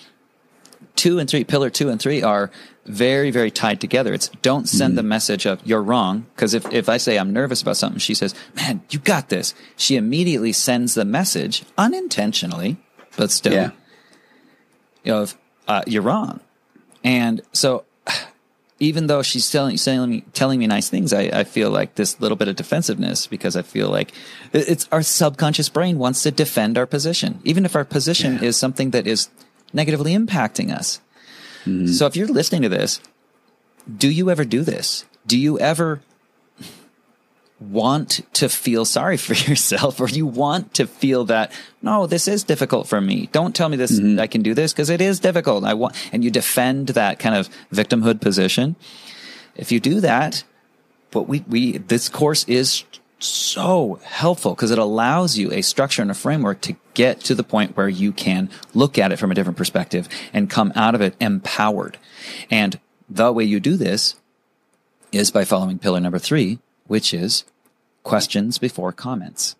Two 0.97 1.17
and 1.17 1.29
three, 1.29 1.45
pillar 1.45 1.69
two 1.69 1.88
and 1.88 1.97
three 1.97 2.21
are 2.21 2.51
very, 2.86 3.31
very 3.31 3.51
tied 3.51 3.79
together. 3.79 4.13
It's 4.13 4.27
don't 4.41 4.67
send 4.67 4.93
mm. 4.93 4.95
the 4.97 5.03
message 5.03 5.45
of 5.45 5.65
you're 5.65 5.81
wrong. 5.81 6.25
Cause 6.36 6.53
if, 6.53 6.69
if 6.73 6.89
I 6.89 6.97
say 6.97 7.17
I'm 7.17 7.31
nervous 7.31 7.62
about 7.62 7.77
something, 7.77 7.99
she 7.99 8.15
says, 8.15 8.36
man, 8.53 8.81
you 8.89 8.99
got 8.99 9.29
this. 9.29 9.53
She 9.77 9.95
immediately 9.95 10.51
sends 10.51 10.93
the 10.93 11.05
message 11.05 11.63
unintentionally, 11.77 12.75
but 13.15 13.31
still, 13.31 13.53
yeah. 13.53 13.71
you 15.05 15.13
know, 15.13 15.27
uh, 15.69 15.84
you're 15.88 16.01
wrong. 16.01 16.41
And 17.01 17.41
so 17.53 17.86
even 18.81 19.05
though 19.05 19.21
she's 19.21 19.49
telling, 19.51 19.77
telling 19.77 20.09
me 20.09 20.21
telling 20.33 20.59
me 20.59 20.65
nice 20.65 20.89
things, 20.89 21.13
I, 21.13 21.29
I 21.31 21.43
feel 21.43 21.69
like 21.69 21.95
this 21.95 22.19
little 22.19 22.35
bit 22.35 22.47
of 22.47 22.55
defensiveness 22.55 23.27
because 23.27 23.55
I 23.55 23.61
feel 23.61 23.89
like 23.89 24.11
it's 24.53 24.89
our 24.91 25.03
subconscious 25.03 25.69
brain 25.69 25.99
wants 25.99 26.23
to 26.23 26.31
defend 26.31 26.79
our 26.79 26.87
position, 26.87 27.39
even 27.43 27.63
if 27.63 27.75
our 27.75 27.85
position 27.85 28.33
yeah. 28.33 28.49
is 28.49 28.57
something 28.57 28.89
that 28.89 29.05
is 29.05 29.29
negatively 29.71 30.17
impacting 30.17 30.75
us. 30.75 30.99
Mm-hmm. 31.65 31.87
So 31.93 32.07
if 32.07 32.15
you're 32.15 32.27
listening 32.27 32.63
to 32.63 32.69
this, 32.69 32.99
do 33.87 34.09
you 34.09 34.31
ever 34.31 34.43
do 34.43 34.63
this? 34.63 35.05
Do 35.27 35.37
you 35.37 35.59
ever 35.59 36.01
want 37.69 38.21
to 38.34 38.50
feel 38.50 38.86
sorry 38.86 39.17
for 39.17 39.34
yourself 39.50 40.00
or 40.00 40.08
you 40.10 40.26
want 40.26 40.74
to 40.74 40.88
feel 40.88 41.26
that 41.26 41.52
no 41.82 42.08
this 42.08 42.28
is 42.28 42.43
difficult 42.43 42.88
for 42.88 43.00
me 43.00 43.30
don't 43.32 43.56
tell 43.56 43.69
me 43.69 43.78
this 43.78 44.00
mm-hmm. 44.00 44.19
i 44.19 44.26
can 44.26 44.41
do 44.41 44.56
this 44.56 44.74
because 44.74 44.89
it 44.89 45.00
is 45.00 45.19
difficult 45.19 45.63
i 45.63 45.74
want 45.74 45.95
and 46.12 46.24
you 46.24 46.32
defend 46.32 46.89
that 46.89 47.19
kind 47.19 47.36
of 47.36 47.47
victimhood 47.71 48.19
position 48.19 48.76
if 49.56 49.71
you 49.71 49.80
do 49.80 50.00
that, 50.02 50.43
but 51.12 51.24
we, 51.24 51.43
we, 51.47 51.78
this 51.78 52.10
course 52.10 52.45
is 52.45 52.84
so 53.19 54.00
helpful 54.04 54.56
because 54.56 54.71
it 54.71 54.80
allows 54.80 55.38
you 55.38 55.52
a 55.52 55.62
structure 55.62 56.02
and 56.02 56.10
a 56.10 56.15
framework 56.15 56.62
to 56.62 56.76
get 56.93 57.19
to 57.21 57.36
the 57.36 57.43
point 57.43 57.78
where 57.78 57.89
you 57.89 58.12
can 58.12 58.50
look 58.74 58.97
at 58.97 59.12
it 59.12 59.17
from 59.17 59.32
a 59.32 59.36
different 59.36 59.58
perspective 59.58 60.10
and 60.34 60.50
come 60.50 60.74
out 60.76 60.95
of 60.95 61.02
it 61.02 61.15
empowered. 61.19 61.97
And 62.50 62.80
the 63.10 63.32
way 63.32 63.43
you 63.43 63.60
do 63.60 63.76
this 63.76 64.15
is 65.12 65.30
by 65.30 65.45
following 65.45 65.78
pillar 65.78 66.00
number 66.00 66.19
three, 66.19 66.60
which 66.88 67.13
is 67.13 67.43
questions 68.03 68.57
before 68.57 68.91
comments. 68.91 69.55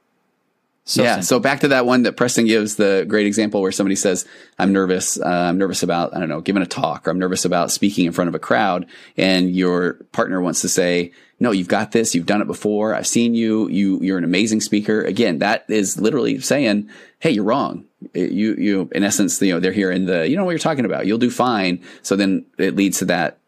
So 0.84 1.04
yeah. 1.04 1.14
Simple. 1.14 1.26
So 1.26 1.40
back 1.40 1.60
to 1.62 1.70
that 1.70 1.86
one 1.86 2.04
that 2.04 2.18
Preston 2.18 2.48
gives 2.48 2.76
the 2.76 3.06
great 3.08 3.28
example 3.28 3.62
where 3.62 3.72
somebody 3.72 3.96
says, 3.96 4.26
I'm 4.58 4.74
nervous. 4.74 5.20
Uh, 5.20 5.28
I'm 5.28 5.58
nervous 5.58 5.84
about, 5.84 6.16
I 6.16 6.20
don't 6.20 6.30
know, 6.30 6.42
giving 6.42 6.64
a 6.64 6.68
talk 6.68 7.08
or 7.08 7.12
I'm 7.12 7.20
nervous 7.20 7.46
about 7.46 7.72
speaking 7.72 8.06
in 8.06 8.12
front 8.12 8.30
of 8.30 8.36
a 8.36 8.40
crowd. 8.40 8.88
And 9.16 9.56
your 9.56 9.94
partner 10.12 10.42
wants 10.42 10.62
to 10.62 10.70
say, 10.70 11.12
no, 11.40 11.52
you've 11.52 11.68
got 11.68 11.92
this. 11.92 12.14
You've 12.14 12.26
done 12.26 12.42
it 12.42 12.46
before. 12.46 12.94
I've 12.94 13.08
seen 13.08 13.34
you. 13.34 13.68
You, 13.70 14.00
you're 14.02 14.18
an 14.18 14.24
amazing 14.24 14.62
speaker. 14.62 15.02
Again, 15.02 15.40
that 15.40 15.66
is 15.70 16.00
literally 16.00 16.40
saying, 16.40 16.90
Hey, 17.20 17.32
you're 17.32 17.44
wrong. 17.44 17.86
You, 18.14 18.56
you, 18.56 18.90
in 18.94 19.04
essence, 19.04 19.42
you 19.42 19.54
know, 19.54 19.60
they're 19.60 19.72
hearing 19.72 20.06
the, 20.06 20.28
you 20.28 20.36
know 20.36 20.44
what 20.46 20.52
you're 20.52 20.60
talking 20.60 20.86
about. 20.86 21.08
You'll 21.08 21.18
do 21.18 21.32
fine. 21.32 21.84
So 22.04 22.16
then 22.16 22.46
it 22.58 22.76
leads 22.76 23.00
to 23.00 23.06
that 23.06 23.40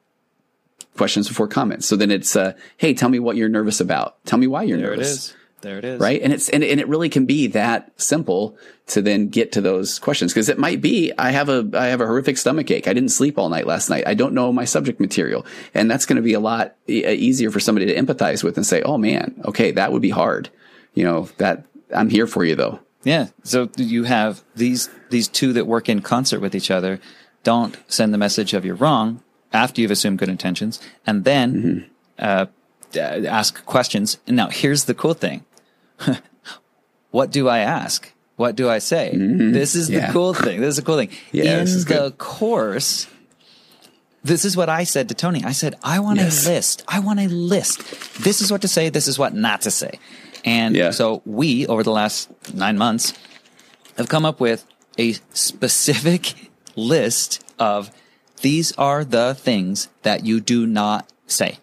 questions 0.98 1.28
before 1.28 1.48
comments. 1.48 1.88
So 1.88 1.96
then 1.96 2.12
it's, 2.12 2.36
uh, 2.36 2.54
Hey, 2.78 2.94
tell 2.94 3.10
me 3.10 3.20
what 3.20 3.36
you're 3.36 3.50
nervous 3.50 3.80
about. 3.80 4.24
Tell 4.26 4.40
me 4.40 4.48
why 4.48 4.64
you're 4.64 4.78
there 4.78 4.92
nervous. 4.92 5.08
It 5.08 5.12
is. 5.12 5.36
There 5.64 5.78
it 5.78 5.86
is. 5.86 6.00
Right. 6.00 6.22
And 6.22 6.34
it's, 6.34 6.50
and, 6.50 6.62
and 6.62 6.80
it 6.80 6.90
really 6.90 7.08
can 7.08 7.26
be 7.26 7.48
that 7.48 7.90
simple 7.96 8.58
to 8.88 9.02
then 9.02 9.30
get 9.30 9.54
to 9.54 9.62
those 9.62 9.98
questions. 9.98 10.34
Cause 10.34 10.50
it 10.50 10.60
might 10.60 10.82
be, 10.82 11.14
I 11.18 11.32
have 11.32 11.48
a, 11.48 11.68
I 11.74 11.88
have 11.88 12.02
a 12.02 12.06
horrific 12.06 12.38
stomach 12.38 12.70
ache. 12.70 12.88
I 12.88 12.94
didn't 12.94 13.10
sleep 13.10 13.38
all 13.38 13.48
night 13.48 13.66
last 13.66 13.90
night. 13.90 14.04
I 14.06 14.14
don't 14.14 14.34
know 14.34 14.52
my 14.52 14.66
subject 14.66 15.00
material. 15.00 15.46
And 15.74 15.90
that's 15.90 16.06
going 16.06 16.18
to 16.18 16.22
be 16.22 16.34
a 16.34 16.40
lot 16.42 16.76
e- 16.88 17.08
easier 17.08 17.50
for 17.50 17.62
somebody 17.62 17.86
to 17.86 17.96
empathize 17.96 18.44
with 18.44 18.58
and 18.58 18.66
say, 18.66 18.82
Oh 18.82 18.98
man, 18.98 19.42
okay, 19.46 19.72
that 19.72 19.94
would 19.94 20.02
be 20.02 20.10
hard. 20.10 20.50
You 20.94 21.06
know, 21.06 21.30
that 21.38 21.66
I'm 21.96 22.10
here 22.10 22.28
for 22.28 22.44
you 22.44 22.56
though. 22.56 22.82
Yeah. 23.04 23.28
So 23.44 23.70
you 23.78 24.04
have 24.04 24.44
these, 24.56 24.90
these 25.12 25.30
two 25.30 25.54
that 25.54 25.66
work 25.66 25.88
in 25.88 26.02
concert 26.02 26.42
with 26.42 26.56
each 26.56 26.72
other. 26.72 27.00
Don't 27.44 27.78
send 27.88 28.14
the 28.14 28.18
message 28.18 28.54
of 28.54 28.66
you're 28.66 28.76
wrong 28.76 29.23
after 29.54 29.82
you've 29.82 29.92
assumed 29.92 30.20
good 30.20 30.30
intentions 30.30 30.80
and 31.06 31.24
then, 31.24 31.54
mm-hmm. 31.54 31.88
uh, 32.20 32.46
ask 33.00 33.64
questions. 33.66 34.18
And 34.28 34.36
now 34.36 34.50
here's 34.50 34.86
the 34.86 34.94
cool 34.94 35.14
thing 35.14 35.46
what 37.12 37.32
do 37.32 37.48
I 37.48 37.60
ask? 37.60 38.12
What 38.36 38.56
do 38.56 38.70
I 38.70 38.80
say? 38.80 39.12
Mm-hmm. 39.14 39.52
This 39.52 39.76
is 39.76 39.90
yeah. 39.90 40.08
the 40.08 40.14
cool 40.14 40.34
thing. 40.34 40.60
This 40.60 40.70
is 40.70 40.76
the 40.78 40.82
cool 40.82 40.98
thing. 40.98 41.10
Yeah, 41.32 41.60
In 41.60 41.66
the 41.66 41.84
good. 41.86 42.18
course, 42.18 43.08
this 44.24 44.46
is 44.46 44.58
what 44.58 44.70
I 44.70 44.86
said 44.86 45.10
to 45.10 45.16
Tony. 45.16 45.44
I 45.44 45.52
said, 45.52 45.76
I 45.84 46.00
want 46.00 46.20
yes. 46.20 46.46
a 46.46 46.50
list. 46.50 46.84
I 46.88 47.00
want 47.00 47.20
a 47.20 47.28
list. 47.28 48.24
This 48.24 48.42
is 48.42 48.52
what 48.52 48.62
to 48.62 48.68
say. 48.68 48.90
This 48.90 49.08
is 49.08 49.20
what 49.20 49.34
not 49.34 49.62
to 49.62 49.72
say. 49.72 50.00
And 50.46 50.76
yeah. 50.76 50.92
so 50.92 51.22
we, 51.26 51.68
over 51.68 51.84
the 51.84 51.92
last 51.92 52.30
nine 52.54 52.78
months, 52.78 53.14
have 53.98 54.10
come 54.10 54.26
up 54.26 54.40
with 54.40 54.66
a 54.98 55.14
specific 55.34 56.50
list 56.76 57.44
of 57.60 57.92
these 58.44 58.74
are 58.74 59.04
the 59.06 59.34
things 59.34 59.88
that 60.04 60.26
you 60.26 60.40
do 60.42 60.68
not 60.68 61.12
say. 61.26 61.60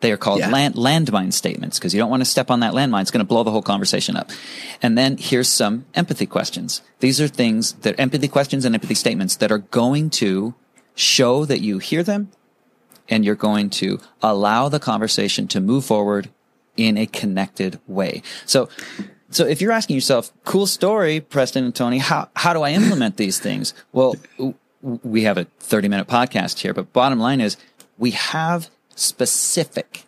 They 0.00 0.12
are 0.12 0.16
called 0.16 0.40
yeah. 0.40 0.50
land, 0.50 0.74
landmine 0.74 1.32
statements 1.32 1.78
because 1.78 1.94
you 1.94 2.00
don't 2.00 2.10
want 2.10 2.20
to 2.20 2.26
step 2.26 2.50
on 2.50 2.60
that 2.60 2.74
landmine. 2.74 3.00
It's 3.00 3.12
going 3.12 3.24
to 3.24 3.28
blow 3.28 3.44
the 3.44 3.50
whole 3.50 3.62
conversation 3.62 4.16
up. 4.16 4.30
And 4.82 4.98
then 4.98 5.16
here's 5.18 5.48
some 5.48 5.86
empathy 5.94 6.26
questions. 6.26 6.82
These 6.98 7.20
are 7.20 7.28
things 7.28 7.72
that 7.74 7.98
empathy 7.98 8.28
questions 8.28 8.64
and 8.64 8.74
empathy 8.74 8.94
statements 8.94 9.36
that 9.36 9.50
are 9.50 9.58
going 9.58 10.10
to 10.10 10.54
show 10.96 11.44
that 11.44 11.60
you 11.60 11.78
hear 11.78 12.02
them 12.02 12.30
and 13.08 13.24
you're 13.24 13.36
going 13.36 13.70
to 13.70 14.00
allow 14.20 14.68
the 14.68 14.80
conversation 14.80 15.46
to 15.48 15.60
move 15.60 15.84
forward 15.84 16.28
in 16.76 16.98
a 16.98 17.06
connected 17.06 17.78
way. 17.86 18.22
So, 18.44 18.68
so 19.30 19.46
if 19.46 19.60
you're 19.60 19.72
asking 19.72 19.94
yourself, 19.94 20.32
cool 20.44 20.66
story, 20.66 21.20
Preston 21.20 21.64
and 21.64 21.74
Tony, 21.74 21.98
how, 21.98 22.28
how 22.34 22.52
do 22.52 22.62
I 22.62 22.72
implement 22.72 23.16
these 23.16 23.38
things? 23.38 23.72
Well, 23.92 24.16
we 25.02 25.22
have 25.22 25.36
a 25.36 25.46
30 25.58 25.88
minute 25.88 26.06
podcast 26.06 26.60
here, 26.60 26.72
but 26.72 26.92
bottom 26.92 27.18
line 27.18 27.40
is 27.40 27.56
we 27.98 28.12
have 28.12 28.70
specific, 28.94 30.04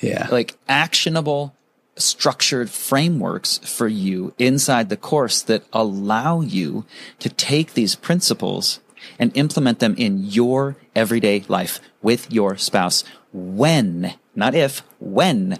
yeah, 0.00 0.28
like 0.30 0.56
actionable, 0.68 1.54
structured 1.96 2.70
frameworks 2.70 3.58
for 3.58 3.88
you 3.88 4.34
inside 4.38 4.88
the 4.88 4.96
course 4.96 5.42
that 5.42 5.64
allow 5.72 6.40
you 6.40 6.84
to 7.18 7.28
take 7.28 7.74
these 7.74 7.94
principles 7.94 8.80
and 9.18 9.36
implement 9.36 9.78
them 9.78 9.94
in 9.96 10.18
your 10.18 10.76
everyday 10.94 11.40
life 11.48 11.80
with 12.02 12.30
your 12.30 12.56
spouse 12.56 13.04
when, 13.32 14.14
not 14.34 14.54
if, 14.54 14.82
when 15.00 15.58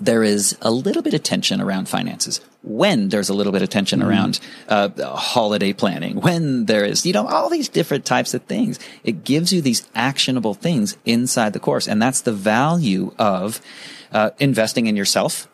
there 0.00 0.22
is 0.22 0.56
a 0.62 0.70
little 0.70 1.02
bit 1.02 1.14
of 1.14 1.22
tension 1.22 1.60
around 1.60 1.88
finances, 1.88 2.40
when 2.62 3.08
there's 3.08 3.28
a 3.28 3.34
little 3.34 3.52
bit 3.52 3.62
of 3.62 3.68
tension 3.68 4.00
mm. 4.00 4.06
around 4.06 4.40
uh, 4.68 4.88
holiday 5.16 5.72
planning, 5.72 6.20
when 6.20 6.66
there 6.66 6.84
is, 6.84 7.06
you 7.06 7.12
know, 7.12 7.26
all 7.26 7.48
these 7.48 7.68
different 7.68 8.04
types 8.04 8.34
of 8.34 8.42
things. 8.42 8.78
It 9.04 9.24
gives 9.24 9.52
you 9.52 9.60
these 9.60 9.88
actionable 9.94 10.54
things 10.54 10.96
inside 11.04 11.52
the 11.52 11.60
course. 11.60 11.88
And 11.88 12.00
that's 12.00 12.20
the 12.20 12.32
value 12.32 13.14
of 13.18 13.60
uh, 14.12 14.30
investing 14.38 14.86
in 14.86 14.96
yourself 14.96 15.48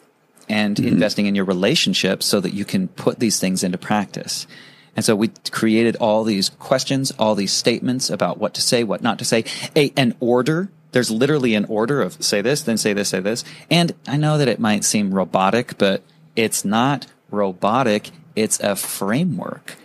and 0.49 0.77
mm-hmm. 0.77 0.88
investing 0.88 1.27
in 1.27 1.35
your 1.35 1.45
relationship 1.45 2.23
so 2.23 2.40
that 2.40 2.55
you 2.55 2.64
can 2.64 2.88
put 2.88 3.19
these 3.19 3.38
things 3.38 3.62
into 3.62 3.79
practice. 3.79 4.47
And 4.97 5.05
so 5.05 5.14
we 5.14 5.29
created 5.51 5.97
all 5.97 6.25
these 6.25 6.49
questions, 6.49 7.12
all 7.19 7.35
these 7.35 7.53
statements 7.53 8.09
about 8.09 8.38
what 8.38 8.55
to 8.55 8.62
say, 8.62 8.83
what 8.83 9.03
not 9.03 9.19
to 9.19 9.25
say, 9.25 9.45
a, 9.75 9.92
an 9.97 10.14
order 10.21 10.71
there's 10.92 11.11
literally 11.11 11.55
an 11.55 11.66
order 11.66 12.01
of 12.01 12.23
say 12.25 12.40
this, 12.40 12.62
then 12.62 12.79
say 12.79 12.95
this, 12.95 13.11
say 13.11 13.21
this. 13.21 13.45
And 13.71 13.92
I 14.09 14.16
know 14.16 14.38
that 14.38 14.49
it 14.49 14.59
might 14.59 14.83
seem 14.83 15.12
robotic, 15.12 15.77
but 15.77 16.03
it's 16.37 16.64
not 16.64 17.07
robotic. 17.31 18.11
It's 18.35 18.61
a 18.61 18.77
framework. 18.77 19.77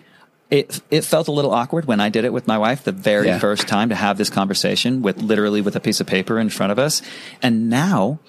It, 0.50 0.82
it 0.92 1.06
felt 1.06 1.30
a 1.30 1.32
little 1.32 1.52
awkward 1.52 1.86
when 1.86 2.02
I 2.02 2.10
did 2.10 2.26
it 2.26 2.34
with 2.34 2.46
my 2.46 2.58
wife 2.58 2.84
the 2.84 2.92
very 2.92 3.28
yeah. 3.28 3.40
first 3.40 3.70
time 3.70 3.88
to 3.90 3.96
have 3.96 4.18
this 4.18 4.30
conversation 4.30 5.02
with 5.02 5.22
literally 5.22 5.62
with 5.62 5.78
a 5.78 5.80
piece 5.80 6.02
of 6.02 6.08
paper 6.08 6.38
in 6.38 6.50
front 6.50 6.74
of 6.74 6.80
us. 6.80 7.02
And 7.42 7.70
now 7.70 8.20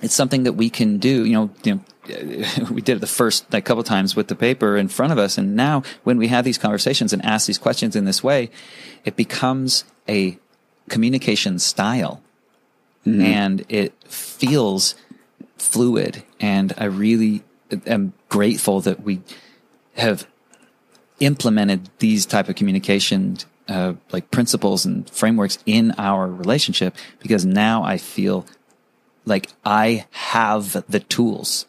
it's 0.00 0.14
something 0.14 0.44
that 0.44 0.52
we 0.52 0.70
can 0.70 0.98
do, 0.98 1.24
you 1.24 1.32
know, 1.32 1.50
you 1.64 1.74
know 1.74 1.80
we 2.70 2.80
did 2.80 2.96
it 2.96 3.00
the 3.00 3.06
first 3.06 3.52
like 3.52 3.64
couple 3.64 3.82
times 3.84 4.16
with 4.16 4.26
the 4.26 4.34
paper 4.34 4.76
in 4.76 4.88
front 4.88 5.12
of 5.12 5.18
us 5.18 5.38
and 5.38 5.54
now 5.54 5.84
when 6.02 6.18
we 6.18 6.26
have 6.26 6.44
these 6.44 6.58
conversations 6.58 7.12
and 7.12 7.24
ask 7.24 7.46
these 7.46 7.58
questions 7.58 7.94
in 7.94 8.04
this 8.04 8.24
way 8.24 8.50
it 9.04 9.14
becomes 9.14 9.84
a 10.08 10.36
communication 10.88 11.60
style 11.60 12.20
mm-hmm. 13.06 13.22
and 13.22 13.64
it 13.68 13.94
feels 14.02 14.96
fluid. 15.62 16.22
And 16.40 16.74
I 16.76 16.84
really 16.84 17.42
am 17.86 18.12
grateful 18.28 18.80
that 18.82 19.02
we 19.02 19.22
have 19.94 20.26
implemented 21.20 21.88
these 21.98 22.26
type 22.26 22.48
of 22.48 22.56
communication 22.56 23.38
uh, 23.68 23.94
like 24.10 24.30
principles 24.30 24.84
and 24.84 25.08
frameworks 25.08 25.58
in 25.64 25.92
our 25.92 26.26
relationship 26.28 26.96
because 27.20 27.46
now 27.46 27.84
I 27.84 27.96
feel 27.96 28.44
like 29.24 29.48
I 29.64 30.06
have 30.10 30.84
the 30.88 31.00
tools 31.00 31.66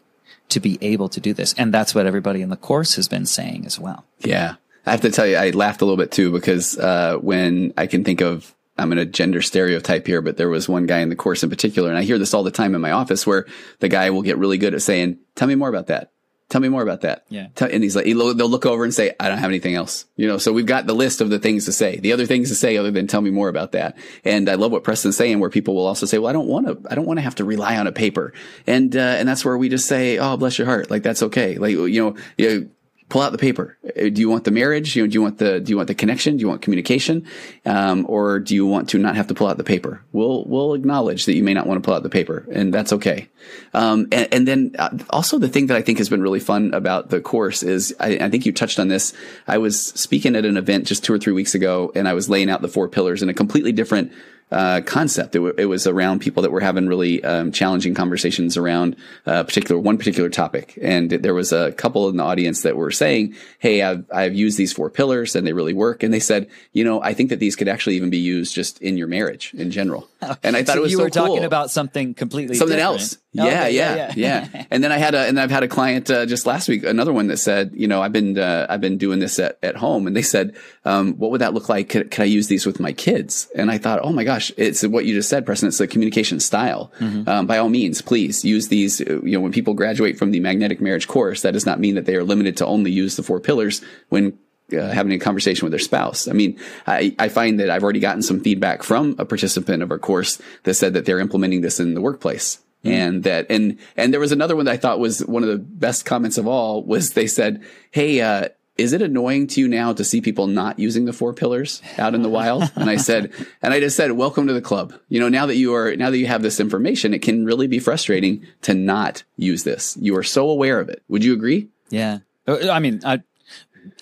to 0.50 0.60
be 0.60 0.80
able 0.82 1.08
to 1.10 1.20
do 1.20 1.34
this. 1.34 1.54
And 1.54 1.74
that's 1.74 1.94
what 1.94 2.06
everybody 2.06 2.42
in 2.42 2.50
the 2.50 2.58
course 2.58 2.96
has 2.96 3.08
been 3.08 3.26
saying 3.26 3.66
as 3.66 3.80
well. 3.80 4.06
Yeah. 4.20 4.56
I 4.86 4.92
have 4.92 5.02
to 5.02 5.12
tell 5.12 5.28
you, 5.28 5.38
I 5.38 5.52
laughed 5.52 5.82
a 5.82 5.86
little 5.86 5.98
bit 5.98 6.12
too 6.12 6.32
because 6.32 6.78
uh, 6.78 7.18
when 7.18 7.74
I 7.78 7.88
can 7.88 8.04
think 8.04 8.22
of 8.22 8.54
I'm 8.78 8.90
going 8.90 8.98
to 8.98 9.06
gender 9.06 9.42
stereotype 9.42 10.08
here, 10.08 10.22
but 10.22 10.38
there 10.38 10.50
was 10.50 10.68
one 10.68 10.86
guy 10.86 11.00
in 11.00 11.10
the 11.10 11.16
course 11.16 11.44
in 11.44 11.50
particular, 11.50 11.90
and 11.90 11.98
I 11.98 12.04
hear 12.04 12.18
this 12.18 12.34
all 12.34 12.44
the 12.44 12.52
time 12.52 12.74
in 12.74 12.82
my 12.82 12.92
office 12.92 13.28
where 13.28 13.46
the 13.80 13.90
guy 13.90 14.10
will 14.10 14.24
get 14.24 14.38
really 14.38 14.58
good 14.58 14.74
at 14.74 14.82
saying, 14.82 15.20
"Tell 15.36 15.48
me 15.48 15.56
more 15.56 15.70
about 15.70 15.88
that." 15.88 16.12
Tell 16.54 16.62
me 16.62 16.70
more 16.70 16.84
about 16.84 17.02
that. 17.02 17.26
Yeah. 17.30 17.48
and 17.60 17.82
he's 17.82 17.96
like, 17.96 18.06
they'll 18.06 18.16
look 18.16 18.68
over 18.68 18.84
and 18.84 18.94
say, 18.94 19.16
I 19.20 19.28
don't 19.28 19.40
have 19.40 19.50
anything 19.50 19.74
else. 19.74 20.06
You 20.16 20.28
know, 20.28 20.38
so 20.38 20.54
we've 20.54 20.68
got 20.68 20.86
the 20.86 20.94
list 20.94 21.20
of 21.20 21.32
the 21.32 21.40
things 21.40 21.66
to 21.66 21.72
say, 21.72 21.98
the 21.98 22.14
other 22.14 22.28
things 22.28 22.50
to 22.50 22.56
say 22.56 22.78
other 22.78 22.92
than 22.92 23.08
tell 23.08 23.22
me 23.22 23.32
more 23.32 23.50
about 23.50 23.72
that. 23.72 23.98
And 24.24 24.48
I 24.48 24.54
love 24.54 24.72
what 24.72 24.84
Preston's 24.84 25.18
saying 25.18 25.40
where 25.40 25.50
people 25.50 25.74
will 25.74 25.88
also 25.88 26.06
say, 26.06 26.20
well, 26.20 26.30
I 26.30 26.34
don't 26.34 26.48
want 26.48 26.68
to, 26.68 26.92
I 26.92 26.94
don't 26.94 27.08
want 27.08 27.18
to 27.18 27.22
have 27.24 27.34
to 27.36 27.44
rely 27.44 27.78
on 27.78 27.88
a 27.88 27.92
paper. 27.92 28.34
And, 28.68 28.96
uh, 28.96 29.00
and 29.00 29.28
that's 29.28 29.44
where 29.44 29.58
we 29.58 29.68
just 29.68 29.88
say, 29.88 30.20
oh, 30.20 30.38
bless 30.38 30.60
your 30.60 30.68
heart. 30.68 30.92
Like 30.92 31.02
that's 31.02 31.24
okay. 31.24 31.58
Like, 31.58 31.72
you 31.72 32.00
know, 32.00 32.16
you 32.38 32.50
know 32.50 32.70
pull 33.14 33.22
out 33.22 33.32
the 33.32 33.38
paper. 33.38 33.78
Uh, 33.86 34.10
do 34.10 34.22
you 34.22 34.28
want 34.28 34.44
the 34.44 34.50
marriage? 34.50 34.96
You 34.96 35.04
know, 35.04 35.08
do 35.08 35.14
you 35.14 35.22
want 35.22 35.38
the 35.38 35.60
do 35.60 35.70
you 35.70 35.78
want 35.78 35.88
the 35.88 35.94
connection? 35.94 36.36
Do 36.36 36.42
you 36.42 36.48
want 36.48 36.64
communication, 36.64 37.28
um, 37.64 38.08
or 38.10 38.40
do 38.40 38.56
you 38.56 38.66
want 38.66 38.90
to 38.90 38.98
not 38.98 39.16
have 39.16 39.28
to 39.28 39.36
pull 39.36 39.46
out 39.46 39.58
the 39.58 39.64
paper? 39.64 40.02
We'll 40.14 40.46
we'll 40.46 40.74
acknowledge 40.74 41.28
that 41.28 41.36
you 41.36 41.44
may 41.44 41.54
not 41.54 41.68
want 41.68 41.82
to 41.82 41.86
pull 41.86 41.94
out 41.94 42.02
the 42.02 42.10
paper, 42.10 42.44
and 42.52 42.74
that's 42.74 42.92
okay. 42.92 43.30
Um, 43.76 44.08
and, 44.12 44.34
and, 44.34 44.48
then 44.48 44.76
uh, 44.80 44.98
also 45.12 45.38
the 45.38 45.48
thing 45.48 45.68
that 45.68 45.78
I 45.78 45.84
think 45.84 46.00
has 46.00 46.10
been 46.10 46.24
really 46.24 46.40
fun 46.40 46.74
about 46.74 47.10
the 47.10 47.22
course 47.22 47.62
is 47.62 47.94
I, 48.00 48.18
I, 48.18 48.30
think 48.30 48.46
you 48.46 48.54
touched 48.54 48.80
on 48.80 48.88
this. 48.88 49.14
I 49.48 49.58
was 49.58 49.80
speaking 49.80 50.36
at 50.36 50.46
an 50.46 50.56
event 50.56 50.88
just 50.88 51.04
two 51.04 51.14
or 51.14 51.20
three 51.20 51.34
weeks 51.34 51.54
ago, 51.54 51.92
and 51.94 52.08
I 52.08 52.14
was 52.14 52.30
laying 52.30 52.50
out 52.50 52.62
the 52.62 52.68
four 52.70 52.88
pillars 52.88 53.22
in 53.22 53.30
a 53.30 53.34
completely 53.34 53.74
different 53.74 54.12
uh, 54.54 54.82
concept. 54.82 55.36
It, 55.36 55.40
w- 55.40 55.56
it, 55.58 55.66
was 55.66 55.88
around 55.88 56.20
people 56.20 56.44
that 56.44 56.52
were 56.52 56.60
having 56.60 56.88
really 56.88 57.24
um, 57.24 57.52
challenging 57.52 57.94
conversations 57.94 58.56
around 58.56 58.96
a 59.26 59.44
particular 59.44 59.82
one 59.82 59.98
particular 59.98 60.30
topic, 60.30 60.78
and 60.82 61.10
there 61.10 61.34
was 61.34 61.52
a 61.52 61.72
couple 61.74 62.08
in 62.10 62.18
the 62.18 62.24
audience 62.24 62.62
that 62.62 62.78
were 62.78 62.92
saying, 62.92 63.36
"Hey, 63.60 63.82
I've 63.82 64.06
I've 64.14 64.36
used 64.36 64.58
these 64.58 64.72
four 64.72 64.90
pillars 64.90 65.36
and 65.36 65.46
they 65.46 65.54
really 65.54 65.74
work." 65.74 66.04
And 66.04 66.14
they 66.14 66.20
said, 66.20 66.48
"You 66.72 66.84
know, 66.84 67.02
I 67.02 67.14
think 67.14 67.30
that 67.32 67.40
these 67.40 67.56
could 67.56 67.68
actually 67.68 67.96
even 67.96 68.10
be 68.10 68.20
used 68.20 68.54
just 68.54 68.82
in 68.82 68.96
your 68.98 69.08
marriage 69.08 69.54
in 69.56 69.72
general." 69.72 70.08
And 70.42 70.56
I 70.56 70.64
thought 70.64 70.74
so 70.74 70.80
it 70.80 70.84
was 70.84 70.92
you 70.92 70.98
so 70.98 71.04
were 71.04 71.10
talking 71.10 71.44
about 71.44 71.70
something 71.70 72.14
completely 72.14 72.56
something 72.56 72.78
different. 72.78 73.02
else. 73.02 73.18
Oh, 73.38 73.46
yeah, 73.46 73.64
okay, 73.64 73.76
yeah, 73.76 74.14
yeah, 74.16 74.66
And 74.72 74.84
then 74.84 74.92
I 74.92 75.00
had 75.00 75.16
a, 75.16 75.28
and 75.28 75.40
I've 75.40 75.50
had 75.50 75.64
a 75.64 75.68
client 75.68 76.12
uh, 76.12 76.28
just 76.28 76.46
last 76.46 76.70
week, 76.70 76.84
another 76.84 77.12
one 77.12 77.28
that 77.28 77.38
said, 77.38 77.72
you 77.74 77.88
know, 77.88 78.00
I've 78.00 78.12
been, 78.12 78.38
uh, 78.38 78.68
I've 78.70 78.82
been 78.82 79.00
doing 79.00 79.18
this 79.18 79.40
at, 79.40 79.58
at 79.64 79.76
home, 79.76 80.06
and 80.06 80.16
they 80.16 80.22
said, 80.22 80.56
um, 80.86 81.14
what 81.14 81.32
would 81.32 81.42
that 81.42 81.56
look 81.56 81.68
like? 81.68 81.90
Could, 81.90 82.12
could, 82.12 82.22
I 82.22 82.26
use 82.26 82.48
these 82.48 82.68
with 82.68 82.80
my 82.80 82.94
kids? 82.94 83.48
And 83.56 83.72
I 83.72 83.80
thought, 83.80 84.02
oh 84.04 84.14
my 84.14 84.24
gosh, 84.24 84.43
it's 84.58 84.86
what 84.86 85.06
you 85.06 85.14
just 85.14 85.30
said, 85.30 85.46
Preston. 85.46 85.68
It's 85.70 85.80
a 85.80 85.88
communication 85.88 86.40
style. 86.40 86.92
Mm-hmm. 87.00 87.30
Um, 87.30 87.48
by 87.48 87.58
all 87.58 87.70
means, 87.70 88.02
please 88.02 88.44
use 88.44 88.68
these. 88.68 89.02
Uh, 89.02 89.22
you 89.24 89.32
know, 89.34 89.42
when 89.42 89.52
people 89.52 89.74
graduate 89.74 90.18
from 90.18 90.32
the 90.32 90.40
magnetic 90.40 90.82
marriage 90.82 91.08
course, 91.08 91.42
that 91.42 91.52
does 91.52 91.66
not 91.66 91.80
mean 91.80 91.96
that 91.96 92.06
they 92.06 92.16
are 92.16 92.24
limited 92.24 92.58
to 92.58 92.66
only 92.66 92.92
use 92.92 93.16
the 93.16 93.24
four 93.24 93.40
pillars 93.40 93.82
when 94.10 94.38
uh, 94.72 94.90
having 94.90 95.14
a 95.14 95.20
conversation 95.20 95.66
with 95.66 95.72
their 95.72 95.80
spouse. 95.80 96.28
I 96.28 96.34
mean, 96.34 96.60
I, 96.88 97.16
I 97.20 97.30
find 97.30 97.60
that 97.60 97.70
I've 97.70 97.84
already 97.84 98.00
gotten 98.00 98.22
some 98.22 98.40
feedback 98.40 98.84
from 98.84 99.16
a 99.20 99.26
participant 99.26 99.84
of 99.84 99.92
our 99.92 100.00
course 100.00 100.42
that 100.64 100.74
said 100.76 100.94
that 100.94 101.06
they're 101.06 101.20
implementing 101.20 101.62
this 101.62 101.80
in 101.80 101.94
the 101.94 102.02
workplace. 102.02 102.60
Mm. 102.84 102.92
And 102.92 103.24
that, 103.24 103.48
and, 103.50 103.78
and 103.96 104.12
there 104.12 104.20
was 104.20 104.32
another 104.32 104.56
one 104.56 104.66
that 104.66 104.72
I 104.72 104.78
thought 104.78 105.00
was 105.00 105.20
one 105.26 105.44
of 105.44 105.50
the 105.50 105.58
best 105.58 106.06
comments 106.06 106.38
of 106.38 106.48
all 106.48 106.84
was 106.84 107.12
they 107.12 107.28
said, 107.28 107.64
Hey, 107.92 108.22
uh, 108.22 108.50
is 108.78 108.94
it 108.94 109.02
annoying 109.02 109.48
to 109.48 109.62
you 109.62 109.68
now 109.68 109.94
to 109.94 110.04
see 110.04 110.20
people 110.20 110.48
not 110.48 110.80
using 110.80 111.06
the 111.06 111.14
four 111.14 111.34
pillars 111.34 111.82
out 111.98 112.16
in 112.16 112.22
the 112.24 112.30
wild? 112.30 112.64
And 112.76 112.90
I 112.90 112.98
said, 112.98 113.32
and 113.62 113.74
I 113.74 113.80
just 113.80 113.96
said, 113.96 114.12
welcome 114.14 114.48
to 114.48 114.54
the 114.54 114.62
club. 114.62 114.94
You 115.08 115.20
know, 115.20 115.30
now 115.30 115.46
that 115.46 115.56
you 115.56 115.74
are, 115.74 115.96
now 115.96 116.10
that 116.10 116.18
you 116.18 116.28
have 116.28 116.42
this 116.42 116.60
information, 116.60 117.14
it 117.14 117.22
can 117.22 117.46
really 117.46 117.68
be 117.68 117.80
frustrating 117.80 118.46
to 118.64 118.74
not 118.74 119.24
use 119.38 119.64
this. 119.64 119.96
You 120.02 120.18
are 120.18 120.24
so 120.24 120.50
aware 120.50 120.80
of 120.80 120.90
it. 120.90 121.02
Would 121.08 121.24
you 121.24 121.34
agree? 121.34 121.70
Yeah. 121.90 122.20
Uh, 122.48 122.70
I 122.70 122.80
mean, 122.80 123.02
I, 123.06 123.22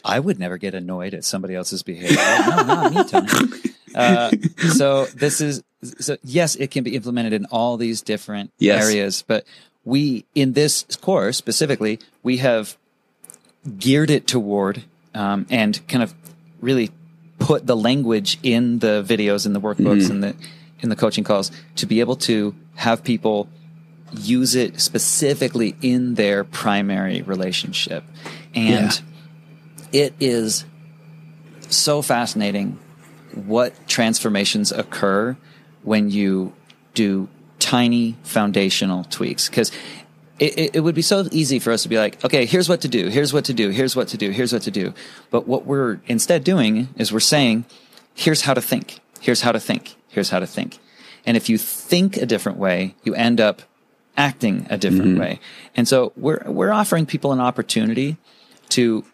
I 0.04 0.20
would 0.20 0.40
never 0.40 0.58
get 0.58 0.74
annoyed 0.74 1.14
at 1.14 1.26
somebody 1.26 1.54
else's 1.54 1.84
behavior. 1.84 2.18
no, 2.18 2.64
not 2.64 2.94
me, 2.94 3.04
Tony. 3.04 3.28
Uh, 3.94 4.32
so 4.74 5.04
this 5.08 5.42
is 5.42 5.62
so 6.00 6.16
yes, 6.24 6.56
it 6.56 6.72
can 6.72 6.82
be 6.82 6.96
implemented 6.96 7.34
in 7.34 7.46
all 7.48 7.76
these 7.76 8.02
different 8.02 8.50
yes. 8.58 8.86
areas, 8.86 9.22
but 9.28 9.46
we 9.84 10.26
in 10.34 10.54
this 10.54 10.84
course 11.02 11.36
specifically 11.36 12.00
we 12.24 12.38
have 12.38 12.78
geared 13.78 14.10
it 14.10 14.28
toward 14.28 14.84
um, 15.14 15.46
and 15.50 15.86
kind 15.88 16.04
of 16.04 16.14
really 16.62 16.90
put 17.40 17.66
the 17.66 17.76
language 17.76 18.40
in 18.44 18.80
the 18.80 19.04
videos 19.08 19.46
in 19.46 19.54
the 19.54 19.62
workbooks 19.62 20.04
mm-hmm. 20.04 20.12
and 20.12 20.24
the 20.24 20.36
in 20.80 20.90
the 20.90 20.96
coaching 20.96 21.24
calls 21.24 21.52
to 21.76 21.86
be 21.86 22.00
able 22.00 22.16
to 22.16 22.56
have 22.76 23.04
people 23.04 23.48
use 24.14 24.56
it 24.56 24.80
specifically 24.80 25.76
in 25.82 26.16
their 26.16 26.44
primary 26.44 27.22
relationship 27.22 28.04
and 28.54 29.02
yeah. 29.92 30.06
it 30.06 30.14
is 30.20 30.66
so 31.70 32.02
fascinating 32.02 32.80
what 33.34 33.88
transformations 33.88 34.72
occur 34.72 35.38
when 35.84 36.10
you 36.10 36.54
do 36.94 37.28
tiny 37.60 38.18
foundational 38.24 39.04
tweaks 39.06 39.48
because 39.48 39.72
it, 40.42 40.76
it, 40.76 40.80
would 40.80 40.96
be 40.96 41.04
so 41.04 41.28
easy 41.32 41.60
for 41.60 41.72
us 41.72 41.84
to 41.84 41.90
be 41.90 42.00
like, 42.00 42.24
okay, 42.26 42.46
here's 42.46 42.68
what 42.68 42.82
to 42.82 42.88
do, 42.88 43.10
here's 43.10 43.32
what 43.32 43.46
to 43.46 43.54
do, 43.54 43.70
here's 43.70 43.96
what 43.96 44.08
to 44.08 44.18
do, 44.18 44.32
here's 44.32 44.52
what 44.52 44.64
to 44.64 44.72
do. 44.72 44.92
But 45.30 45.48
what 45.48 45.68
we're 45.68 46.00
instead 46.08 46.44
doing 46.44 46.90
is 46.98 47.14
we're 47.14 47.20
saying, 47.20 47.66
here's 48.16 48.42
how 48.42 48.56
to 48.56 48.62
think, 48.62 49.00
here's 49.20 49.42
how 49.42 49.52
to 49.52 49.60
think, 49.60 49.96
here's 50.08 50.32
how 50.32 50.40
to 50.40 50.48
think. 50.48 50.80
And 51.28 51.38
if 51.38 51.48
you 51.48 51.60
think 51.60 52.18
a 52.18 52.26
different 52.26 52.58
way, 52.58 52.96
you 53.04 53.14
end 53.14 53.40
up 53.40 53.62
acting 54.18 54.66
a 54.72 54.80
different 54.80 55.12
mm-hmm. 55.12 55.20
way. 55.20 55.40
And 55.76 55.88
so 55.88 56.12
we're 56.18 56.44
we're 56.48 56.72
offering 56.72 57.06
people 57.06 57.32
an 57.34 57.40
opportunity 57.40 58.18
to 58.70 59.06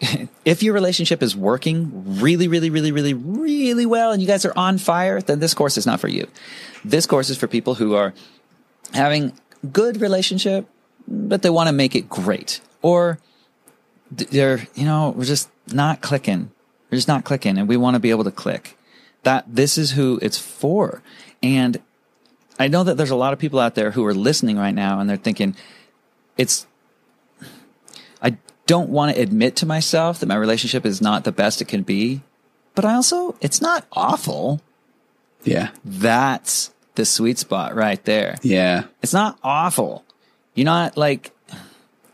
if 0.44 0.62
your 0.62 0.74
relationship 0.74 1.24
is 1.24 1.36
working 1.36 2.20
really, 2.20 2.46
really, 2.46 2.70
really, 2.70 2.92
really, 2.92 3.14
really 3.14 3.86
well 3.86 4.12
and 4.12 4.22
you 4.22 4.28
guys 4.28 4.44
are 4.44 4.52
on 4.56 4.78
fire, 4.78 5.20
then 5.20 5.40
this 5.40 5.54
course 5.54 5.76
is 5.76 5.86
not 5.86 5.98
for 5.98 6.08
you. 6.08 6.28
This 6.84 7.04
course 7.04 7.30
is 7.30 7.36
for 7.36 7.48
people 7.48 7.74
who 7.74 7.96
are 7.96 8.14
having 8.94 9.32
good 9.70 10.00
relationship, 10.00 10.66
but 11.06 11.42
they 11.42 11.50
want 11.50 11.68
to 11.68 11.72
make 11.72 11.94
it 11.94 12.08
great. 12.08 12.60
Or 12.80 13.18
they're, 14.10 14.66
you 14.74 14.84
know, 14.84 15.10
we're 15.16 15.24
just 15.24 15.48
not 15.72 16.00
clicking. 16.00 16.50
We're 16.90 16.96
just 16.96 17.08
not 17.08 17.24
clicking 17.24 17.58
and 17.58 17.68
we 17.68 17.76
want 17.76 17.94
to 17.94 18.00
be 18.00 18.10
able 18.10 18.24
to 18.24 18.30
click. 18.30 18.76
That 19.22 19.44
this 19.48 19.78
is 19.78 19.92
who 19.92 20.18
it's 20.20 20.38
for. 20.38 21.02
And 21.42 21.80
I 22.58 22.68
know 22.68 22.84
that 22.84 22.96
there's 22.96 23.10
a 23.10 23.16
lot 23.16 23.32
of 23.32 23.38
people 23.38 23.60
out 23.60 23.74
there 23.74 23.92
who 23.92 24.04
are 24.04 24.14
listening 24.14 24.58
right 24.58 24.74
now 24.74 25.00
and 25.00 25.08
they're 25.08 25.16
thinking, 25.16 25.56
it's, 26.36 26.66
I 28.20 28.36
don't 28.66 28.90
want 28.90 29.14
to 29.14 29.22
admit 29.22 29.56
to 29.56 29.66
myself 29.66 30.20
that 30.20 30.26
my 30.26 30.34
relationship 30.36 30.84
is 30.84 31.00
not 31.00 31.24
the 31.24 31.32
best 31.32 31.62
it 31.62 31.68
can 31.68 31.82
be, 31.82 32.22
but 32.74 32.84
I 32.84 32.94
also, 32.94 33.36
it's 33.40 33.60
not 33.60 33.86
awful. 33.92 34.60
Yeah. 35.44 35.70
That's 35.84 36.72
the 36.94 37.04
sweet 37.04 37.38
spot 37.38 37.74
right 37.74 38.02
there. 38.04 38.36
Yeah. 38.42 38.84
It's 39.02 39.12
not 39.12 39.38
awful. 39.42 40.04
You're 40.54 40.66
not 40.66 40.96
like, 40.96 41.30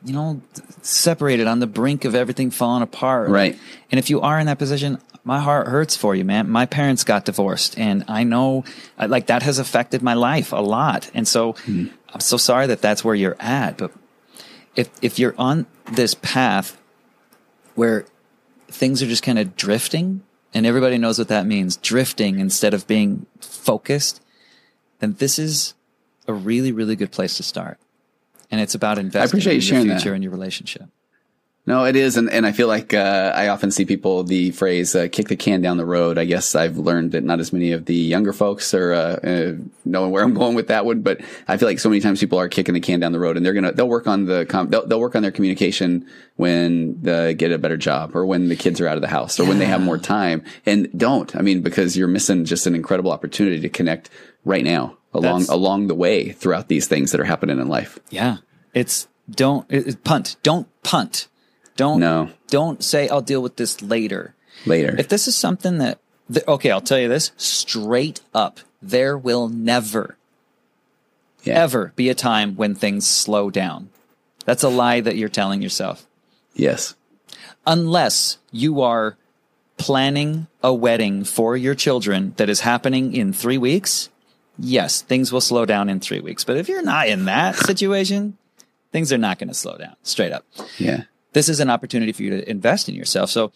you 0.05 0.13
know, 0.13 0.41
separated 0.83 1.47
on 1.47 1.59
the 1.59 1.67
brink 1.67 2.05
of 2.05 2.15
everything 2.15 2.51
falling 2.51 2.83
apart. 2.83 3.31
Right. 3.31 3.59
And 3.91 3.99
if 3.99 4.11
you 4.11 4.21
are 4.21 4.39
in 4.39 4.47
that 4.47 4.59
position, 4.59 4.99
my 5.25 5.41
heart 5.41 5.67
hurts 5.67 5.97
for 5.97 6.15
you, 6.15 6.25
man. 6.25 6.49
My 6.49 6.67
parents 6.67 7.05
got 7.05 7.25
divorced 7.25 7.79
and 7.79 8.05
I 8.09 8.25
know 8.25 8.65
like 8.99 9.27
that 9.27 9.43
has 9.43 9.59
affected 9.59 10.03
my 10.03 10.15
life 10.15 10.53
a 10.53 10.57
lot. 10.57 11.11
And 11.15 11.27
so 11.27 11.53
mm. 11.53 11.91
I'm 12.13 12.21
so 12.21 12.37
sorry 12.37 12.69
that 12.69 12.81
that's 12.81 13.05
where 13.05 13.15
you're 13.15 13.37
at. 13.41 13.77
But 13.77 13.93
if, 14.77 14.89
if 15.03 15.19
you're 15.19 15.35
on 15.37 15.67
this 15.93 16.15
path 16.15 16.81
where 17.75 18.07
things 18.69 19.03
are 19.03 19.07
just 19.07 19.23
kind 19.23 19.39
of 19.39 19.57
drifting 19.57 20.23
and 20.55 20.65
everybody 20.65 20.97
knows 20.97 21.19
what 21.19 21.29
that 21.29 21.45
means, 21.47 21.77
drifting 21.77 22.39
instead 22.39 22.73
of 22.73 22.87
being 22.87 23.27
focused, 23.41 24.23
then 24.99 25.15
this 25.19 25.39
is 25.39 25.75
a 26.27 26.33
really, 26.33 26.73
really 26.73 26.97
good 26.97 27.11
place 27.11 27.37
to 27.37 27.43
start. 27.43 27.79
And 28.51 28.61
it's 28.61 28.75
about 28.75 28.99
investing 28.99 29.21
I 29.21 29.41
appreciate 29.41 29.81
in 29.81 29.87
your 29.87 29.97
future 29.97 30.15
and 30.15 30.23
your 30.23 30.33
relationship. 30.33 30.89
No, 31.69 31.85
it 31.85 31.97
is, 31.97 32.17
and, 32.17 32.31
and 32.31 32.47
I 32.47 32.53
feel 32.53 32.67
like 32.67 32.95
uh, 32.95 33.31
I 33.35 33.49
often 33.49 33.71
see 33.71 33.85
people 33.85 34.25
the 34.25 34.53
phrase 34.53 34.97
uh, 34.97 35.09
"kick 35.13 35.29
the 35.29 35.37
can 35.37 35.61
down 35.61 35.77
the 35.77 35.85
road." 35.85 36.17
I 36.17 36.25
guess 36.25 36.55
I've 36.55 36.79
learned 36.79 37.13
that 37.13 37.25
not 37.25 37.41
as 37.41 37.53
many 37.53 37.73
of 37.73 37.85
the 37.85 37.95
younger 37.95 38.33
folks 38.33 38.73
are 38.73 38.95
uh, 38.95 39.17
uh, 39.17 39.53
knowing 39.85 40.11
where 40.11 40.25
I'm 40.25 40.33
going 40.43 40.55
with 40.55 40.69
that 40.69 40.87
one, 40.87 41.03
but 41.03 41.21
I 41.47 41.59
feel 41.59 41.69
like 41.69 41.79
so 41.79 41.91
many 41.91 42.01
times 42.01 42.21
people 42.21 42.41
are 42.41 42.49
kicking 42.49 42.73
the 42.73 42.81
can 42.81 43.01
down 43.01 43.13
the 43.13 43.19
road, 43.19 43.37
and 43.37 43.45
they're 43.45 43.53
gonna 43.53 43.73
they'll 43.73 43.87
work 43.87 44.07
on 44.07 44.25
the 44.25 44.47
com- 44.47 44.71
they'll, 44.71 44.87
they'll 44.87 44.99
work 44.99 45.15
on 45.15 45.21
their 45.21 45.31
communication 45.31 46.07
when 46.37 47.03
they 47.03 47.35
get 47.35 47.53
a 47.53 47.59
better 47.59 47.77
job, 47.77 48.17
or 48.17 48.25
when 48.25 48.49
the 48.49 48.57
kids 48.57 48.81
are 48.81 48.89
out 48.89 48.97
of 48.97 49.03
the 49.03 49.09
house, 49.09 49.39
or 49.39 49.43
yeah. 49.43 49.51
when 49.51 49.59
they 49.59 49.67
have 49.67 49.83
more 49.83 49.99
time, 49.99 50.43
and 50.65 50.89
don't. 50.97 51.37
I 51.37 51.43
mean, 51.43 51.61
because 51.61 51.99
you're 51.99 52.09
missing 52.09 52.47
just 52.47 52.67
an 52.67 52.75
incredible 52.75 53.13
opportunity 53.13 53.61
to 53.61 53.69
connect 53.69 54.09
right 54.45 54.65
now 54.65 54.97
along 55.13 55.41
That's, 55.41 55.51
along 55.51 55.87
the 55.87 55.95
way 55.95 56.31
throughout 56.31 56.69
these 56.69 56.87
things 56.87 57.13
that 57.13 57.21
are 57.21 57.25
happening 57.25 57.59
in 57.59 57.69
life. 57.69 57.99
Yeah, 58.11 58.39
it's 58.75 59.09
don't 59.31 59.67
it, 59.71 60.05
punt, 60.05 60.37
don't 60.43 60.69
punt 60.83 61.29
don't 61.79 62.01
no. 62.01 62.31
Don't 62.49 62.83
say 62.83 63.09
I'll 63.09 63.23
deal 63.23 63.41
with 63.41 63.57
this 63.57 63.81
later. 63.81 64.35
Later. 64.67 64.97
If 64.99 65.09
this 65.09 65.29
is 65.29 65.37
something 65.37 65.79
that 65.79 66.01
th- 66.31 66.47
okay, 66.47 66.73
I'll 66.73 66.83
tell 66.83 66.99
you 66.99 67.09
this 67.09 67.31
straight 67.37 68.21
up. 68.35 68.61
There 68.83 69.17
will 69.17 69.49
never 69.49 70.19
yeah. 71.45 71.55
ever 71.55 71.93
be 71.95 72.09
a 72.11 72.15
time 72.17 72.57
when 72.57 72.75
things 72.75 73.07
slow 73.07 73.49
down. 73.49 73.91
That's 74.45 74.65
a 74.65 74.69
lie 74.69 75.01
that 75.01 75.17
you're 75.17 75.29
telling 75.29 75.63
yourself. 75.63 76.07
Yes. 76.53 76.97
Unless 77.65 78.39
you 78.51 78.81
are 78.81 79.17
planning 79.77 80.49
a 80.63 80.75
wedding 80.75 81.23
for 81.23 81.57
your 81.57 81.77
children 81.77 82.35
that 82.39 82.49
is 82.49 82.61
happening 82.61 83.15
in 83.15 83.33
3 83.33 83.57
weeks, 83.59 84.09
yes, 84.59 85.03
things 85.03 85.33
will 85.33 85.41
slow 85.41 85.65
down 85.65 85.89
in 85.89 86.01
3 86.01 86.21
weeks. 86.21 86.45
But 86.45 86.57
if 86.57 86.69
you're 86.69 86.83
not 86.83 87.09
in 87.09 87.25
that 87.27 87.57
situation, 87.57 88.37
things 88.93 89.13
are 89.13 89.19
not 89.19 89.39
going 89.39 89.49
to 89.49 89.55
slow 89.55 89.79
down 89.79 89.97
straight 90.03 90.33
up. 90.33 90.45
Yeah 90.79 91.05
this 91.33 91.49
is 91.49 91.61
an 91.61 91.71
opportunity 91.71 92.13
for 92.13 92.23
you 92.23 92.31
to 92.31 92.51
invest 92.51 92.89
in 92.89 92.95
yourself. 92.95 93.31
So 93.31 93.53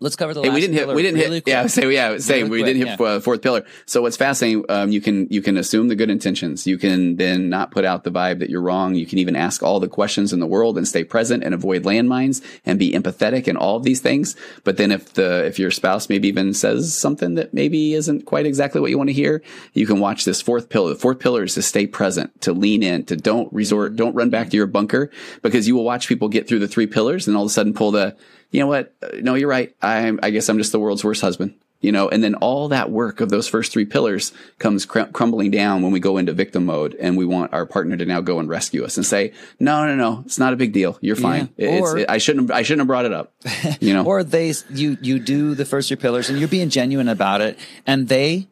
let's 0.00 0.16
cover 0.16 0.34
the. 0.34 0.42
Hey, 0.42 0.50
we 0.50 0.60
didn't 0.60 0.76
hit. 0.76 0.88
We 0.88 1.02
didn't 1.02 1.20
really 1.20 1.36
hit. 1.36 1.44
Quick. 1.44 1.52
Yeah, 1.52 1.66
say 1.66 1.90
yeah, 1.92 2.18
same. 2.18 2.44
Really 2.44 2.50
we 2.50 2.58
quick, 2.58 2.66
didn't 2.66 2.88
hit 2.88 3.00
yeah. 3.00 3.06
uh, 3.06 3.20
fourth 3.20 3.42
pillar. 3.42 3.64
So 3.86 4.02
what's 4.02 4.16
fascinating? 4.16 4.64
Um, 4.68 4.90
you 4.90 5.00
can 5.00 5.28
you 5.30 5.42
can 5.42 5.56
assume 5.56 5.88
the 5.88 5.96
good 5.96 6.10
intentions. 6.10 6.66
You 6.66 6.78
can 6.78 7.16
then 7.16 7.48
not 7.48 7.70
put 7.70 7.84
out 7.84 8.04
the 8.04 8.10
vibe 8.10 8.38
that 8.40 8.50
you're 8.50 8.62
wrong. 8.62 8.94
You 8.94 9.06
can 9.06 9.18
even 9.18 9.36
ask 9.36 9.62
all 9.62 9.80
the 9.80 9.88
questions 9.88 10.32
in 10.32 10.40
the 10.40 10.46
world 10.46 10.78
and 10.78 10.86
stay 10.86 11.04
present 11.04 11.44
and 11.44 11.54
avoid 11.54 11.84
landmines 11.84 12.44
and 12.64 12.78
be 12.78 12.92
empathetic 12.92 13.48
and 13.48 13.58
all 13.58 13.76
of 13.76 13.82
these 13.82 14.00
things. 14.00 14.36
But 14.64 14.76
then 14.76 14.92
if 14.92 15.14
the 15.14 15.44
if 15.44 15.58
your 15.58 15.70
spouse 15.70 16.08
maybe 16.08 16.28
even 16.28 16.54
says 16.54 16.94
something 16.94 17.34
that 17.34 17.52
maybe 17.52 17.94
isn't 17.94 18.26
quite 18.26 18.46
exactly 18.46 18.80
what 18.80 18.90
you 18.90 18.98
want 18.98 19.08
to 19.08 19.14
hear, 19.14 19.42
you 19.72 19.86
can 19.86 20.00
watch 20.00 20.24
this 20.24 20.40
fourth 20.40 20.68
pillar. 20.68 20.90
The 20.90 21.00
fourth 21.00 21.18
pillar 21.18 21.44
is 21.44 21.54
to 21.54 21.62
stay 21.62 21.86
present, 21.86 22.40
to 22.42 22.52
lean 22.52 22.82
in, 22.82 23.04
to 23.06 23.16
don't 23.16 23.52
resort, 23.52 23.96
don't 23.96 24.14
run 24.14 24.30
back 24.30 24.50
to 24.50 24.56
your 24.56 24.66
bunker 24.66 25.10
because 25.42 25.66
you 25.66 25.74
will 25.74 25.84
watch 25.84 26.08
people 26.08 26.28
get 26.28 26.48
through 26.48 26.60
the 26.60 26.68
three 26.68 26.86
pillars 26.86 27.26
and 27.26 27.36
all 27.36 27.44
of 27.44 27.48
a 27.48 27.52
sudden 27.52 27.74
pull 27.74 27.90
the 27.90 28.16
you 28.50 28.60
know 28.60 28.66
what? 28.66 28.94
Uh, 29.02 29.08
no, 29.20 29.34
you're 29.34 29.48
right. 29.48 29.74
I 29.82 30.12
I 30.22 30.30
guess 30.30 30.48
I'm 30.48 30.58
just 30.58 30.72
the 30.72 30.80
world's 30.80 31.04
worst 31.04 31.20
husband. 31.20 31.54
you 31.80 31.92
know, 31.92 32.08
and 32.08 32.24
then 32.24 32.34
all 32.36 32.68
that 32.70 32.90
work 32.90 33.20
of 33.20 33.28
those 33.28 33.46
first 33.46 33.70
three 33.72 33.84
pillars 33.84 34.32
comes 34.58 34.84
cr- 34.84 35.02
crumbling 35.12 35.48
down 35.52 35.80
when 35.80 35.92
we 35.92 36.00
go 36.00 36.16
into 36.18 36.32
victim 36.32 36.66
mode 36.66 36.96
and 36.98 37.16
we 37.16 37.24
want 37.24 37.52
our 37.52 37.64
partner 37.64 37.96
to 37.96 38.04
now 38.04 38.20
go 38.20 38.40
and 38.40 38.48
rescue 38.48 38.84
us 38.84 38.96
and 38.96 39.06
say, 39.06 39.32
no, 39.60 39.86
no, 39.86 39.94
no, 39.94 40.22
it's 40.26 40.40
not 40.40 40.52
a 40.52 40.56
big 40.56 40.72
deal. 40.72 40.98
You're 41.00 41.14
fine. 41.14 41.50
Yeah. 41.56 41.78
Or- 41.78 41.98
it, 41.98 42.10
I 42.10 42.18
shouldn't, 42.18 42.50
I 42.50 42.62
shouldn't 42.62 42.80
have 42.80 42.88
brought 42.88 43.04
it 43.04 43.12
up. 43.12 43.32
You 43.80 43.94
know, 43.94 44.04
or 44.10 44.24
they 44.24 44.52
you 44.70 44.98
you 45.00 45.20
do 45.20 45.54
the 45.54 45.64
first 45.64 45.86
three 45.86 45.96
pillars 45.96 46.28
and 46.28 46.38
you're 46.40 46.48
being 46.48 46.68
genuine 46.68 47.08
about 47.08 47.40
it 47.42 47.56
and 47.86 48.08
they 48.08 48.48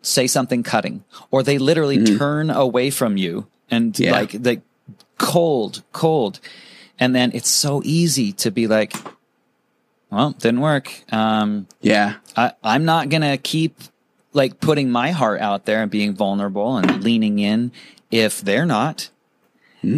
say 0.00 0.26
something 0.26 0.62
cutting 0.62 1.04
or 1.30 1.42
they 1.42 1.58
literally 1.58 2.02
turn 2.16 2.48
away 2.48 2.88
from 2.90 3.18
you 3.18 3.46
and 3.70 3.92
Mm-hmm. 3.92 4.04
Yeah. 4.04 4.12
like 4.12 4.30
they 4.32 4.62
cold 5.18 5.82
cold 5.92 6.40
and 6.98 7.14
then 7.14 7.30
it's 7.34 7.48
so 7.50 7.82
easy 7.84 8.32
to 8.32 8.50
be 8.50 8.66
like 8.66 8.94
well 10.10 10.32
didn't 10.32 10.60
work 10.60 10.92
um 11.12 11.66
yeah, 11.80 12.16
I, 12.36 12.52
I'm 12.62 12.84
not 12.84 13.08
gonna 13.08 13.38
keep 13.38 13.78
like 14.32 14.60
putting 14.60 14.90
my 14.90 15.10
heart 15.10 15.40
out 15.40 15.64
there 15.64 15.82
and 15.82 15.90
being 15.90 16.14
vulnerable 16.14 16.76
and 16.76 17.02
leaning 17.02 17.38
in 17.38 17.72
if 18.10 18.40
they're 18.40 18.66
not. 18.66 19.10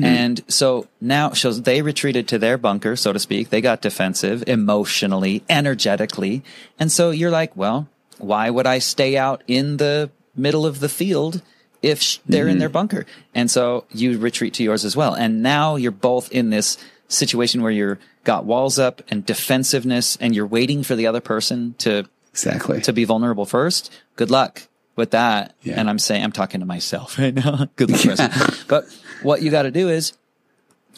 And 0.05 0.45
so 0.47 0.87
now, 1.01 1.33
so 1.33 1.53
they 1.53 1.83
retreated 1.83 2.29
to 2.29 2.39
their 2.39 2.57
bunker, 2.57 2.95
so 2.95 3.13
to 3.13 3.19
speak. 3.19 3.51
They 3.51 3.61
got 3.61 3.83
defensive 3.83 4.45
emotionally, 4.47 5.43
energetically. 5.49 6.45
And 6.79 6.93
so 6.93 7.11
you're 7.11 7.33
like, 7.33 7.57
well, 7.57 7.89
why 8.19 8.49
would 8.49 8.67
I 8.67 8.79
stay 8.79 9.17
out 9.17 9.43
in 9.49 9.79
the 9.79 10.11
middle 10.37 10.65
of 10.67 10.79
the 10.79 10.89
field 10.89 11.43
if 11.83 12.01
sh- 12.01 12.19
they're 12.27 12.47
in 12.47 12.59
their 12.59 12.69
bunker? 12.69 13.07
And 13.35 13.51
so 13.51 13.85
you 13.91 14.19
retreat 14.19 14.55
to 14.55 14.63
yours 14.63 14.85
as 14.85 14.95
well. 14.97 15.15
And 15.15 15.43
now 15.43 15.75
you're 15.75 15.91
both 15.91 16.31
in 16.31 16.51
this 16.51 16.79
situation 17.09 17.61
where 17.61 17.73
you're 17.73 17.99
got 18.25 18.45
walls 18.45 18.79
up 18.79 19.03
and 19.09 19.25
defensiveness 19.25 20.17
and 20.21 20.35
you're 20.35 20.47
waiting 20.47 20.83
for 20.83 20.95
the 20.95 21.07
other 21.07 21.21
person 21.21 21.75
to 21.79 22.09
exactly. 22.31 22.81
to 22.83 22.93
be 22.93 23.05
vulnerable 23.05 23.47
first. 23.47 23.93
Good 24.17 24.31
luck 24.31 24.69
with 24.97 25.13
that. 25.13 25.55
Yeah. 25.63 25.79
And 25.81 25.89
I'm 25.89 25.99
saying, 25.99 26.23
I'm 26.23 26.33
talking 26.33 26.61
to 26.61 26.67
myself 26.67 27.19
right 27.19 27.35
now. 27.35 27.69
Good 27.77 27.91
luck. 27.91 28.05
Russ. 28.05 28.65
But 28.69 28.85
what 29.23 29.43
you 29.43 29.51
got 29.51 29.63
to 29.63 29.71
do 29.71 29.89
is, 29.89 30.13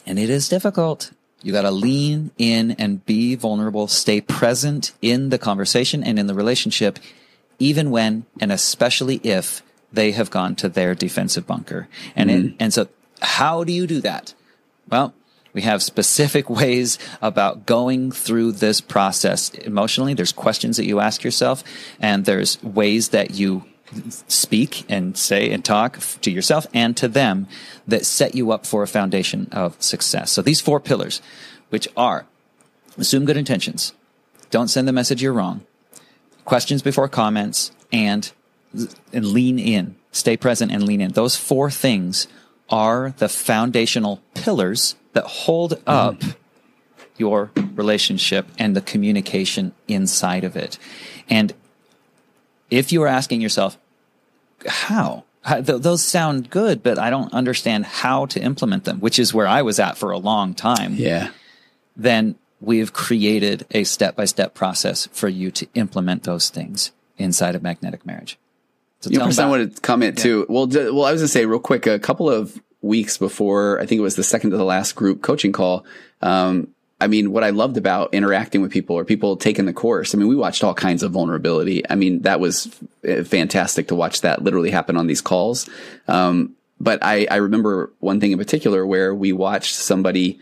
and 0.07 0.19
it 0.19 0.31
is 0.31 0.49
difficult. 0.49 1.13
You 1.43 1.53
got 1.53 1.63
to 1.63 1.71
lean 1.71 2.31
in 2.39 2.73
and 2.73 3.05
be 3.05 3.35
vulnerable, 3.35 3.87
stay 3.87 4.21
present 4.21 4.93
in 5.03 5.29
the 5.29 5.39
conversation 5.39 6.03
and 6.03 6.19
in 6.19 6.27
the 6.27 6.35
relationship, 6.35 6.99
even 7.59 7.91
when 7.91 8.25
and 8.41 8.51
especially 8.51 9.17
if 9.23 9.63
they 9.93 10.13
have 10.13 10.31
gone 10.31 10.57
to 10.57 10.69
their 10.69 10.95
defensive 10.95 11.47
bunker. 11.47 11.89
And 12.17 12.31
it, 12.31 12.45
mm-hmm. 12.45 12.57
and 12.61 12.73
so 12.73 12.89
how 13.21 13.63
do 13.65 13.73
you 13.73 13.87
do 13.87 14.01
that? 14.01 14.35
Well, 14.89 15.15
we 15.55 15.63
have 15.63 15.83
specific 15.83 16.51
ways 16.61 16.99
about 17.23 17.65
going 17.65 18.13
through 18.13 18.53
this 18.53 18.81
process 18.83 19.49
emotionally. 19.51 20.13
There's 20.13 20.33
questions 20.33 20.77
that 20.77 20.85
you 20.85 21.01
ask 21.01 21.25
yourself, 21.25 21.65
and 21.99 22.27
there's 22.27 22.63
ways 22.63 23.11
that 23.11 23.31
you 23.31 23.65
speak 24.29 24.85
and 24.89 25.17
say 25.17 25.51
and 25.51 25.65
talk 25.65 25.99
to 26.21 26.31
yourself 26.31 26.67
and 26.75 26.97
to 26.97 27.07
them 27.07 27.47
that 27.87 28.05
set 28.05 28.35
you 28.35 28.51
up 28.51 28.67
for 28.67 28.83
a 28.83 28.89
foundation 28.89 29.49
of 29.53 29.81
success. 29.81 30.33
So 30.33 30.43
these 30.43 30.61
four 30.61 30.81
pillars, 30.81 31.23
which 31.71 31.87
are 31.97 32.27
assume 32.99 33.25
good 33.25 33.37
intentions, 33.37 33.93
don't 34.51 34.69
send 34.69 34.89
the 34.89 34.93
message 34.93 35.23
you're 35.23 35.33
wrong, 35.33 35.65
questions 36.45 36.83
before 36.83 37.09
comments, 37.09 37.73
and 37.93 38.31
and 39.13 39.27
lean 39.27 39.59
in, 39.59 39.95
stay 40.11 40.37
present 40.37 40.73
and 40.73 40.83
lean 40.83 41.01
in. 41.01 41.13
Those 41.13 41.37
four 41.37 41.71
things 41.71 42.27
are 42.71 43.15
the 43.19 43.29
foundational 43.29 44.23
pillars 44.35 44.97
that 45.13 45.25
hold 45.25 45.81
up 45.87 46.17
mm. 46.17 46.35
your 47.17 47.51
relationship 47.75 48.47
and 48.59 48.75
the 48.75 48.81
communication 48.81 49.73
inside 49.89 50.45
of 50.45 50.57
it. 50.57 50.79
And 51.29 51.53
if 52.71 52.93
you 52.93 53.03
are 53.03 53.09
asking 53.09 53.41
yourself, 53.41 53.79
how? 54.67 55.25
How- 55.43 55.61
th- 55.61 55.83
those 55.83 56.03
sound 56.03 56.51
good, 56.51 56.83
but 56.83 56.99
I 56.99 57.11
don't 57.11 57.33
understand 57.33 57.85
how 57.85 58.27
to 58.27 58.41
implement 58.41 58.85
them, 58.85 59.01
which 59.01 59.19
is 59.19 59.35
where 59.35 59.47
I 59.47 59.63
was 59.63 59.79
at 59.79 59.99
for 59.99 60.11
a 60.11 60.19
long 60.19 60.55
time 60.55 60.95
yeah. 60.95 61.31
then 61.97 62.37
we've 62.61 62.93
created 62.93 63.67
a 63.73 63.85
step 63.85 64.17
by 64.17 64.25
step 64.25 64.55
process 64.55 65.07
for 65.13 65.29
you 65.29 65.51
to 65.51 65.67
implement 65.75 66.23
those 66.23 66.49
things 66.49 66.93
inside 67.19 67.55
of 67.55 67.63
magnetic 67.63 68.07
marriage. 68.07 68.39
So 69.05 69.11
You 69.11 69.19
know, 69.19 69.21
tell 69.21 69.25
'em 69.25 69.29
Chris, 69.29 69.39
I 69.39 69.43
about- 69.43 69.51
wanted 69.51 69.75
to 69.77 69.81
comment 69.83 70.19
too. 70.19 70.47
Well, 70.49 70.67
d- 70.67 70.79
well, 70.91 71.05
I 71.05 71.13
was 71.13 71.21
gonna 71.21 71.29
say 71.29 71.47
real 71.47 71.59
quick, 71.59 71.87
a 71.87 71.99
couple 71.99 72.29
of 72.31 72.61
weeks 72.83 73.17
before, 73.19 73.81
I 73.81 73.87
think 73.87 73.99
it 73.99 74.03
was 74.03 74.17
the 74.17 74.23
second 74.25 74.51
to 74.51 74.57
the 74.57 74.65
last 74.65 74.95
group 74.95 75.23
coaching 75.23 75.53
call. 75.53 75.85
Um, 76.23 76.69
I 77.01 77.07
mean, 77.07 77.33
what 77.33 77.43
I 77.45 77.51
loved 77.51 77.77
about 77.77 78.15
interacting 78.15 78.63
with 78.63 78.71
people 78.71 78.97
or 78.97 79.05
people 79.05 79.37
taking 79.37 79.67
the 79.67 79.73
course, 79.73 80.15
I 80.15 80.19
mean, 80.19 80.29
we 80.29 80.37
watched 80.37 80.63
all 80.65 80.75
kinds 80.75 81.03
of 81.03 81.13
vulnerability. 81.13 81.83
I 81.91 81.97
mean, 81.97 82.23
that 82.23 82.41
was 82.41 82.69
uh, 83.09 83.25
fantastic 83.25 83.89
to 83.89 83.95
watch 83.95 84.21
that 84.23 84.43
literally 84.43 84.71
happen 84.71 84.97
on 84.97 85.07
these 85.07 85.21
calls. 85.21 85.69
Um, 86.09 86.53
but 86.81 86.99
I, 87.03 87.27
I 87.31 87.37
remember 87.37 87.93
one 88.01 88.21
thing 88.21 88.33
in 88.33 88.39
particular 88.39 88.87
where 88.87 89.15
we 89.15 89.33
watched 89.33 89.75
somebody 89.75 90.39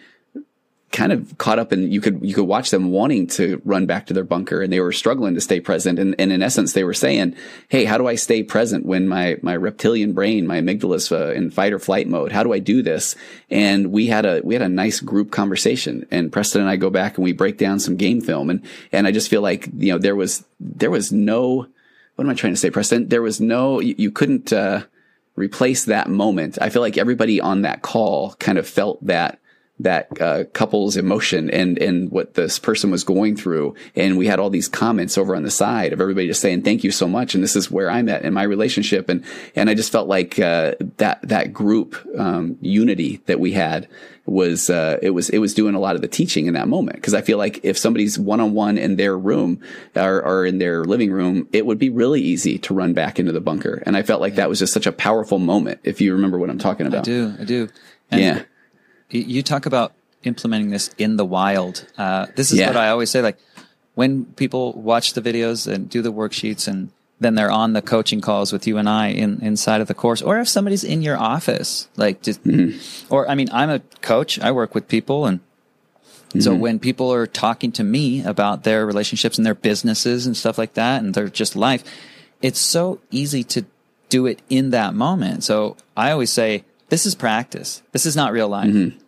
kind 0.92 1.10
of 1.10 1.36
caught 1.38 1.58
up 1.58 1.72
and 1.72 1.92
you 1.92 2.00
could 2.00 2.20
you 2.22 2.34
could 2.34 2.44
watch 2.44 2.70
them 2.70 2.90
wanting 2.90 3.26
to 3.26 3.60
run 3.64 3.86
back 3.86 4.06
to 4.06 4.14
their 4.14 4.24
bunker 4.24 4.60
and 4.60 4.72
they 4.72 4.78
were 4.78 4.92
struggling 4.92 5.34
to 5.34 5.40
stay 5.40 5.58
present. 5.58 5.98
And, 5.98 6.14
and 6.18 6.30
in 6.30 6.42
essence 6.42 6.74
they 6.74 6.84
were 6.84 6.94
saying 6.94 7.34
hey 7.68 7.84
how 7.84 7.98
do 7.98 8.06
i 8.06 8.14
stay 8.14 8.42
present 8.42 8.86
when 8.86 9.08
my 9.08 9.38
my 9.42 9.56
reptilian 9.56 10.12
brain 10.12 10.46
my 10.46 10.60
amygdala's 10.60 11.10
uh, 11.10 11.32
in 11.32 11.50
fight 11.50 11.72
or 11.72 11.78
flight 11.78 12.06
mode? 12.06 12.30
How 12.30 12.42
do 12.42 12.52
i 12.52 12.58
do 12.58 12.82
this? 12.82 13.16
And 13.50 13.90
we 13.90 14.06
had 14.06 14.26
a 14.26 14.42
we 14.44 14.54
had 14.54 14.62
a 14.62 14.68
nice 14.68 15.00
group 15.00 15.30
conversation 15.30 16.06
and 16.10 16.30
preston 16.30 16.60
and 16.60 16.70
i 16.70 16.76
go 16.76 16.90
back 16.90 17.16
and 17.16 17.24
we 17.24 17.32
break 17.32 17.58
down 17.58 17.80
some 17.80 17.96
game 17.96 18.20
film. 18.20 18.50
And 18.50 18.64
and 18.92 19.06
i 19.06 19.12
just 19.12 19.30
feel 19.30 19.42
like 19.42 19.68
you 19.74 19.92
know 19.92 19.98
there 19.98 20.16
was 20.16 20.44
there 20.60 20.90
was 20.90 21.10
no 21.10 21.66
what 22.16 22.24
am 22.24 22.30
i 22.30 22.34
trying 22.34 22.52
to 22.52 22.60
say 22.60 22.70
preston? 22.70 23.08
There 23.08 23.22
was 23.22 23.40
no 23.40 23.80
you, 23.80 23.94
you 23.96 24.10
couldn't 24.10 24.52
uh 24.52 24.82
replace 25.36 25.86
that 25.86 26.10
moment. 26.10 26.58
I 26.60 26.68
feel 26.68 26.82
like 26.82 26.98
everybody 26.98 27.40
on 27.40 27.62
that 27.62 27.80
call 27.82 28.34
kind 28.34 28.58
of 28.58 28.68
felt 28.68 29.04
that 29.06 29.38
that 29.80 30.20
uh, 30.20 30.44
couple's 30.52 30.96
emotion 30.96 31.50
and 31.50 31.78
and 31.78 32.10
what 32.10 32.34
this 32.34 32.58
person 32.58 32.90
was 32.90 33.04
going 33.04 33.36
through. 33.36 33.74
And 33.96 34.16
we 34.16 34.26
had 34.26 34.38
all 34.38 34.50
these 34.50 34.68
comments 34.68 35.18
over 35.18 35.34
on 35.34 35.42
the 35.42 35.50
side 35.50 35.92
of 35.92 36.00
everybody 36.00 36.26
just 36.26 36.40
saying 36.40 36.62
thank 36.62 36.84
you 36.84 36.90
so 36.90 37.08
much. 37.08 37.34
And 37.34 37.42
this 37.42 37.56
is 37.56 37.70
where 37.70 37.90
I'm 37.90 38.08
at 38.08 38.22
in 38.22 38.32
my 38.32 38.42
relationship. 38.42 39.08
And 39.08 39.24
and 39.56 39.68
I 39.68 39.74
just 39.74 39.90
felt 39.90 40.08
like 40.08 40.38
uh, 40.38 40.74
that 40.98 41.20
that 41.26 41.52
group 41.52 41.96
um, 42.16 42.58
unity 42.60 43.22
that 43.26 43.40
we 43.40 43.52
had 43.52 43.88
was 44.24 44.70
uh, 44.70 44.98
it 45.02 45.10
was 45.10 45.30
it 45.30 45.38
was 45.38 45.54
doing 45.54 45.74
a 45.74 45.80
lot 45.80 45.96
of 45.96 46.02
the 46.02 46.08
teaching 46.08 46.46
in 46.46 46.54
that 46.54 46.68
moment. 46.68 46.96
Because 46.96 47.14
I 47.14 47.22
feel 47.22 47.38
like 47.38 47.60
if 47.64 47.76
somebody's 47.76 48.18
one 48.18 48.40
on 48.40 48.52
one 48.52 48.78
in 48.78 48.96
their 48.96 49.18
room 49.18 49.60
or, 49.96 50.22
or 50.22 50.44
in 50.44 50.58
their 50.58 50.84
living 50.84 51.10
room 51.10 51.48
it 51.52 51.66
would 51.66 51.78
be 51.78 51.90
really 51.90 52.20
easy 52.20 52.58
to 52.58 52.74
run 52.74 52.92
back 52.92 53.18
into 53.18 53.32
the 53.32 53.40
bunker. 53.40 53.82
And 53.84 53.96
I 53.96 54.02
felt 54.02 54.20
like 54.20 54.36
that 54.36 54.48
was 54.48 54.58
just 54.58 54.74
such 54.74 54.86
a 54.86 54.92
powerful 54.92 55.38
moment 55.38 55.80
if 55.82 56.00
you 56.00 56.12
remember 56.12 56.38
what 56.38 56.50
I'm 56.50 56.58
talking 56.58 56.86
about. 56.86 57.00
I 57.00 57.10
do, 57.10 57.34
I 57.40 57.44
do. 57.44 57.68
And 58.10 58.20
yeah 58.20 58.42
You 59.12 59.42
talk 59.42 59.66
about 59.66 59.92
implementing 60.24 60.70
this 60.70 60.90
in 60.98 61.16
the 61.16 61.24
wild. 61.24 61.86
Uh, 61.98 62.26
this 62.34 62.52
is 62.52 62.58
Yeah. 62.58 62.68
what 62.68 62.76
I 62.76 62.88
always 62.88 63.10
say. 63.10 63.22
Like 63.22 63.38
when 63.94 64.24
people 64.24 64.72
watch 64.72 65.14
the 65.14 65.20
videos 65.20 65.70
and 65.70 65.88
do 65.88 66.02
the 66.02 66.12
worksheets 66.12 66.66
and 66.66 66.90
then 67.20 67.34
they're 67.34 67.50
on 67.50 67.72
the 67.72 67.82
coaching 67.82 68.20
calls 68.20 68.52
with 68.52 68.66
you 68.66 68.78
and 68.78 68.88
I 68.88 69.08
in, 69.08 69.38
inside 69.42 69.80
of 69.80 69.86
the 69.86 69.94
course, 69.94 70.22
or 70.22 70.40
if 70.40 70.48
somebody's 70.48 70.82
in 70.82 71.02
your 71.02 71.16
office, 71.18 71.88
like 71.96 72.22
just, 72.22 72.42
mm-hmm. 72.44 73.14
or 73.14 73.28
I 73.28 73.34
mean, 73.34 73.48
I'm 73.52 73.70
a 73.70 73.80
coach. 74.00 74.40
I 74.40 74.50
work 74.50 74.74
with 74.74 74.88
people 74.88 75.26
and 75.26 75.40
so 76.40 76.52
mm-hmm. 76.52 76.60
when 76.60 76.78
people 76.78 77.12
are 77.12 77.26
talking 77.26 77.72
to 77.72 77.84
me 77.84 78.24
about 78.24 78.64
their 78.64 78.86
relationships 78.86 79.36
and 79.36 79.44
their 79.46 79.54
businesses 79.54 80.26
and 80.26 80.34
stuff 80.34 80.56
like 80.56 80.74
that, 80.74 81.02
and 81.02 81.12
their 81.12 81.28
just 81.28 81.56
life, 81.56 81.84
it's 82.40 82.58
so 82.58 83.00
easy 83.10 83.44
to 83.44 83.66
do 84.08 84.24
it 84.24 84.40
in 84.48 84.70
that 84.70 84.94
moment. 84.94 85.44
So 85.44 85.76
I 85.94 86.10
always 86.10 86.30
say, 86.30 86.64
this 86.88 87.04
is 87.04 87.14
practice. 87.14 87.82
This 87.92 88.06
is 88.06 88.16
not 88.16 88.32
real 88.32 88.48
life. 88.48 88.68
Mm-hmm. 88.68 88.98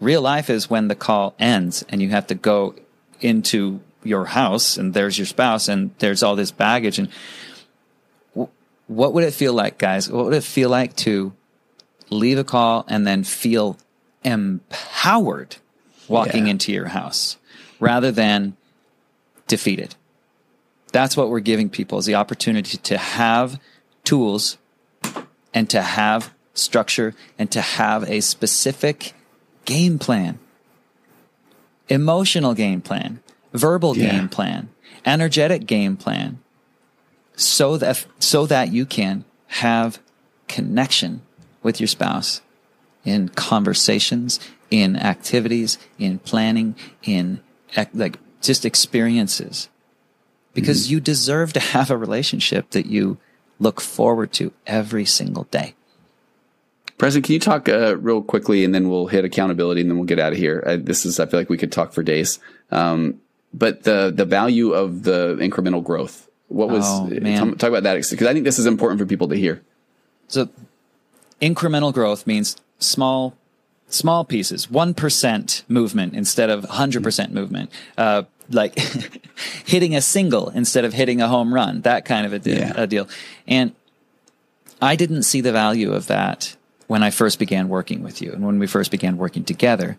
Real 0.00 0.20
life 0.20 0.50
is 0.50 0.68
when 0.68 0.88
the 0.88 0.94
call 0.94 1.34
ends 1.38 1.84
and 1.88 2.02
you 2.02 2.10
have 2.10 2.26
to 2.28 2.34
go 2.34 2.74
into 3.20 3.80
your 4.02 4.26
house 4.26 4.76
and 4.76 4.92
there's 4.94 5.18
your 5.18 5.26
spouse 5.26 5.68
and 5.68 5.90
there's 5.98 6.22
all 6.22 6.36
this 6.36 6.50
baggage. 6.50 6.98
And 6.98 7.08
w- 8.34 8.50
what 8.88 9.14
would 9.14 9.24
it 9.24 9.32
feel 9.32 9.54
like, 9.54 9.78
guys? 9.78 10.10
What 10.10 10.26
would 10.26 10.34
it 10.34 10.44
feel 10.44 10.68
like 10.68 10.94
to 10.96 11.32
leave 12.10 12.38
a 12.38 12.44
call 12.44 12.84
and 12.88 13.06
then 13.06 13.24
feel 13.24 13.78
empowered 14.22 15.56
walking 16.08 16.44
Yeah. 16.46 16.50
into 16.52 16.72
your 16.72 16.88
house 16.88 17.36
rather 17.80 18.12
than 18.12 18.56
defeated? 19.48 19.94
That's 20.92 21.16
what 21.16 21.30
we're 21.30 21.40
giving 21.40 21.68
people 21.70 21.98
is 21.98 22.06
the 22.06 22.14
opportunity 22.14 22.76
to 22.76 22.98
have 22.98 23.58
tools 24.04 24.56
and 25.54 25.68
to 25.70 25.82
have 25.82 26.32
structure 26.54 27.14
and 27.38 27.50
to 27.50 27.60
have 27.60 28.08
a 28.08 28.20
specific 28.20 29.14
game 29.66 29.98
plan, 29.98 30.38
emotional 31.88 32.54
game 32.54 32.80
plan, 32.80 33.20
verbal 33.52 33.96
Yeah. 33.96 34.10
game 34.10 34.28
plan, 34.28 34.68
energetic 35.04 35.66
game 35.66 35.96
plan, 35.96 36.38
so 37.36 37.76
that 37.76 38.06
so 38.18 38.46
that 38.46 38.72
you 38.72 38.86
can 38.86 39.24
have 39.48 40.00
connection 40.48 41.22
with 41.62 41.80
your 41.80 41.86
spouse 41.88 42.40
in 43.04 43.28
conversations, 43.30 44.40
in 44.70 44.96
activities, 44.96 45.78
in 45.98 46.18
planning, 46.20 46.74
in 47.02 47.40
like 47.94 48.18
just 48.40 48.64
experiences 48.64 49.68
because 50.54 50.84
Mm-hmm. 50.86 50.92
you 50.92 51.00
deserve 51.00 51.52
to 51.52 51.60
have 51.74 51.90
a 51.90 51.96
relationship 51.96 52.70
that 52.70 52.86
you 52.86 53.18
look 53.58 53.80
forward 53.80 54.32
to 54.32 54.52
every 54.66 55.04
single 55.04 55.44
day. 55.44 55.74
Preston, 56.98 57.22
can 57.22 57.34
you 57.34 57.40
talk 57.40 57.68
uh, 57.68 57.96
real 57.98 58.22
quickly, 58.22 58.64
and 58.64 58.74
then 58.74 58.88
we'll 58.88 59.06
hit 59.06 59.24
accountability, 59.24 59.82
and 59.82 59.90
then 59.90 59.98
we'll 59.98 60.06
get 60.06 60.18
out 60.18 60.32
of 60.32 60.38
here. 60.38 60.62
Uh, 60.66 60.76
this 60.80 61.04
is, 61.04 61.20
I 61.20 61.26
feel 61.26 61.38
like 61.38 61.50
we 61.50 61.58
could 61.58 61.72
talk 61.72 61.92
for 61.92 62.02
days. 62.02 62.38
Um, 62.70 63.20
but 63.52 63.84
the 63.84 64.12
the 64.14 64.24
value 64.24 64.72
of 64.72 65.02
the 65.02 65.36
incremental 65.40 65.82
growth. 65.82 66.28
What 66.48 66.68
was 66.70 66.84
Oh, 66.86 67.06
uh, 67.06 67.38
talk, 67.38 67.58
talk 67.58 67.68
about 67.70 67.82
that 67.82 67.94
because 67.96 68.22
I 68.26 68.32
think 68.32 68.44
this 68.44 68.58
is 68.58 68.66
important 68.66 69.00
for 69.00 69.06
people 69.06 69.28
to 69.28 69.36
hear. 69.36 69.62
So 70.28 70.48
incremental 71.40 71.92
growth 71.92 72.26
means 72.26 72.56
small 72.78 73.36
small 73.88 74.24
pieces, 74.24 74.66
1% 74.66 75.62
movement 75.68 76.14
instead 76.14 76.50
of 76.50 76.64
100% 76.64 77.30
movement. 77.30 77.70
Uh, 77.96 78.24
like 78.50 78.76
hitting 79.64 79.94
a 79.94 80.00
single 80.00 80.48
instead 80.50 80.84
of 80.84 80.92
hitting 80.92 81.20
a 81.20 81.28
home 81.28 81.54
run, 81.54 81.82
that 81.82 82.04
kind 82.04 82.26
of 82.26 82.32
a, 82.32 82.38
deal, 82.40 82.58
Yeah. 82.58 82.72
a 82.76 82.86
deal. 82.86 83.08
And 83.46 83.72
I 84.82 84.96
didn't 84.96 85.22
see 85.22 85.40
the 85.40 85.52
value 85.52 85.92
of 85.92 86.08
that 86.08 86.55
when 86.86 87.02
I 87.02 87.10
first 87.10 87.38
began 87.38 87.68
working 87.68 88.02
with 88.02 88.22
you 88.22 88.32
and 88.32 88.44
when 88.44 88.58
we 88.58 88.66
first 88.66 88.90
began 88.90 89.16
working 89.16 89.44
together. 89.44 89.98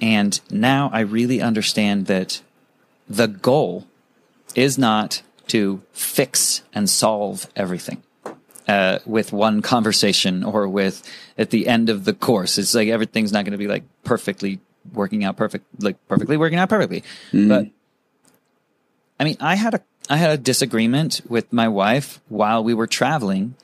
And 0.00 0.40
now 0.50 0.90
I 0.92 1.00
really 1.00 1.40
understand 1.40 2.06
that 2.06 2.40
the 3.08 3.26
goal 3.26 3.86
is 4.54 4.78
not 4.78 5.22
to 5.48 5.82
fix 5.92 6.62
and 6.74 6.88
solve 6.88 7.48
everything 7.56 8.02
uh, 8.68 8.98
with 9.06 9.32
one 9.32 9.62
conversation 9.62 10.44
or 10.44 10.68
with 10.68 11.02
at 11.36 11.50
the 11.50 11.66
end 11.66 11.88
of 11.88 12.04
the 12.04 12.12
course. 12.12 12.58
It's 12.58 12.74
like 12.74 12.88
everything's 12.88 13.32
not 13.32 13.44
going 13.44 13.52
to 13.52 13.58
be 13.58 13.66
like 13.66 13.84
perfectly 14.04 14.60
working 14.92 15.24
out 15.24 15.36
perfect, 15.36 15.64
like 15.82 15.96
perfectly 16.06 16.36
working 16.36 16.58
out 16.58 16.68
perfectly. 16.68 17.02
But 17.48 17.68
I 19.18 19.24
mean, 19.24 19.36
I 19.40 19.56
had 19.56 19.74
a 19.74 19.80
I 20.10 20.16
had 20.16 20.30
a 20.30 20.38
disagreement 20.38 21.20
with 21.28 21.52
my 21.52 21.68
wife 21.68 22.20
while 22.28 22.64
we 22.64 22.72
were 22.72 22.86
traveling 22.86 23.54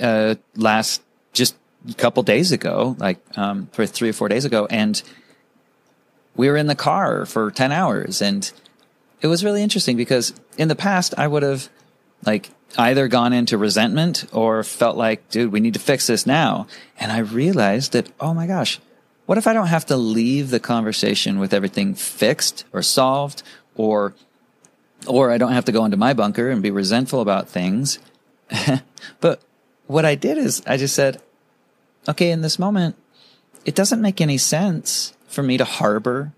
uh, 0.00 0.34
last 0.54 1.02
just 1.32 1.56
couple 1.94 2.22
days 2.22 2.52
ago, 2.52 2.96
like 2.98 3.18
um, 3.36 3.68
for 3.72 3.86
three 3.86 4.10
or 4.10 4.12
four 4.12 4.28
days 4.28 4.44
ago, 4.44 4.66
and 4.70 5.02
we 6.36 6.48
were 6.48 6.56
in 6.56 6.66
the 6.66 6.74
car 6.74 7.26
for 7.26 7.50
ten 7.50 7.72
hours, 7.72 8.22
and 8.22 8.50
it 9.20 9.26
was 9.26 9.44
really 9.44 9.62
interesting 9.62 9.96
because 9.96 10.32
in 10.56 10.68
the 10.68 10.76
past 10.76 11.14
I 11.16 11.26
would 11.26 11.42
have 11.42 11.68
like 12.24 12.50
either 12.76 13.08
gone 13.08 13.32
into 13.32 13.56
resentment 13.56 14.26
or 14.32 14.62
felt 14.62 14.96
like, 14.96 15.28
dude, 15.30 15.52
we 15.52 15.60
need 15.60 15.74
to 15.74 15.80
fix 15.80 16.06
this 16.06 16.26
now. 16.26 16.66
And 16.98 17.10
I 17.10 17.18
realized 17.18 17.92
that, 17.92 18.10
oh 18.20 18.34
my 18.34 18.46
gosh, 18.46 18.78
what 19.26 19.38
if 19.38 19.46
I 19.46 19.52
don't 19.52 19.68
have 19.68 19.86
to 19.86 19.96
leave 19.96 20.50
the 20.50 20.60
conversation 20.60 21.38
with 21.38 21.54
everything 21.54 21.94
fixed 21.94 22.64
or 22.72 22.82
solved 22.82 23.42
or 23.74 24.14
or 25.06 25.30
I 25.30 25.38
don't 25.38 25.52
have 25.52 25.66
to 25.66 25.72
go 25.72 25.84
into 25.84 25.96
my 25.96 26.12
bunker 26.12 26.50
and 26.50 26.62
be 26.62 26.70
resentful 26.70 27.20
about 27.20 27.48
things. 27.48 27.98
but 29.20 29.40
what 29.86 30.04
I 30.04 30.16
did 30.16 30.38
is 30.38 30.62
I 30.66 30.76
just 30.76 30.94
said, 30.94 31.22
okay, 32.08 32.30
in 32.30 32.40
this 32.42 32.58
moment, 32.58 32.96
it 33.64 33.74
doesn't 33.74 34.00
make 34.00 34.20
any 34.20 34.38
sense 34.38 35.12
for 35.28 35.42
me 35.42 35.58
to 35.58 35.64
harbor 35.64 36.32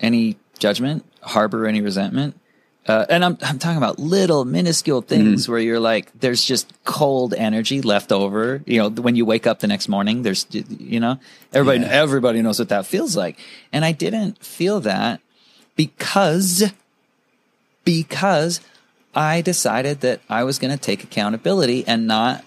any 0.00 0.36
judgment, 0.58 1.04
harbor 1.22 1.66
any 1.66 1.80
resentment. 1.80 2.40
Uh, 2.86 3.06
and 3.08 3.24
I'm, 3.24 3.38
I'm 3.40 3.58
talking 3.58 3.78
about 3.78 3.98
little 3.98 4.44
minuscule 4.44 5.00
things 5.00 5.48
where 5.48 5.58
you're 5.58 5.80
like, 5.80 6.12
there's 6.20 6.44
just 6.44 6.70
cold 6.84 7.32
energy 7.32 7.80
left 7.80 8.12
over. 8.12 8.62
You 8.66 8.78
know, 8.78 8.90
when 8.90 9.16
you 9.16 9.24
wake 9.24 9.46
up 9.46 9.60
the 9.60 9.66
next 9.66 9.88
morning, 9.88 10.22
there's, 10.22 10.46
you 10.50 11.00
know, 11.00 11.18
everybody, 11.54 11.80
Yeah. 11.80 12.02
everybody 12.02 12.42
knows 12.42 12.58
what 12.58 12.68
that 12.68 12.84
feels 12.84 13.16
like. 13.16 13.38
And 13.72 13.86
I 13.86 13.92
didn't 13.92 14.44
feel 14.44 14.80
that 14.80 15.22
because, 15.76 16.72
because 17.84 18.60
I 19.14 19.40
decided 19.40 20.00
that 20.00 20.20
I 20.28 20.44
was 20.44 20.58
going 20.58 20.72
to 20.76 20.80
take 20.80 21.02
accountability 21.02 21.86
and 21.86 22.06
not 22.06 22.44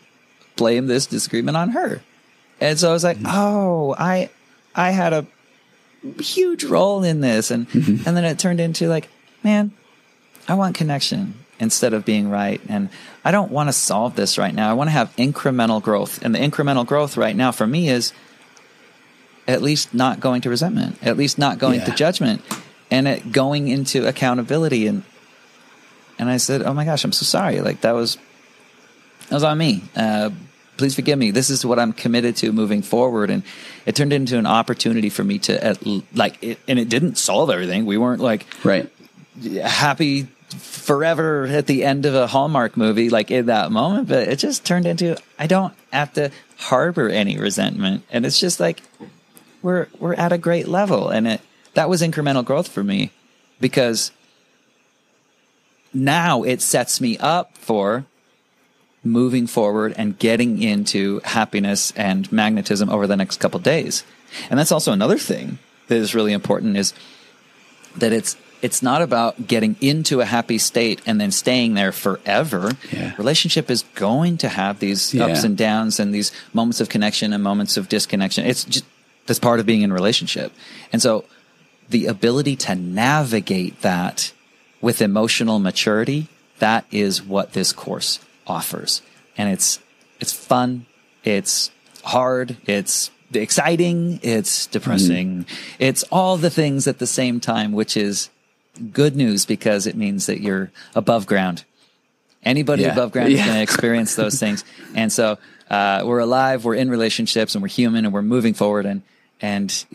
blame 0.56 0.86
this 0.86 1.08
disagreement 1.08 1.58
on 1.58 1.70
her. 1.70 2.04
And 2.60 2.80
so 2.80 2.90
I 2.90 2.94
was 2.94 3.04
like, 3.04 3.18
oh, 3.26 3.96
I, 3.98 4.30
I 4.76 4.92
had 4.92 5.14
a 5.14 5.26
huge 6.20 6.64
role 6.64 7.04
in 7.04 7.22
this. 7.22 7.52
And, 7.52 7.68
and 7.74 8.00
then 8.00 8.26
it 8.26 8.40
turned 8.40 8.60
into 8.60 8.88
like, 8.88 9.10
man, 9.44 9.72
I 10.48 10.56
want 10.56 10.76
connection 10.76 11.36
instead 11.60 11.94
of 11.94 12.06
being 12.06 12.30
right. 12.30 12.62
And 12.68 12.90
I 13.26 13.32
don't 13.32 13.52
want 13.52 13.70
to 13.70 13.74
solve 13.74 14.16
this 14.16 14.38
right 14.38 14.54
now. 14.54 14.70
I 14.70 14.74
want 14.74 14.88
to 14.88 14.92
have 14.92 15.16
incremental 15.16 15.82
growth. 15.82 16.22
And 16.24 16.34
the 16.34 16.40
incremental 16.40 16.86
growth 16.86 17.18
right 17.18 17.36
now 17.36 17.52
for 17.52 17.68
me 17.68 17.90
is 17.90 18.14
at 19.48 19.62
least 19.62 19.94
not 19.94 20.20
going 20.20 20.42
to 20.42 20.50
resentment, 20.50 20.98
at 21.02 21.18
least 21.18 21.38
not 21.38 21.58
going 21.58 21.82
to 21.86 21.92
judgment 21.92 22.42
and 22.92 23.08
it 23.08 23.32
going 23.32 23.68
into 23.68 24.08
accountability. 24.08 24.88
And, 24.88 25.04
and 26.20 26.30
I 26.30 26.38
said, 26.38 26.62
Oh 26.62 26.74
my 26.74 26.86
gosh, 26.86 27.04
I'm 27.04 27.12
so 27.12 27.26
sorry. 27.26 27.62
Like 27.62 27.82
that 27.82 27.94
was, 27.94 28.18
that 29.30 29.36
was 29.36 29.44
on 29.44 29.58
me. 29.58 29.84
Uh, 29.96 30.32
please 30.78 30.96
forgive 30.96 31.18
me. 31.20 31.32
This 31.32 31.50
is 31.50 31.66
what 31.66 31.80
I'm 31.80 31.94
committed 31.94 32.36
to 32.38 32.52
moving 32.52 32.82
forward. 32.82 33.30
And 33.30 33.44
it 33.86 33.96
turned 33.96 34.14
into 34.14 34.38
an 34.38 34.46
opportunity 34.46 35.10
for 35.10 35.24
me 35.24 35.40
to 35.40 35.64
at, 35.64 35.80
like, 36.14 36.42
it, 36.44 36.60
and 36.68 36.78
it 36.80 36.90
didn't 36.90 37.18
solve 37.18 37.50
everything. 37.50 37.86
We 37.86 37.98
weren't 37.98 38.22
like, 38.22 38.46
Right. 38.64 38.90
happy 39.64 40.28
forever 40.58 41.46
at 41.48 41.68
the 41.68 41.84
end 41.84 42.06
of 42.06 42.16
a 42.16 42.28
Hallmark 42.28 42.78
movie, 42.78 43.10
like 43.10 43.32
in 43.32 43.48
that 43.48 43.72
moment, 43.72 44.08
but 44.08 44.28
it 44.28 44.40
just 44.40 44.66
turned 44.66 44.86
into 44.86 45.18
I 45.38 45.46
don't 45.48 45.74
have 45.92 46.14
to 46.14 46.32
harbor 46.58 47.10
any 47.10 47.38
resentment. 47.38 48.04
And 48.10 48.26
it's 48.26 48.40
just 48.40 48.60
like 48.60 48.82
we're 49.62 49.88
we're 50.00 50.14
at 50.14 50.32
a 50.32 50.38
great 50.38 50.68
level. 50.68 51.10
And 51.10 51.28
it 51.28 51.42
that 51.74 51.90
was 51.90 52.02
incremental 52.02 52.46
growth 52.46 52.70
for 52.70 52.84
me 52.84 53.12
because 53.60 54.12
now 55.94 56.44
it 56.44 56.62
sets 56.62 57.02
me 57.02 57.18
up 57.18 57.58
for 57.58 58.06
moving 59.10 59.48
forward 59.48 59.94
and 59.98 60.18
getting 60.20 60.62
into 60.62 61.20
happiness 61.24 61.92
and 61.96 62.32
magnetism 62.32 62.90
over 62.90 63.08
the 63.08 63.18
next 63.18 63.40
couple 63.40 63.60
days. 63.60 64.04
And 64.50 64.60
that's 64.60 64.72
also 64.72 64.92
another 64.92 65.18
thing 65.18 65.60
that 65.88 65.96
is 65.98 66.14
really 66.14 66.34
important 66.34 66.78
is 66.78 66.94
that 67.96 68.14
it's 68.14 68.36
it's 68.60 68.82
not 68.82 69.04
about 69.04 69.46
getting 69.46 69.76
into 69.82 70.20
a 70.20 70.26
happy 70.26 70.58
state 70.58 71.00
and 71.06 71.22
then 71.22 71.30
staying 71.30 71.76
there 71.76 71.92
forever. 71.92 72.72
Yeah. 72.92 73.14
Relationship 73.18 73.70
is 73.70 73.84
going 73.94 74.38
to 74.38 74.50
have 74.50 74.80
these 74.80 75.14
Yeah. 75.14 75.26
ups 75.26 75.44
and 75.44 75.56
downs 75.56 76.00
and 76.00 76.12
these 76.12 76.32
moments 76.54 76.82
of 76.82 76.90
connection 76.90 77.34
and 77.34 77.44
moments 77.44 77.78
of 77.78 77.88
disconnection. 77.88 78.46
It's 78.46 78.64
just 78.64 78.86
that's 79.28 79.40
part 79.40 79.60
of 79.60 79.66
being 79.68 79.84
in 79.84 79.94
relationship. 79.94 80.52
And 80.92 81.02
so 81.02 81.26
the 81.90 82.08
ability 82.08 82.56
to 82.56 82.74
navigate 82.76 83.82
that 83.82 84.32
with 84.82 85.02
emotional 85.02 85.60
maturity, 85.60 86.28
that 86.60 86.86
is 86.92 87.22
what 87.22 87.54
this 87.54 87.72
course 87.72 88.20
offers. 88.48 89.02
And 89.38 89.50
it's 89.50 89.80
it's 90.20 90.34
fun, 90.34 90.86
it's 91.24 91.70
hard, 92.04 92.58
it's 92.66 93.12
exciting, 93.34 94.20
it's 94.24 94.66
depressing. 94.68 95.46
It's 95.80 96.04
all 96.12 96.38
the 96.38 96.50
things 96.50 96.88
at 96.88 96.98
the 97.00 97.08
same 97.08 97.40
time, 97.40 97.72
which 97.74 97.96
is 97.98 98.30
good 98.92 99.16
news 99.16 99.46
because 99.46 99.86
it 99.88 99.96
means 99.96 100.26
that 100.28 100.40
you're 100.42 100.72
above 100.96 101.26
ground. 101.28 101.66
Anybody 102.44 102.84
Yeah. 102.84 102.94
above 102.94 103.12
ground 103.12 103.34
is 103.34 103.40
going 103.42 103.56
to 103.56 103.62
experience 103.62 104.16
those 104.24 104.40
things. 104.40 104.64
And 104.96 105.12
so 105.12 105.38
uh, 105.70 106.04
we're 106.06 106.20
alive, 106.20 106.64
we're 106.64 106.76
in 106.76 106.90
relationships, 106.90 107.56
and 107.56 107.62
we're 107.62 107.68
human, 107.68 108.06
and 108.06 108.14
we're 108.14 108.22
moving 108.22 108.54
forward. 108.54 108.86
And 108.86 109.02
and 109.42 109.86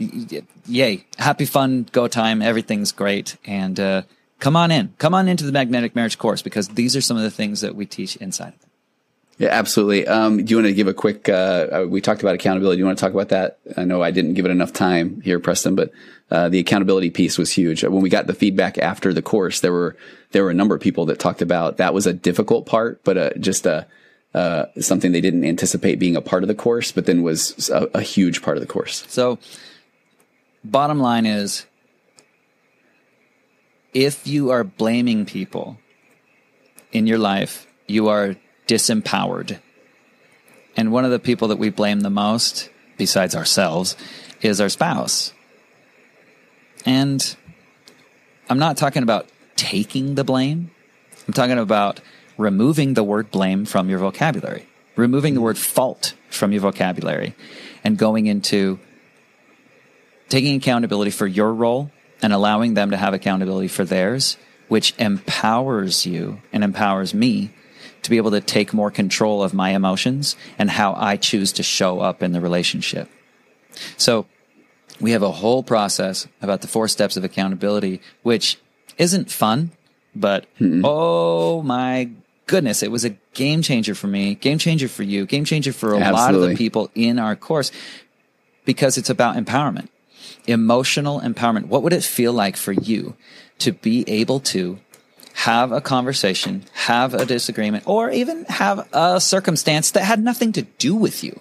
yay, 0.66 1.04
happy, 1.18 1.46
fun, 1.46 1.86
go 1.90 2.06
time. 2.06 2.42
Everything's 2.42 2.92
great. 2.92 3.36
And 3.44 3.80
uh, 3.80 4.02
come 4.42 4.56
on 4.56 4.72
in, 4.72 4.92
come 4.98 5.14
on 5.14 5.28
into 5.28 5.44
the 5.44 5.52
magnetic 5.52 5.94
marriage 5.94 6.18
course 6.18 6.42
because 6.42 6.68
these 6.68 6.96
are 6.96 7.00
some 7.00 7.16
of 7.16 7.22
the 7.22 7.30
things 7.30 7.60
that 7.60 7.76
we 7.76 7.86
teach 7.86 8.16
inside 8.16 8.48
of 8.48 8.54
it. 8.54 8.68
Yeah, 9.38 9.48
absolutely. 9.50 10.06
Um, 10.06 10.44
do 10.44 10.50
you 10.50 10.56
want 10.56 10.66
to 10.66 10.74
give 10.74 10.88
a 10.88 10.94
quick? 10.94 11.28
Uh, 11.28 11.32
uh, 11.32 11.86
we 11.88 12.00
talked 12.00 12.22
about 12.22 12.34
accountability. 12.34 12.76
Do 12.76 12.80
you 12.80 12.86
want 12.86 12.98
to 12.98 13.04
talk 13.04 13.14
about 13.14 13.30
that? 13.30 13.58
I 13.76 13.84
know 13.84 14.02
I 14.02 14.10
didn't 14.10 14.34
give 14.34 14.44
it 14.44 14.50
enough 14.50 14.72
time 14.72 15.20
here, 15.22 15.40
Preston, 15.40 15.74
but 15.74 15.90
uh, 16.30 16.48
the 16.48 16.58
accountability 16.58 17.10
piece 17.10 17.38
was 17.38 17.50
huge. 17.50 17.82
When 17.82 18.02
we 18.02 18.10
got 18.10 18.26
the 18.26 18.34
feedback 18.34 18.78
after 18.78 19.14
the 19.14 19.22
course, 19.22 19.60
there 19.60 19.72
were 19.72 19.96
there 20.32 20.42
were 20.44 20.50
a 20.50 20.54
number 20.54 20.74
of 20.74 20.80
people 20.80 21.06
that 21.06 21.18
talked 21.18 21.40
about 21.40 21.78
that 21.78 21.94
was 21.94 22.06
a 22.06 22.12
difficult 22.12 22.66
part, 22.66 23.02
but 23.04 23.16
uh, 23.16 23.30
just 23.38 23.64
a 23.64 23.86
uh, 24.34 24.66
something 24.80 25.12
they 25.12 25.20
didn't 25.20 25.44
anticipate 25.44 25.98
being 25.98 26.16
a 26.16 26.20
part 26.20 26.42
of 26.42 26.48
the 26.48 26.54
course, 26.54 26.90
but 26.92 27.06
then 27.06 27.22
was 27.22 27.70
a, 27.70 27.88
a 27.94 28.02
huge 28.02 28.42
part 28.42 28.56
of 28.56 28.60
the 28.60 28.66
course. 28.66 29.04
So, 29.08 29.38
bottom 30.64 30.98
line 30.98 31.26
is 31.26 31.64
if 33.92 34.26
you 34.26 34.50
are 34.50 34.64
blaming 34.64 35.26
people 35.26 35.78
in 36.92 37.06
your 37.06 37.18
life, 37.18 37.66
you 37.86 38.08
are 38.08 38.36
disempowered. 38.66 39.60
And 40.76 40.92
one 40.92 41.04
of 41.04 41.10
the 41.10 41.18
people 41.18 41.48
that 41.48 41.58
we 41.58 41.70
blame 41.70 42.00
the 42.00 42.10
most, 42.10 42.70
besides 42.96 43.34
ourselves, 43.34 43.96
is 44.40 44.60
our 44.60 44.68
spouse. 44.68 45.32
And 46.86 47.36
I'm 48.48 48.58
not 48.58 48.76
talking 48.76 49.02
about 49.02 49.28
taking 49.56 50.14
the 50.14 50.24
blame. 50.24 50.70
I'm 51.26 51.34
talking 51.34 51.58
about 51.58 52.00
removing 52.38 52.94
the 52.94 53.04
word 53.04 53.30
blame 53.30 53.64
from 53.66 53.88
your 53.88 53.98
vocabulary, 53.98 54.66
removing 54.96 55.34
the 55.34 55.40
word 55.40 55.58
fault 55.58 56.14
from 56.30 56.52
your 56.52 56.62
vocabulary, 56.62 57.34
and 57.84 57.98
going 57.98 58.26
into 58.26 58.80
taking 60.28 60.56
accountability 60.56 61.10
for 61.10 61.26
your 61.26 61.52
role 61.52 61.90
and 62.22 62.32
allowing 62.32 62.74
them 62.74 62.90
to 62.90 62.96
have 62.96 63.12
accountability 63.12 63.68
for 63.68 63.84
theirs 63.84 64.36
which 64.72 64.94
empowers 64.98 66.06
you 66.06 66.40
and 66.50 66.64
empowers 66.64 67.12
me 67.12 67.50
to 68.00 68.08
be 68.08 68.16
able 68.16 68.30
to 68.30 68.40
take 68.40 68.72
more 68.72 68.90
control 68.90 69.42
of 69.42 69.52
my 69.52 69.70
emotions 69.70 70.34
and 70.58 70.70
how 70.70 70.94
I 70.96 71.18
choose 71.18 71.52
to 71.52 71.62
show 71.62 72.00
up 72.00 72.22
in 72.22 72.32
the 72.32 72.40
relationship. 72.40 73.10
So 73.98 74.24
we 74.98 75.10
have 75.10 75.22
a 75.22 75.30
whole 75.30 75.62
process 75.62 76.26
about 76.40 76.62
the 76.62 76.68
four 76.68 76.88
steps 76.88 77.18
of 77.18 77.24
accountability, 77.24 78.00
which 78.22 78.58
isn't 78.96 79.30
fun, 79.30 79.72
but 80.14 80.46
mm 80.58 80.80
oh 80.84 81.60
my 81.60 82.08
goodness, 82.46 82.82
it 82.82 82.90
was 82.90 83.04
a 83.04 83.10
game 83.34 83.60
changer 83.60 83.94
for 83.94 84.06
me, 84.06 84.34
game 84.36 84.56
changer 84.56 84.88
for 84.88 85.02
you, 85.02 85.26
game 85.26 85.44
changer 85.44 85.74
for 85.74 85.92
a 85.92 85.98
Absolutely. 85.98 86.18
lot 86.18 86.34
of 86.34 86.48
the 86.48 86.56
people 86.56 86.90
in 86.94 87.18
our 87.18 87.36
course 87.36 87.70
because 88.64 88.96
it's 88.96 89.10
about 89.10 89.36
empowerment, 89.36 89.88
emotional 90.46 91.20
empowerment. 91.20 91.66
What 91.66 91.82
would 91.82 91.92
it 91.92 92.02
feel 92.02 92.32
like 92.32 92.56
for 92.56 92.72
you 92.72 93.16
to 93.58 93.72
be 93.72 94.04
able 94.08 94.40
to 94.40 94.78
have 95.34 95.72
a 95.72 95.80
conversation, 95.80 96.64
have 96.72 97.14
a 97.14 97.24
disagreement, 97.24 97.84
or 97.86 98.10
even 98.10 98.44
have 98.44 98.88
a 98.92 99.20
circumstance 99.20 99.90
that 99.92 100.04
had 100.04 100.22
nothing 100.22 100.52
to 100.52 100.62
do 100.62 100.94
with 100.94 101.24
you? 101.24 101.40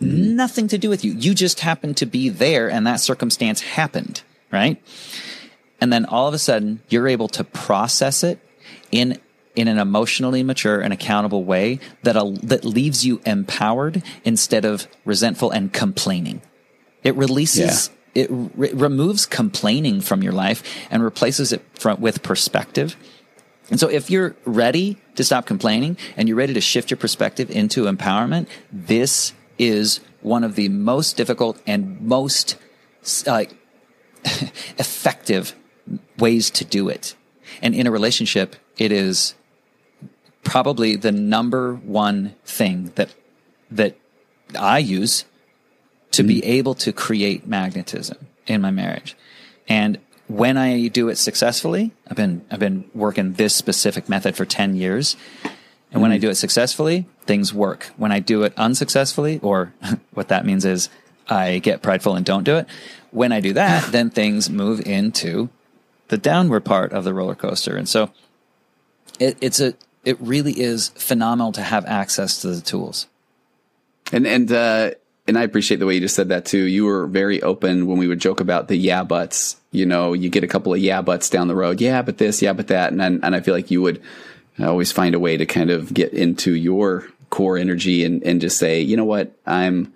Mm-hmm. 0.00 0.36
Nothing 0.36 0.68
to 0.68 0.78
do 0.78 0.88
with 0.88 1.04
you. 1.04 1.12
You 1.12 1.34
just 1.34 1.60
happened 1.60 1.96
to 1.98 2.06
be 2.06 2.28
there 2.28 2.70
and 2.70 2.86
that 2.86 3.00
circumstance 3.00 3.60
happened, 3.60 4.22
right? 4.50 4.82
And 5.80 5.92
then 5.92 6.04
all 6.06 6.26
of 6.26 6.34
a 6.34 6.38
sudden 6.38 6.82
you're 6.88 7.08
able 7.08 7.28
to 7.28 7.44
process 7.44 8.22
it 8.24 8.38
in 8.90 9.18
in 9.56 9.66
an 9.66 9.78
emotionally 9.78 10.42
mature 10.42 10.80
and 10.80 10.92
accountable 10.92 11.44
way 11.44 11.80
that 12.02 12.14
that 12.42 12.64
leaves 12.64 13.04
you 13.04 13.20
empowered 13.26 14.02
instead 14.24 14.64
of 14.64 14.86
resentful 15.04 15.50
and 15.50 15.72
complaining. 15.72 16.40
It 17.02 17.16
releases 17.16 17.88
yeah 17.88 17.96
it 18.14 18.28
re- 18.30 18.72
removes 18.72 19.26
complaining 19.26 20.00
from 20.00 20.22
your 20.22 20.32
life 20.32 20.62
and 20.90 21.02
replaces 21.02 21.52
it 21.52 21.62
from, 21.78 22.00
with 22.00 22.22
perspective. 22.22 22.96
And 23.70 23.78
so 23.78 23.88
if 23.88 24.10
you're 24.10 24.34
ready 24.44 24.98
to 25.14 25.22
stop 25.22 25.46
complaining 25.46 25.96
and 26.16 26.28
you're 26.28 26.36
ready 26.36 26.54
to 26.54 26.60
shift 26.60 26.90
your 26.90 26.98
perspective 26.98 27.50
into 27.50 27.84
empowerment, 27.84 28.48
this 28.72 29.32
is 29.58 30.00
one 30.22 30.42
of 30.42 30.56
the 30.56 30.68
most 30.68 31.16
difficult 31.16 31.60
and 31.66 32.00
most 32.00 32.56
uh, 33.26 33.44
effective 34.24 35.54
ways 36.18 36.50
to 36.50 36.64
do 36.64 36.88
it. 36.88 37.14
And 37.62 37.74
in 37.74 37.86
a 37.86 37.90
relationship, 37.90 38.56
it 38.76 38.90
is 38.90 39.34
probably 40.42 40.96
the 40.96 41.12
number 41.12 41.74
one 41.74 42.34
thing 42.44 42.92
that 42.96 43.14
that 43.70 43.94
I 44.58 44.78
use 44.78 45.24
to 46.12 46.22
mm-hmm. 46.22 46.28
be 46.28 46.44
able 46.44 46.74
to 46.74 46.92
create 46.92 47.46
magnetism 47.46 48.26
in 48.46 48.60
my 48.60 48.70
marriage. 48.70 49.16
And 49.68 49.98
when 50.26 50.56
I 50.56 50.88
do 50.88 51.08
it 51.08 51.16
successfully, 51.16 51.92
I've 52.08 52.16
been 52.16 52.44
I've 52.50 52.60
been 52.60 52.88
working 52.94 53.34
this 53.34 53.54
specific 53.54 54.08
method 54.08 54.36
for 54.36 54.44
10 54.44 54.76
years. 54.76 55.16
And 55.42 55.52
mm-hmm. 55.52 56.00
when 56.00 56.10
I 56.10 56.14
mm-hmm. 56.14 56.22
do 56.22 56.30
it 56.30 56.36
successfully, 56.36 57.06
things 57.22 57.52
work. 57.52 57.90
When 57.96 58.12
I 58.12 58.20
do 58.20 58.44
it 58.44 58.52
unsuccessfully, 58.56 59.40
or 59.42 59.72
what 60.14 60.28
that 60.28 60.46
means 60.46 60.64
is 60.64 60.88
I 61.28 61.58
get 61.58 61.82
prideful 61.82 62.16
and 62.16 62.24
don't 62.24 62.44
do 62.44 62.56
it. 62.56 62.66
When 63.10 63.32
I 63.32 63.40
do 63.40 63.52
that, 63.54 63.90
then 63.92 64.10
things 64.10 64.48
move 64.50 64.86
into 64.86 65.48
the 66.08 66.18
downward 66.18 66.64
part 66.64 66.92
of 66.92 67.04
the 67.04 67.14
roller 67.14 67.34
coaster. 67.34 67.76
And 67.76 67.88
so 67.88 68.10
it, 69.18 69.38
it's 69.40 69.60
a 69.60 69.74
it 70.04 70.16
really 70.20 70.58
is 70.58 70.88
phenomenal 70.90 71.52
to 71.52 71.62
have 71.62 71.84
access 71.86 72.40
to 72.42 72.48
the 72.48 72.60
tools. 72.60 73.06
And 74.12 74.26
and 74.26 74.50
uh, 74.50 74.90
and 75.26 75.38
I 75.38 75.42
appreciate 75.42 75.78
the 75.78 75.86
way 75.86 75.94
you 75.94 76.00
just 76.00 76.16
said 76.16 76.28
that 76.30 76.44
too. 76.44 76.64
You 76.64 76.84
were 76.84 77.06
very 77.06 77.42
open 77.42 77.86
when 77.86 77.98
we 77.98 78.08
would 78.08 78.20
joke 78.20 78.40
about 78.40 78.68
the 78.68 78.76
yeah 78.76 79.04
buts. 79.04 79.56
You 79.72 79.86
know, 79.86 80.12
you 80.12 80.28
get 80.28 80.44
a 80.44 80.48
couple 80.48 80.74
of 80.74 80.80
yeah 80.80 81.02
buts 81.02 81.30
down 81.30 81.48
the 81.48 81.54
road. 81.54 81.80
Yeah, 81.80 82.02
but 82.02 82.18
this, 82.18 82.42
yeah, 82.42 82.52
but 82.52 82.68
that, 82.68 82.92
and 82.92 83.02
and 83.02 83.34
I 83.34 83.40
feel 83.40 83.54
like 83.54 83.70
you 83.70 83.82
would 83.82 84.02
always 84.60 84.92
find 84.92 85.14
a 85.14 85.20
way 85.20 85.36
to 85.36 85.46
kind 85.46 85.70
of 85.70 85.92
get 85.94 86.12
into 86.12 86.54
your 86.54 87.06
core 87.30 87.56
energy 87.56 88.04
and 88.04 88.22
and 88.24 88.40
just 88.40 88.58
say, 88.58 88.80
you 88.80 88.96
know 88.96 89.04
what, 89.04 89.32
I'm. 89.46 89.92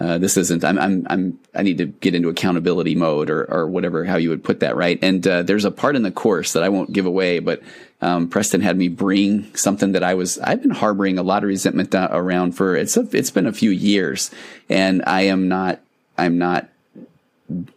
Uh, 0.00 0.16
this 0.16 0.38
isn't. 0.38 0.64
I'm. 0.64 0.78
I'm. 0.78 1.06
I'm. 1.10 1.38
I 1.54 1.62
need 1.62 1.78
to 1.78 1.86
get 1.86 2.14
into 2.14 2.30
accountability 2.30 2.94
mode, 2.94 3.28
or 3.28 3.44
or 3.44 3.66
whatever 3.66 4.04
how 4.06 4.16
you 4.16 4.30
would 4.30 4.42
put 4.42 4.60
that, 4.60 4.74
right? 4.74 4.98
And 5.02 5.26
uh, 5.26 5.42
there's 5.42 5.66
a 5.66 5.70
part 5.70 5.94
in 5.94 6.02
the 6.02 6.10
course 6.10 6.54
that 6.54 6.62
I 6.62 6.70
won't 6.70 6.92
give 6.92 7.04
away, 7.04 7.38
but 7.38 7.62
um, 8.02 8.28
Preston 8.28 8.62
had 8.62 8.76
me 8.76 8.88
bring 8.88 9.54
something 9.54 9.92
that 9.92 10.02
I 10.02 10.14
was, 10.14 10.38
I've 10.38 10.62
been 10.62 10.70
harboring 10.70 11.18
a 11.18 11.22
lot 11.22 11.42
of 11.42 11.48
resentment 11.48 11.94
around 11.94 12.52
for, 12.52 12.74
it's 12.76 12.96
a, 12.96 13.06
it's 13.12 13.30
been 13.30 13.46
a 13.46 13.52
few 13.52 13.70
years 13.70 14.30
and 14.68 15.02
I 15.06 15.22
am 15.22 15.48
not, 15.48 15.80
I'm 16.16 16.38
not, 16.38 16.68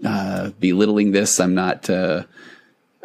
uh, 0.06 0.52
belittling 0.60 1.12
this. 1.12 1.40
I'm 1.40 1.56
not, 1.56 1.90
uh, 1.90 2.24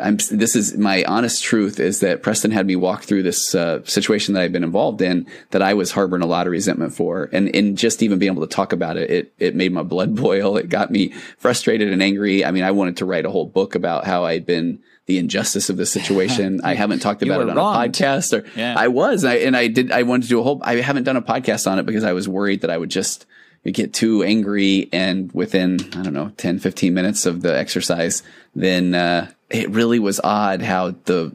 I'm, 0.00 0.16
this 0.30 0.54
is 0.54 0.76
my 0.76 1.02
honest 1.04 1.42
truth 1.42 1.80
is 1.80 2.00
that 2.00 2.22
Preston 2.22 2.50
had 2.50 2.66
me 2.66 2.76
walk 2.76 3.02
through 3.02 3.24
this 3.24 3.54
uh, 3.54 3.84
situation 3.84 4.34
that 4.34 4.42
I've 4.42 4.52
been 4.52 4.64
involved 4.64 5.02
in 5.02 5.26
that 5.50 5.62
I 5.62 5.74
was 5.74 5.90
harboring 5.90 6.22
a 6.22 6.26
lot 6.26 6.46
of 6.46 6.52
resentment 6.52 6.94
for. 6.94 7.28
And, 7.32 7.54
and 7.54 7.76
just 7.76 8.02
even 8.02 8.18
being 8.18 8.32
able 8.32 8.46
to 8.46 8.54
talk 8.54 8.72
about 8.72 8.96
it, 8.96 9.10
it, 9.10 9.34
it 9.38 9.54
made 9.54 9.72
my 9.72 9.82
blood 9.82 10.14
boil. 10.20 10.56
It 10.56 10.68
got 10.68 10.90
me 10.90 11.12
frustrated 11.38 11.92
and 11.92 12.02
angry. 12.02 12.44
I 12.44 12.50
mean, 12.50 12.64
I 12.64 12.70
wanted 12.70 12.98
to 12.98 13.04
write 13.04 13.26
a 13.26 13.30
whole 13.30 13.46
book 13.46 13.74
about 13.74 14.04
how 14.04 14.24
I'd 14.24 14.46
been 14.46 14.80
the 15.06 15.18
injustice 15.18 15.70
of 15.70 15.76
the 15.76 15.86
situation. 15.86 16.60
I 16.64 16.74
haven't 16.74 17.00
talked 17.00 17.22
about 17.22 17.40
it 17.40 17.48
on 17.48 17.56
wronged. 17.56 17.76
a 17.76 17.88
podcast 17.88 18.38
or 18.38 18.46
yeah. 18.58 18.74
I 18.76 18.88
was, 18.88 19.24
I, 19.24 19.36
and 19.36 19.56
I 19.56 19.66
did, 19.66 19.90
I 19.90 20.02
wanted 20.02 20.24
to 20.24 20.28
do 20.28 20.40
a 20.40 20.42
whole, 20.42 20.60
I 20.62 20.76
haven't 20.76 21.04
done 21.04 21.16
a 21.16 21.22
podcast 21.22 21.70
on 21.70 21.78
it 21.78 21.86
because 21.86 22.04
I 22.04 22.12
was 22.12 22.28
worried 22.28 22.60
that 22.60 22.70
I 22.70 22.78
would 22.78 22.90
just 22.90 23.26
get 23.70 23.92
too 23.92 24.22
angry 24.22 24.88
and 24.92 25.30
within, 25.32 25.80
I 25.96 26.02
don't 26.02 26.14
know, 26.14 26.32
10, 26.36 26.58
15 26.58 26.94
minutes 26.94 27.26
of 27.26 27.42
the 27.42 27.56
exercise, 27.56 28.22
then, 28.54 28.94
uh, 28.94 29.30
it 29.50 29.70
really 29.70 29.98
was 29.98 30.20
odd 30.22 30.62
how 30.62 30.94
the, 31.04 31.34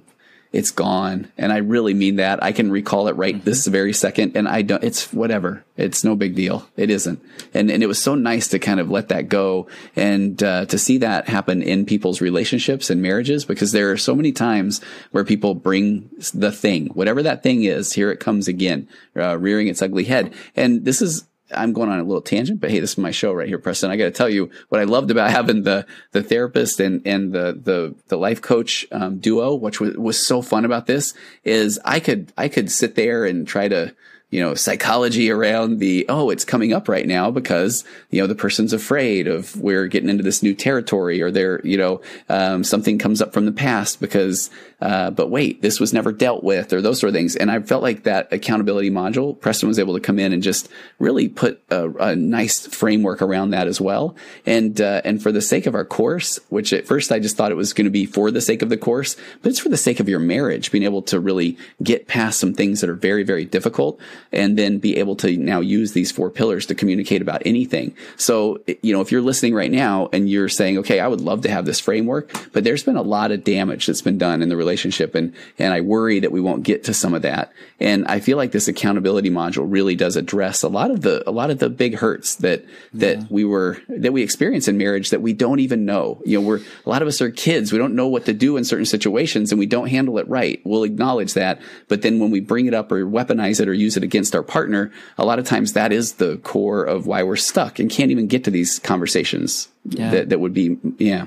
it's 0.53 0.69
gone. 0.69 1.31
And 1.35 1.51
I 1.51 1.57
really 1.57 1.95
mean 1.95 2.17
that. 2.17 2.43
I 2.43 2.51
can 2.51 2.71
recall 2.71 3.07
it 3.07 3.15
right 3.15 3.35
mm-hmm. 3.35 3.43
this 3.43 3.65
very 3.65 3.91
second. 3.91 4.37
And 4.37 4.47
I 4.47 4.61
don't, 4.61 4.83
it's 4.83 5.11
whatever. 5.11 5.65
It's 5.75 6.03
no 6.03 6.15
big 6.15 6.35
deal. 6.35 6.69
It 6.77 6.91
isn't. 6.91 7.19
And, 7.55 7.71
and 7.71 7.81
it 7.81 7.87
was 7.87 7.99
so 7.99 8.13
nice 8.13 8.47
to 8.49 8.59
kind 8.59 8.79
of 8.79 8.91
let 8.91 9.09
that 9.09 9.29
go 9.29 9.67
and, 9.95 10.41
uh, 10.43 10.65
to 10.67 10.77
see 10.77 10.99
that 10.99 11.27
happen 11.27 11.63
in 11.63 11.87
people's 11.87 12.21
relationships 12.21 12.91
and 12.91 13.01
marriages 13.01 13.45
because 13.45 13.71
there 13.71 13.91
are 13.91 13.97
so 13.97 14.13
many 14.13 14.31
times 14.31 14.79
where 15.09 15.25
people 15.25 15.55
bring 15.55 16.07
the 16.35 16.51
thing, 16.51 16.85
whatever 16.87 17.23
that 17.23 17.41
thing 17.41 17.63
is, 17.63 17.93
here 17.93 18.11
it 18.11 18.19
comes 18.19 18.47
again, 18.47 18.87
uh, 19.17 19.35
rearing 19.39 19.67
its 19.67 19.81
ugly 19.81 20.03
head. 20.03 20.35
And 20.55 20.85
this 20.85 21.01
is, 21.01 21.25
I'm 21.55 21.73
going 21.73 21.89
on 21.89 21.99
a 21.99 22.03
little 22.03 22.21
tangent, 22.21 22.59
but 22.59 22.71
hey, 22.71 22.79
this 22.79 22.91
is 22.91 22.97
my 22.97 23.11
show 23.11 23.33
right 23.33 23.47
here, 23.47 23.59
Preston. 23.59 23.91
I 23.91 23.97
got 23.97 24.05
to 24.05 24.11
tell 24.11 24.29
you 24.29 24.49
what 24.69 24.81
I 24.81 24.85
loved 24.85 25.11
about 25.11 25.31
having 25.31 25.63
the 25.63 25.85
the 26.11 26.23
therapist 26.23 26.79
and 26.79 27.01
and 27.05 27.33
the 27.33 27.59
the 27.61 27.95
the 28.07 28.17
life 28.17 28.41
coach 28.41 28.85
um, 28.91 29.19
duo, 29.19 29.55
which 29.55 29.79
was 29.79 29.95
was 29.97 30.25
so 30.25 30.41
fun 30.41 30.65
about 30.65 30.85
this, 30.85 31.13
is 31.43 31.79
I 31.85 31.99
could 31.99 32.31
I 32.37 32.47
could 32.47 32.71
sit 32.71 32.95
there 32.95 33.25
and 33.25 33.47
try 33.47 33.67
to 33.67 33.95
you 34.33 34.39
know, 34.39 34.55
psychology 34.55 35.29
around 35.29 35.77
the, 35.77 36.07
oh, 36.09 36.31
it's 36.31 36.43
coming 36.43 36.73
up 36.73 36.89
right 36.89 37.05
now 37.05 37.29
because, 37.29 37.83
you 38.09 38.19
know, 38.19 38.25
the 38.25 38.33
person's 38.33 38.73
afraid 38.73 39.27
of 39.27 39.55
we're 39.57 39.85
getting 39.85 40.09
into 40.09 40.23
this 40.23 40.41
new 40.41 40.55
territory 40.55 41.21
or 41.21 41.29
they're, 41.29 41.61
you 41.63 41.77
know, 41.77 42.01
um, 42.29 42.63
something 42.63 42.97
comes 42.97 43.21
up 43.21 43.31
from 43.31 43.45
the 43.45 43.51
past 43.51 44.01
because, 44.01 44.49
uh, 44.81 45.11
but 45.11 45.29
wait, 45.29 45.61
this 45.61 45.79
was 45.79 45.93
never 45.93 46.11
dealt 46.11 46.43
with 46.43 46.73
or 46.73 46.81
those 46.81 46.99
sort 46.99 47.09
of 47.09 47.13
things. 47.13 47.35
And 47.35 47.51
I 47.51 47.59
felt 47.59 47.83
like 47.83 48.05
that 48.05 48.33
accountability 48.33 48.89
module, 48.89 49.39
Preston 49.39 49.69
was 49.69 49.77
able 49.77 49.93
to 49.93 49.99
come 49.99 50.17
in 50.17 50.33
and 50.33 50.41
just 50.41 50.67
really 50.97 51.29
put 51.29 51.61
a, 51.69 51.87
a 51.91 52.15
nice 52.15 52.65
framework 52.65 53.21
around 53.21 53.51
that 53.51 53.67
as 53.67 53.79
well. 53.79 54.15
And, 54.47 54.81
uh, 54.81 55.03
and 55.05 55.21
for 55.21 55.31
the 55.31 55.43
sake 55.43 55.67
of 55.67 55.75
our 55.75 55.85
course, 55.85 56.39
which 56.49 56.73
at 56.73 56.87
first 56.87 57.11
I 57.11 57.19
just 57.19 57.37
thought 57.37 57.51
it 57.51 57.55
was 57.55 57.71
going 57.71 57.85
to 57.85 57.91
be 57.91 58.07
for 58.07 58.31
the 58.31 58.41
sake 58.41 58.63
of 58.63 58.69
the 58.69 58.77
course, 58.77 59.15
but 59.43 59.51
it's 59.51 59.59
for 59.59 59.69
the 59.69 59.77
sake 59.77 59.99
of 59.99 60.09
your 60.09 60.19
marriage, 60.19 60.71
being 60.71 60.85
able 60.85 61.03
to 61.03 61.19
really 61.19 61.55
get 61.83 62.07
past 62.07 62.39
some 62.39 62.55
things 62.55 62.81
that 62.81 62.89
are 62.89 62.95
very, 62.95 63.21
very 63.21 63.45
difficult 63.45 63.99
and 64.31 64.57
then 64.57 64.79
be 64.79 64.97
able 64.97 65.15
to 65.17 65.37
now 65.37 65.59
use 65.59 65.93
these 65.93 66.11
four 66.11 66.29
pillars 66.29 66.65
to 66.65 66.75
communicate 66.75 67.21
about 67.21 67.41
anything. 67.45 67.95
So, 68.17 68.61
you 68.81 68.93
know, 68.93 69.01
if 69.01 69.11
you're 69.11 69.21
listening 69.21 69.53
right 69.53 69.71
now 69.71 70.09
and 70.11 70.29
you're 70.29 70.49
saying, 70.49 70.79
okay, 70.79 70.99
I 70.99 71.07
would 71.07 71.21
love 71.21 71.41
to 71.41 71.49
have 71.49 71.65
this 71.65 71.79
framework, 71.79 72.31
but 72.51 72.63
there's 72.63 72.83
been 72.83 72.95
a 72.95 73.01
lot 73.01 73.31
of 73.31 73.43
damage 73.43 73.85
that's 73.85 74.01
been 74.01 74.17
done 74.17 74.41
in 74.41 74.49
the 74.49 74.57
relationship. 74.57 75.15
And, 75.15 75.33
and 75.59 75.73
I 75.73 75.81
worry 75.81 76.19
that 76.19 76.31
we 76.31 76.41
won't 76.41 76.63
get 76.63 76.83
to 76.85 76.93
some 76.93 77.13
of 77.13 77.21
that. 77.21 77.53
And 77.79 78.05
I 78.07 78.19
feel 78.19 78.37
like 78.37 78.51
this 78.51 78.67
accountability 78.67 79.29
module 79.29 79.65
really 79.67 79.95
does 79.95 80.15
address 80.15 80.63
a 80.63 80.69
lot 80.69 80.89
of 80.89 81.01
the, 81.01 81.27
a 81.29 81.31
lot 81.31 81.51
of 81.51 81.59
the 81.59 81.69
big 81.69 81.95
hurts 81.95 82.35
that, 82.35 82.65
that 82.93 83.19
yeah. 83.19 83.27
we 83.29 83.45
were, 83.45 83.79
that 83.87 84.13
we 84.13 84.23
experience 84.23 84.67
in 84.67 84.77
marriage 84.77 85.11
that 85.11 85.21
we 85.21 85.33
don't 85.33 85.59
even 85.59 85.85
know. 85.85 86.21
You 86.25 86.39
know, 86.39 86.47
we're, 86.47 86.61
a 86.85 86.89
lot 86.89 87.01
of 87.01 87.07
us 87.07 87.21
are 87.21 87.29
kids. 87.29 87.71
We 87.71 87.77
don't 87.77 87.95
know 87.95 88.07
what 88.07 88.25
to 88.25 88.33
do 88.33 88.57
in 88.57 88.63
certain 88.63 88.85
situations 88.85 89.51
and 89.51 89.59
we 89.59 89.65
don't 89.65 89.87
handle 89.87 90.17
it 90.17 90.27
right. 90.27 90.61
We'll 90.63 90.83
acknowledge 90.83 91.33
that. 91.33 91.61
But 91.87 92.01
then 92.01 92.19
when 92.19 92.31
we 92.31 92.39
bring 92.39 92.65
it 92.65 92.73
up 92.73 92.91
or 92.91 93.05
weaponize 93.05 93.59
it 93.59 93.67
or 93.67 93.73
use 93.73 93.97
it 93.97 94.03
against 94.03 94.12
against 94.13 94.35
our 94.35 94.43
partner, 94.43 94.91
a 95.17 95.25
lot 95.25 95.39
of 95.39 95.45
times 95.45 95.73
that 95.73 95.91
is 95.91 96.13
the 96.13 96.37
core 96.37 96.83
of 96.83 97.07
why 97.07 97.23
we're 97.23 97.35
stuck 97.35 97.79
and 97.79 97.89
can't 97.89 98.11
even 98.11 98.27
get 98.27 98.43
to 98.43 98.51
these 98.51 98.77
conversations 98.77 99.69
yeah. 99.85 100.11
that, 100.11 100.29
that 100.29 100.39
would 100.39 100.53
be, 100.53 100.77
yeah. 100.99 101.25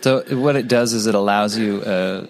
So 0.00 0.22
what 0.34 0.56
it 0.56 0.66
does 0.66 0.94
is 0.94 1.06
it 1.06 1.14
allows 1.14 1.58
you, 1.58 1.82
uh, 1.82 2.26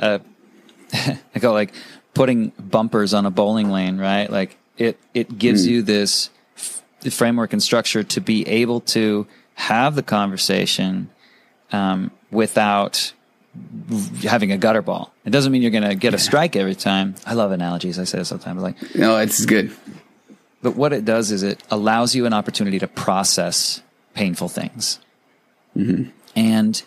uh, 0.00 0.18
I 0.92 1.38
go 1.38 1.52
like 1.52 1.72
putting 2.12 2.48
bumpers 2.58 3.14
on 3.14 3.24
a 3.24 3.30
bowling 3.30 3.70
lane, 3.70 3.98
right? 3.98 4.28
Like 4.28 4.58
it, 4.76 4.98
it 5.14 5.38
gives 5.38 5.64
mm. 5.64 5.70
you 5.70 5.82
this 5.82 6.30
f- 6.56 6.82
framework 7.12 7.52
and 7.52 7.62
structure 7.62 8.02
to 8.02 8.20
be 8.20 8.48
able 8.48 8.80
to 8.80 9.28
have 9.54 9.94
the 9.94 10.02
conversation, 10.02 11.08
um, 11.70 12.10
without 12.32 13.12
having 14.22 14.52
a 14.52 14.58
gutter 14.58 14.82
ball. 14.82 15.12
It 15.24 15.30
doesn't 15.30 15.50
mean 15.52 15.62
you're 15.62 15.70
going 15.70 15.88
to 15.88 15.94
get 15.94 16.14
a 16.14 16.18
strike 16.18 16.56
every 16.56 16.74
time. 16.74 17.14
I 17.24 17.34
love 17.34 17.52
analogies. 17.52 17.98
I 17.98 18.04
say 18.04 18.18
this 18.18 18.28
sometimes. 18.28 18.62
Like, 18.62 18.94
no, 18.94 19.16
it's 19.18 19.44
good. 19.46 19.72
But 20.62 20.76
what 20.76 20.92
it 20.92 21.04
does 21.04 21.30
is 21.30 21.42
it 21.42 21.62
allows 21.70 22.14
you 22.14 22.26
an 22.26 22.32
opportunity 22.32 22.78
to 22.80 22.88
process 22.88 23.80
painful 24.14 24.48
things. 24.48 24.98
Mm-hmm. 25.76 26.10
And 26.34 26.82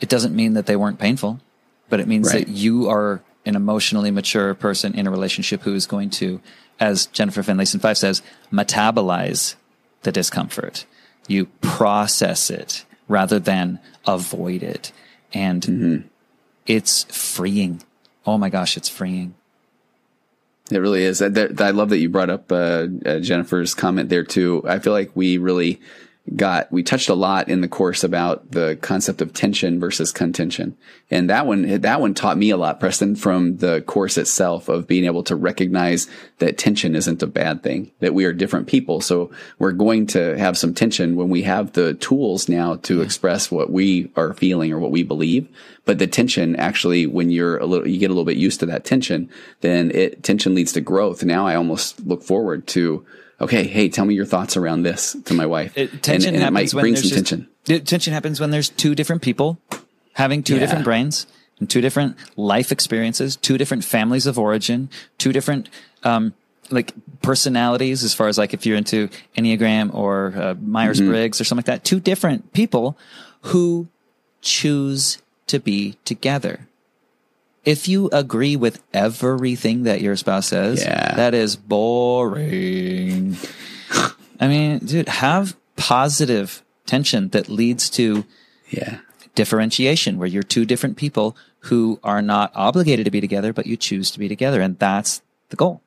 it 0.00 0.08
doesn't 0.08 0.34
mean 0.34 0.54
that 0.54 0.66
they 0.66 0.76
weren't 0.76 0.98
painful, 0.98 1.40
but 1.88 2.00
it 2.00 2.08
means 2.08 2.32
Right. 2.32 2.46
that 2.46 2.52
you 2.52 2.88
are 2.88 3.22
an 3.44 3.56
emotionally 3.56 4.10
mature 4.10 4.54
person 4.54 4.94
in 4.94 5.06
a 5.06 5.10
relationship 5.10 5.62
who 5.62 5.74
is 5.74 5.86
going 5.86 6.10
to, 6.10 6.40
as 6.78 7.06
Jennifer 7.06 7.42
Finlayson-Fife 7.42 7.96
says, 7.96 8.22
metabolize 8.52 9.54
the 10.02 10.12
discomfort. 10.12 10.86
You 11.28 11.46
process 11.60 12.50
it 12.50 12.84
rather 13.08 13.38
than 13.38 13.78
avoid 14.06 14.62
it. 14.62 14.92
And 15.32 15.62
Mm-hmm. 15.62 16.06
it's 16.66 17.04
freeing. 17.04 17.82
Oh 18.26 18.38
my 18.38 18.48
gosh, 18.50 18.76
it's 18.76 18.88
freeing. 18.88 19.34
It 20.70 20.78
really 20.78 21.02
is. 21.02 21.20
I, 21.20 21.26
I 21.58 21.70
love 21.70 21.88
that 21.90 21.98
you 21.98 22.08
brought 22.08 22.30
up 22.30 22.52
uh, 22.52 22.86
uh, 23.04 23.18
Jennifer's 23.18 23.74
comment 23.74 24.08
there 24.08 24.22
too. 24.22 24.62
I 24.66 24.78
feel 24.78 24.92
like 24.92 25.10
we 25.14 25.36
really 25.38 25.80
got 26.36 26.70
we 26.72 26.82
touched 26.82 27.08
a 27.08 27.14
lot 27.14 27.48
in 27.48 27.60
the 27.60 27.68
course 27.68 28.04
about 28.04 28.50
the 28.52 28.78
concept 28.80 29.20
of 29.20 29.32
tension 29.32 29.80
versus 29.80 30.12
contention, 30.12 30.76
and 31.10 31.28
that 31.30 31.46
one 31.46 31.80
that 31.80 32.00
one 32.00 32.14
taught 32.14 32.36
me 32.36 32.50
a 32.50 32.56
lot, 32.56 32.80
Preston, 32.80 33.16
from 33.16 33.56
the 33.58 33.82
course 33.82 34.16
itself 34.16 34.68
of 34.68 34.86
being 34.86 35.04
able 35.04 35.22
to 35.24 35.36
recognize 35.36 36.08
that 36.38 36.58
tension 36.58 36.94
isn't 36.94 37.22
a 37.22 37.26
bad 37.26 37.62
thing. 37.62 37.90
That 38.00 38.14
we 38.14 38.24
are 38.24 38.32
different 38.32 38.68
people, 38.68 39.00
so 39.00 39.30
we're 39.58 39.72
going 39.72 40.06
to 40.08 40.36
have 40.38 40.58
some 40.58 40.74
tension 40.74 41.16
when 41.16 41.28
we 41.28 41.42
have 41.42 41.72
the 41.72 41.94
tools 41.94 42.48
now 42.48 42.76
to 42.76 43.00
express 43.00 43.50
what 43.50 43.70
we 43.70 44.10
are 44.16 44.34
feeling 44.34 44.72
or 44.72 44.78
what 44.78 44.90
we 44.90 45.02
believe. 45.02 45.48
But 45.84 45.98
the 45.98 46.06
tension 46.06 46.56
actually, 46.56 47.06
when 47.06 47.30
you're 47.30 47.56
a 47.56 47.66
little, 47.66 47.88
you 47.88 47.98
get 47.98 48.10
a 48.10 48.14
little 48.14 48.24
bit 48.24 48.36
used 48.36 48.60
to 48.60 48.66
that 48.66 48.84
tension, 48.84 49.28
then 49.60 49.90
it 49.90 50.22
tension 50.22 50.54
leads 50.54 50.72
to 50.74 50.80
growth. 50.80 51.24
Now 51.24 51.46
I 51.46 51.56
almost 51.56 52.06
look 52.06 52.22
forward 52.22 52.66
to, 52.68 53.04
okay, 53.40 53.66
hey, 53.66 53.88
tell 53.88 54.04
me 54.04 54.14
your 54.14 54.26
thoughts 54.26 54.56
around 54.56 54.82
this 54.82 55.16
to 55.26 55.34
my 55.34 55.46
wife. 55.46 55.76
It, 55.76 56.02
tension 56.02 56.34
and, 56.34 56.36
and 56.36 56.42
it 56.42 56.44
happens 56.54 56.74
might 56.74 56.76
when 56.76 56.82
bring 56.82 56.94
there's 56.94 57.08
some 57.08 57.18
just- 57.24 57.46
tension. 57.66 57.84
tension 57.84 58.12
happens 58.12 58.40
when 58.40 58.50
there's 58.50 58.68
two 58.68 58.94
different 58.94 59.22
people 59.22 59.58
having 60.14 60.42
two 60.42 60.54
Yeah. 60.54 60.60
different 60.60 60.84
brains 60.84 61.26
and 61.58 61.68
two 61.70 61.80
different 61.80 62.16
life 62.36 62.72
experiences, 62.72 63.36
two 63.36 63.56
different 63.58 63.84
families 63.84 64.26
of 64.26 64.38
origin, 64.38 64.88
two 65.18 65.32
different 65.32 65.68
um, 66.04 66.34
like 66.70 66.92
personalities. 67.22 68.02
As 68.04 68.14
far 68.14 68.28
as 68.28 68.38
like 68.38 68.52
if 68.54 68.64
you're 68.66 68.76
into 68.76 69.08
Enneagram 69.36 69.92
or 69.94 70.32
uh, 70.36 70.54
Myers 70.60 71.00
Briggs 71.00 71.40
or 71.40 71.44
something 71.44 71.60
like 71.60 71.66
that, 71.66 71.84
two 71.84 72.00
different 72.00 72.52
people 72.52 72.96
who 73.42 73.88
choose 74.40 75.18
to 75.48 75.58
be 75.58 75.96
together. 76.04 76.66
If 77.64 77.88
you 77.88 78.08
agree 78.12 78.56
with 78.56 78.82
everything 78.94 79.82
that 79.84 80.00
your 80.00 80.16
spouse 80.16 80.46
says, 80.46 80.82
Yeah. 80.82 81.14
that 81.16 81.34
is 81.34 81.56
boring. 81.56 83.36
I 84.40 84.48
mean, 84.48 84.78
dude, 84.78 85.08
have 85.08 85.56
positive 85.76 86.62
tension 86.86 87.28
that 87.30 87.48
leads 87.48 87.90
to 87.90 88.24
Yeah. 88.70 88.98
differentiation 89.34 90.18
where 90.18 90.28
you're 90.28 90.42
two 90.42 90.64
different 90.64 90.96
people 90.96 91.36
who 91.64 92.00
are 92.02 92.22
not 92.22 92.50
obligated 92.54 93.04
to 93.04 93.10
be 93.10 93.20
together, 93.20 93.52
but 93.52 93.66
you 93.66 93.76
choose 93.76 94.10
to 94.12 94.18
be 94.18 94.28
together. 94.28 94.60
And 94.62 94.78
that's 94.78 95.20
the 95.50 95.56
goal. 95.56 95.82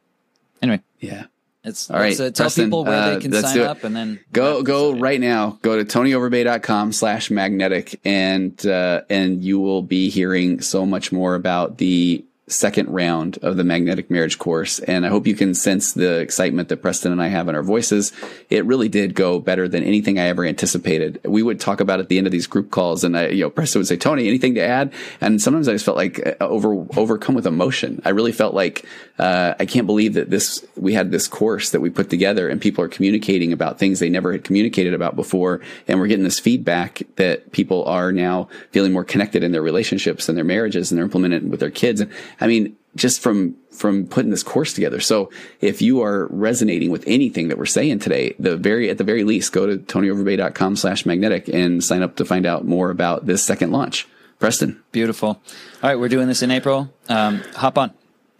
Anyway, 0.62 0.82
Yeah. 1.00 1.26
It's, 1.64 1.90
All 1.90 1.98
right, 1.98 2.14
uh, 2.14 2.32
tell 2.32 2.46
Preston, 2.46 2.66
people 2.66 2.84
where 2.84 2.94
uh, 2.94 3.14
they 3.14 3.20
can 3.22 3.32
sign 3.34 3.60
up 3.62 3.84
and 3.84 3.96
then 3.96 4.20
Go 4.34 4.64
go 4.64 4.94
right 4.94 5.20
now. 5.20 5.60
Go 5.62 5.82
to 5.82 5.86
tonyoverbay.com 5.86 6.92
slash 6.92 7.32
magnetic 7.32 8.00
and 8.04 8.66
uh, 8.66 9.02
and 9.10 9.44
you 9.44 9.60
will 9.60 9.82
be 9.82 10.10
hearing 10.10 10.60
so 10.60 10.86
much 10.86 11.12
more 11.12 11.36
about 11.36 11.78
the 11.78 12.26
second 12.48 12.90
round 12.90 13.38
of 13.42 13.56
the 13.56 13.64
magnetic 13.64 14.10
marriage 14.12 14.38
course. 14.38 14.80
And 14.80 15.06
I 15.06 15.10
hope 15.10 15.26
you 15.26 15.36
can 15.36 15.54
sense 15.54 15.94
the 15.94 16.20
excitement 16.20 16.70
that 16.70 16.82
Preston 16.82 17.12
and 17.12 17.22
I 17.22 17.28
have 17.28 17.48
in 17.48 17.56
our 17.56 17.64
voices. 17.64 18.12
It 18.50 18.66
really 18.66 18.90
did 18.90 19.16
go 19.16 19.40
better 19.40 19.68
than 19.68 19.84
anything 19.84 20.20
I 20.20 20.28
ever 20.28 20.46
anticipated. 20.46 21.22
We 21.24 21.42
would 21.42 21.60
talk 21.60 21.80
about 21.80 22.00
at 22.00 22.10
the 22.10 22.18
end 22.18 22.28
of 22.28 22.32
these 22.32 22.48
group 22.48 22.70
calls 22.70 23.04
and 23.04 23.18
I, 23.18 23.28
you 23.28 23.44
know, 23.44 23.50
Preston 23.50 23.80
would 23.80 23.88
say, 23.88 23.96
Tony, 23.96 24.28
anything 24.28 24.56
to 24.56 24.62
add? 24.62 24.94
And 25.22 25.42
sometimes 25.42 25.68
I 25.70 25.74
just 25.74 25.86
felt 25.86 25.98
like 25.98 26.20
uh, 26.26 26.46
over, 26.46 26.86
overcome 26.98 27.36
with 27.36 27.48
emotion. 27.48 28.02
I 28.04 28.10
really 28.10 28.34
felt 28.34 28.54
like, 28.54 28.86
uh, 29.20 29.54
I 29.60 29.66
can't 29.66 29.86
believe 29.86 30.16
that 30.16 30.30
this, 30.32 30.66
we 30.76 30.94
had 30.94 31.12
this 31.12 31.28
course 31.28 31.70
that 31.70 31.82
we 31.82 31.90
put 31.90 32.10
together 32.10 32.50
and 32.50 32.60
people 32.60 32.84
are 32.84 32.88
communicating 32.88 33.54
about 33.54 33.78
things 33.78 34.00
they 34.00 34.10
never 34.10 34.32
had 34.32 34.44
communicated 34.44 34.94
about 34.94 35.16
before. 35.16 35.62
And 35.88 36.00
we're 36.00 36.08
getting 36.08 36.24
this 36.24 36.40
feedback 36.40 37.04
that 37.18 37.52
people 37.52 37.86
are 37.86 38.12
now 38.12 38.48
feeling 38.72 38.92
more 38.92 39.04
connected 39.04 39.44
in 39.44 39.52
their 39.52 39.62
relationships 39.62 40.28
and 40.28 40.38
their 40.38 40.46
marriages 40.46 40.92
and 40.92 40.98
they're 40.98 41.06
implementing 41.06 41.46
it 41.46 41.50
with 41.50 41.60
their 41.60 41.70
kids. 41.70 42.02
I 42.42 42.48
mean, 42.48 42.76
just 42.96 43.22
from, 43.22 43.56
from 43.72 44.08
putting 44.08 44.32
this 44.32 44.44
course 44.44 44.74
together. 44.74 45.00
So 45.00 45.30
if 45.62 45.82
you 45.82 46.02
are 46.02 46.28
resonating 46.28 46.92
with 46.92 47.04
anything 47.08 47.48
that 47.48 47.58
we're 47.58 47.66
saying 47.66 48.00
today, 48.00 48.36
the 48.40 48.56
very, 48.56 48.90
at 48.90 48.98
the 48.98 49.04
very 49.04 49.24
least, 49.24 49.52
go 49.52 49.68
to 49.68 49.78
tonyoverbay.com 49.78 50.76
slash 50.76 51.06
magnetic 51.06 51.48
and 51.48 51.84
sign 51.84 52.02
up 52.02 52.16
to 52.18 52.26
find 52.26 52.46
out 52.46 52.66
more 52.66 52.90
about 52.90 53.26
this 53.26 53.44
second 53.44 53.72
launch. 53.72 54.08
Preston. 54.40 54.84
Beautiful. 54.92 55.30
All 55.30 55.90
right, 55.90 55.96
we're 55.98 56.10
doing 56.10 56.28
this 56.28 56.42
in 56.42 56.52
April. 56.52 56.94
Um, 57.08 57.42
hop 57.56 57.78
on, 57.78 57.94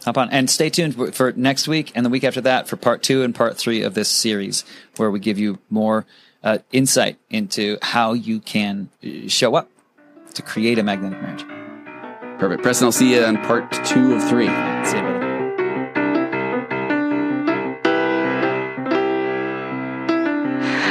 hop 0.04 0.18
on, 0.18 0.30
and 0.30 0.50
stay 0.50 0.70
tuned 0.70 1.16
for 1.16 1.32
next 1.34 1.68
week 1.68 1.92
and 1.96 2.06
the 2.06 2.10
week 2.10 2.24
after 2.24 2.42
that 2.42 2.68
for 2.68 2.76
part 2.76 3.04
two 3.04 3.24
and 3.24 3.34
part 3.34 3.58
three 3.58 3.82
of 3.82 3.94
this 3.94 4.10
series, 4.10 4.66
where 4.98 5.10
we 5.10 5.20
give 5.20 5.40
you 5.40 5.60
more 5.70 6.06
uh, 6.44 6.58
insight 6.72 7.18
into 7.30 7.78
how 7.82 8.14
you 8.14 8.40
can 8.40 8.90
uh, 9.04 9.28
show 9.28 9.56
up 9.56 9.70
to 10.34 10.42
create 10.42 10.78
a 10.80 10.84
magnetic 10.84 11.22
marriage. 11.22 11.46
Perfect. 12.40 12.64
Preston, 12.64 12.86
I'll 12.86 12.92
see 12.92 13.14
you 13.14 13.24
on 13.24 13.38
part 13.46 13.72
two 13.86 14.14
of 14.16 14.28
three. 14.28 14.48
See 14.48 14.98
you, 14.98 15.04
brother. 15.04 15.20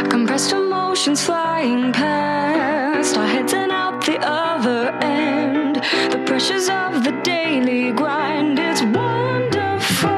Compressed 0.08 0.52
emotions 0.52 1.22
flying 1.24 1.92
past, 1.92 3.16
our 3.16 3.26
heads 3.26 3.52
and 3.52 3.72
out 3.72 4.04
the 4.06 4.18
other 4.20 4.90
end. 5.02 5.51
The 5.82 6.22
pressures 6.26 6.68
of 6.68 7.02
the 7.02 7.10
daily 7.24 7.90
grind, 7.90 8.58
it's 8.58 8.82
wonderful. 8.82 10.10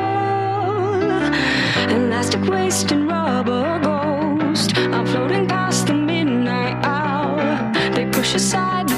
Elastic 1.96 2.42
waste 2.44 2.92
and 2.92 3.08
rubber 3.08 3.80
ghost 3.80 4.76
are 4.76 5.06
floating 5.06 5.46
past 5.46 5.86
the 5.86 5.94
midnight 5.94 6.76
hour. 6.84 7.72
They 7.94 8.04
push 8.06 8.34
aside 8.34 8.93